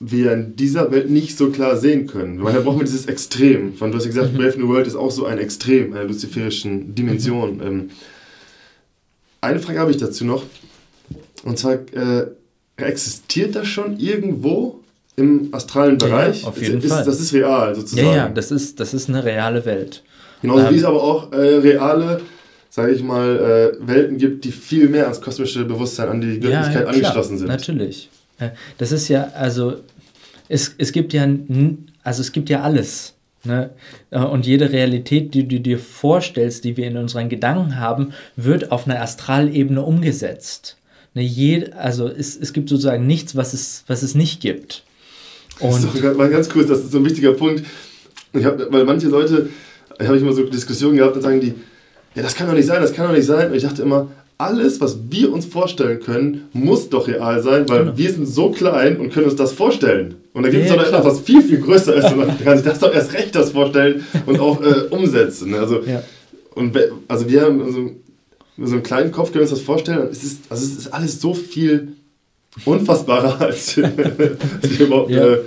wir 0.01 0.32
in 0.32 0.56
dieser 0.56 0.90
Welt 0.90 1.10
nicht 1.10 1.36
so 1.36 1.51
klar 1.51 1.77
sehen 1.77 2.06
können. 2.06 2.43
Weil 2.43 2.55
da 2.55 2.60
brauchen 2.60 2.81
wir 2.81 2.85
dieses 2.85 3.06
Extrem. 3.06 3.74
Von, 3.74 3.93
du 3.93 3.98
hast 3.98 4.05
ja 4.05 4.10
gesagt, 4.10 4.32
mhm. 4.32 4.39
Brave 4.39 4.59
New 4.59 4.69
World 4.69 4.86
ist 4.86 4.97
auch 4.97 5.12
so 5.12 5.27
ein 5.27 5.39
Extrem 5.39 5.93
einer 5.93 6.05
luziferischen 6.05 6.94
Dimension. 6.94 7.56
Mhm. 7.56 7.62
Ähm, 7.62 7.90
eine 9.40 9.60
Frage 9.60 9.78
habe 9.78 9.93
ich 9.93 9.98
dazu 9.98 10.24
noch. 10.24 10.44
Und 11.44 11.59
zwar, 11.59 11.74
äh, 11.74 12.27
existiert 12.77 13.55
das 13.55 13.69
schon 13.69 13.98
irgendwo 13.98 14.81
im 15.16 15.48
astralen 15.52 15.98
Bereich? 15.98 16.43
Ja, 16.43 16.48
auf 16.48 16.60
jeden 16.60 16.80
ist, 16.80 16.89
Fall. 16.89 17.05
das 17.05 17.20
ist 17.20 17.32
real 17.32 17.74
sozusagen. 17.74 18.09
Ja, 18.09 18.16
ja, 18.16 18.28
das 18.28 18.51
ist, 18.51 18.80
das 18.80 18.94
ist 18.94 19.09
eine 19.09 19.24
reale 19.24 19.64
Welt. 19.64 20.02
Genauso 20.40 20.66
ähm, 20.66 20.74
wie 20.74 20.78
es 20.78 20.84
aber 20.84 21.02
auch 21.02 21.32
äh, 21.32 21.36
reale, 21.36 22.20
sage 22.70 22.93
ich 22.93 23.02
mal, 23.02 23.74
äh, 23.80 23.86
Welten 23.86 24.18
gibt, 24.18 24.44
die 24.44 24.52
viel 24.52 24.89
mehr 24.89 25.05
ans 25.05 25.20
kosmische 25.20 25.64
Bewusstsein, 25.64 26.09
an 26.09 26.20
die 26.20 26.40
Göttlichkeit 26.40 26.82
ja, 26.82 26.86
angeschlossen 26.86 27.39
sind. 27.39 27.48
Natürlich. 27.48 28.10
Äh, 28.39 28.51
das 28.78 28.93
ist 28.93 29.09
ja, 29.09 29.30
also 29.34 29.76
es, 30.48 30.74
es 30.78 30.93
gibt 30.93 31.12
ja, 31.12 31.26
also 32.02 32.20
es 32.20 32.32
gibt 32.32 32.51
ja 32.51 32.62
alles. 32.62 33.14
Ne? 33.44 33.70
Äh, 34.10 34.20
und 34.20 34.47
jede 34.47 34.72
Realität, 34.72 35.34
die 35.34 35.47
du 35.47 35.60
dir 35.60 35.78
vorstellst, 35.78 36.64
die 36.64 36.76
wir 36.76 36.86
in 36.86 36.97
unseren 36.97 37.28
Gedanken 37.28 37.78
haben, 37.78 38.12
wird 38.36 38.72
auf 38.72 38.86
einer 38.86 39.01
Astralebene 39.01 39.82
umgesetzt. 39.82 40.76
Ne, 41.14 41.22
jed, 41.22 41.74
also 41.74 42.09
es, 42.09 42.36
es 42.36 42.52
gibt 42.52 42.68
sozusagen 42.68 43.06
nichts, 43.06 43.36
was 43.36 43.52
es, 43.52 43.84
was 43.86 44.02
es 44.02 44.14
nicht 44.14 44.40
gibt. 44.40 44.84
Und 45.60 45.72
so, 45.72 45.88
mal 46.16 46.30
ganz 46.30 46.48
kurz, 46.48 46.68
das 46.68 46.80
ist 46.80 46.92
so 46.92 46.98
ein 46.98 47.04
wichtiger 47.04 47.32
Punkt. 47.32 47.64
Ich 48.32 48.44
hab, 48.44 48.58
weil 48.72 48.84
manche 48.84 49.08
Leute, 49.08 49.48
habe 50.00 50.16
ich 50.16 50.22
immer 50.22 50.32
so 50.32 50.44
Diskussionen 50.44 50.96
gehabt, 50.96 51.16
dann 51.16 51.22
sagen 51.22 51.40
die, 51.40 51.54
ja, 52.14 52.22
das 52.22 52.34
kann 52.34 52.46
doch 52.46 52.54
nicht 52.54 52.66
sein, 52.66 52.82
das 52.82 52.92
kann 52.92 53.06
doch 53.06 53.14
nicht 53.14 53.26
sein. 53.26 53.50
Und 53.50 53.56
ich 53.56 53.62
dachte 53.62 53.82
immer, 53.82 54.08
alles, 54.38 54.80
was 54.80 54.98
wir 55.08 55.32
uns 55.32 55.46
vorstellen 55.46 56.00
können, 56.00 56.48
muss 56.52 56.88
doch 56.88 57.06
real 57.06 57.42
sein, 57.42 57.68
weil 57.68 57.84
genau. 57.84 57.96
wir 57.96 58.12
sind 58.12 58.26
so 58.26 58.50
klein 58.50 58.96
und 58.96 59.12
können 59.12 59.26
uns 59.26 59.36
das 59.36 59.52
vorstellen. 59.52 60.16
Und 60.32 60.42
da 60.42 60.48
gibt 60.48 60.64
es 60.64 60.70
ja, 60.70 60.76
doch 60.76 60.84
etwas, 60.84 61.04
was 61.04 61.20
viel, 61.20 61.42
viel 61.42 61.60
größer 61.60 61.94
ist. 61.94 62.12
Und 62.12 62.20
dann 62.20 62.38
kann 62.42 62.56
sich 62.56 62.66
das 62.66 62.80
doch 62.80 62.92
erst 62.92 63.12
recht 63.12 63.34
das 63.34 63.52
vorstellen 63.52 64.04
und 64.26 64.40
auch 64.40 64.60
äh, 64.62 64.86
umsetzen. 64.90 65.54
Also, 65.54 65.82
ja. 65.84 66.02
und, 66.54 66.76
also 67.06 67.28
wir 67.28 67.42
haben 67.42 67.72
so, 67.72 68.66
so 68.66 68.74
einen 68.74 68.82
kleinen 68.82 69.12
Kopf, 69.12 69.30
können 69.30 69.42
uns 69.42 69.50
das 69.50 69.60
vorstellen. 69.60 70.08
Es 70.10 70.24
ist, 70.24 70.40
also 70.48 70.64
es 70.64 70.76
ist 70.76 70.88
alles 70.88 71.20
so 71.20 71.34
viel 71.34 71.92
unfassbarer 72.64 73.40
als, 73.40 73.78
als 74.62 74.78
überhaupt... 74.78 75.10
Ja. 75.10 75.34
Äh, 75.34 75.38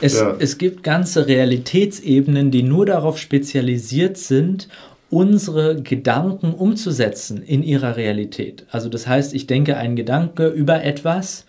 es, 0.00 0.18
ja. 0.18 0.34
es 0.38 0.58
gibt 0.58 0.82
ganze 0.82 1.26
Realitätsebenen, 1.28 2.50
die 2.50 2.62
nur 2.62 2.84
darauf 2.84 3.18
spezialisiert 3.18 4.16
sind, 4.18 4.68
unsere 5.08 5.80
Gedanken 5.80 6.54
umzusetzen 6.54 7.42
in 7.42 7.62
ihrer 7.62 7.96
Realität. 7.96 8.66
Also 8.70 8.88
das 8.88 9.06
heißt, 9.06 9.32
ich 9.34 9.46
denke 9.46 9.76
einen 9.76 9.94
Gedanke 9.94 10.48
über 10.48 10.82
etwas 10.82 11.46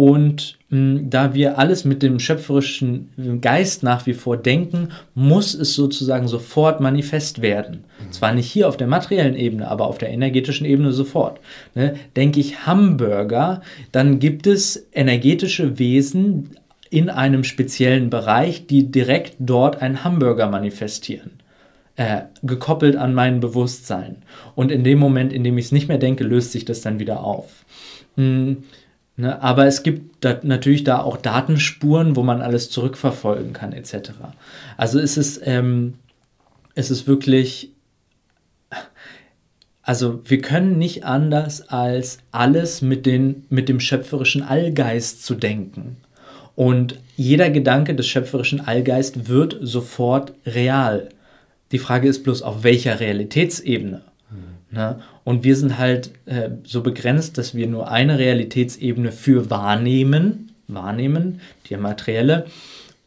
und 0.00 0.56
mh, 0.70 0.78
hm, 0.78 1.10
da 1.10 1.34
wir 1.34 1.58
alles 1.58 1.84
mit 1.84 2.02
dem 2.02 2.20
schöpferischen 2.20 3.10
Geist 3.42 3.82
nach 3.82 4.06
wie 4.06 4.14
vor 4.14 4.38
denken, 4.38 4.88
muss 5.14 5.52
es 5.52 5.74
sozusagen 5.74 6.26
sofort 6.26 6.80
manifest 6.80 7.42
werden. 7.42 7.84
Mhm. 7.98 8.12
Zwar 8.12 8.32
nicht 8.32 8.50
hier 8.50 8.66
auf 8.66 8.78
der 8.78 8.86
materiellen 8.86 9.34
Ebene, 9.34 9.68
aber 9.68 9.86
auf 9.86 9.98
der 9.98 10.08
energetischen 10.08 10.66
Ebene 10.66 10.92
sofort. 10.92 11.38
Ne? 11.74 11.96
Denke 12.16 12.40
ich 12.40 12.64
Hamburger, 12.64 13.60
dann 13.92 14.20
gibt 14.20 14.46
es 14.46 14.88
energetische 14.94 15.78
Wesen 15.78 16.56
in 16.88 17.10
einem 17.10 17.44
speziellen 17.44 18.08
Bereich, 18.08 18.66
die 18.66 18.90
direkt 18.90 19.34
dort 19.38 19.82
einen 19.82 20.02
Hamburger 20.02 20.48
manifestieren 20.48 21.32
äh, 21.96 22.22
gekoppelt 22.42 22.96
an 22.96 23.12
mein 23.12 23.40
Bewusstsein. 23.40 24.22
Und 24.54 24.72
in 24.72 24.82
dem 24.82 24.98
Moment, 24.98 25.30
in 25.30 25.44
dem 25.44 25.58
ich 25.58 25.66
es 25.66 25.72
nicht 25.72 25.88
mehr 25.88 25.98
denke, 25.98 26.24
löst 26.24 26.52
sich 26.52 26.64
das 26.64 26.80
dann 26.80 26.98
wieder 27.00 27.22
auf. 27.22 27.66
Hm, 28.16 28.64
ne, 29.20 29.42
aber 29.42 29.66
es 29.66 29.82
gibt 29.82 30.24
da 30.24 30.38
natürlich 30.42 30.84
da 30.84 31.00
auch 31.00 31.16
Datenspuren, 31.16 32.16
wo 32.16 32.22
man 32.22 32.42
alles 32.42 32.70
zurückverfolgen 32.70 33.52
kann, 33.52 33.72
etc. 33.72 34.12
Also 34.76 34.98
es 34.98 35.16
ist, 35.16 35.40
ähm, 35.44 35.94
es 36.74 36.90
ist 36.90 37.06
wirklich 37.06 37.70
also 39.82 40.20
wir 40.24 40.40
können 40.40 40.78
nicht 40.78 41.04
anders 41.04 41.68
als 41.68 42.18
alles 42.30 42.80
mit, 42.80 43.06
den, 43.06 43.44
mit 43.48 43.68
dem 43.68 43.80
schöpferischen 43.80 44.42
Allgeist 44.42 45.24
zu 45.24 45.34
denken. 45.34 45.96
Und 46.54 47.00
jeder 47.16 47.50
Gedanke 47.50 47.96
des 47.96 48.06
schöpferischen 48.06 48.60
Allgeist 48.60 49.28
wird 49.28 49.56
sofort 49.60 50.32
real. 50.46 51.08
Die 51.72 51.78
Frage 51.78 52.08
ist 52.08 52.22
bloß, 52.22 52.42
auf 52.42 52.62
welcher 52.62 53.00
Realitätsebene. 53.00 54.02
Mhm. 54.30 54.76
Ne? 54.76 55.00
Und 55.24 55.44
wir 55.44 55.56
sind 55.56 55.78
halt 55.78 56.10
äh, 56.26 56.50
so 56.64 56.82
begrenzt, 56.82 57.38
dass 57.38 57.54
wir 57.54 57.66
nur 57.66 57.90
eine 57.90 58.18
Realitätsebene 58.18 59.12
für 59.12 59.50
wahrnehmen, 59.50 60.52
wahrnehmen, 60.66 61.40
die 61.68 61.76
materielle. 61.76 62.46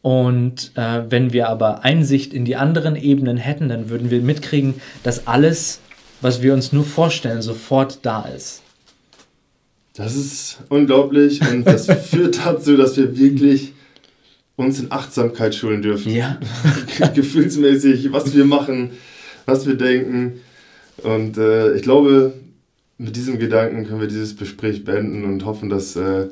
Und 0.02 0.72
äh, 0.74 1.02
wenn 1.08 1.32
wir 1.32 1.48
aber 1.48 1.84
Einsicht 1.84 2.34
in 2.34 2.44
die 2.44 2.56
anderen 2.56 2.94
Ebenen 2.94 3.36
hätten, 3.36 3.68
dann 3.68 3.88
würden 3.88 4.10
wir 4.10 4.20
mitkriegen, 4.20 4.74
dass 5.02 5.26
alles, 5.26 5.80
was 6.20 6.42
wir 6.42 6.52
uns 6.52 6.72
nur 6.72 6.84
vorstellen, 6.84 7.42
sofort 7.42 8.00
da 8.02 8.22
ist. 8.22 8.62
Das 9.94 10.16
ist 10.16 10.58
unglaublich 10.68 11.40
und 11.40 11.64
das 11.64 11.86
führt 12.10 12.44
dazu, 12.44 12.76
dass 12.76 12.96
wir 12.96 13.16
wirklich 13.16 13.72
uns 14.56 14.78
in 14.78 14.92
Achtsamkeit 14.92 15.54
schulen 15.54 15.82
dürfen. 15.82 16.12
Ja. 16.12 16.38
Gefühlsmäßig, 17.14 18.12
was 18.12 18.34
wir 18.34 18.44
machen, 18.44 18.90
was 19.46 19.66
wir 19.66 19.74
denken. 19.74 20.40
Und 21.02 21.38
äh, 21.38 21.74
ich 21.74 21.82
glaube, 21.82 22.34
mit 22.98 23.16
diesem 23.16 23.38
Gedanken 23.38 23.86
können 23.86 24.00
wir 24.00 24.08
dieses 24.08 24.36
Gespräch 24.36 24.84
beenden 24.84 25.24
und 25.24 25.44
hoffen, 25.44 25.68
dass 25.68 25.96
äh, 25.96 26.28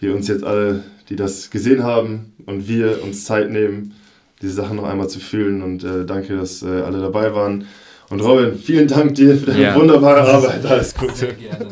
wir 0.00 0.14
uns 0.14 0.28
jetzt 0.28 0.44
alle, 0.44 0.82
die 1.08 1.16
das 1.16 1.50
gesehen 1.50 1.84
haben 1.84 2.32
und 2.46 2.68
wir 2.68 3.02
uns 3.02 3.24
Zeit 3.24 3.50
nehmen, 3.50 3.94
diese 4.40 4.54
Sachen 4.54 4.76
noch 4.76 4.84
einmal 4.84 5.08
zu 5.08 5.20
fühlen. 5.20 5.62
Und 5.62 5.84
äh, 5.84 6.04
danke, 6.04 6.36
dass 6.36 6.62
äh, 6.62 6.66
alle 6.66 7.00
dabei 7.00 7.34
waren. 7.34 7.66
Und 8.10 8.20
Robin, 8.20 8.58
vielen 8.58 8.88
Dank 8.88 9.14
dir 9.14 9.36
für 9.36 9.46
deine 9.46 9.62
ja. 9.62 9.74
wunderbare 9.74 10.20
Arbeit. 10.34 10.66
Alles 10.66 10.94
Gute. 10.94 11.14
Sehr 11.14 11.32
gerne. 11.34 11.68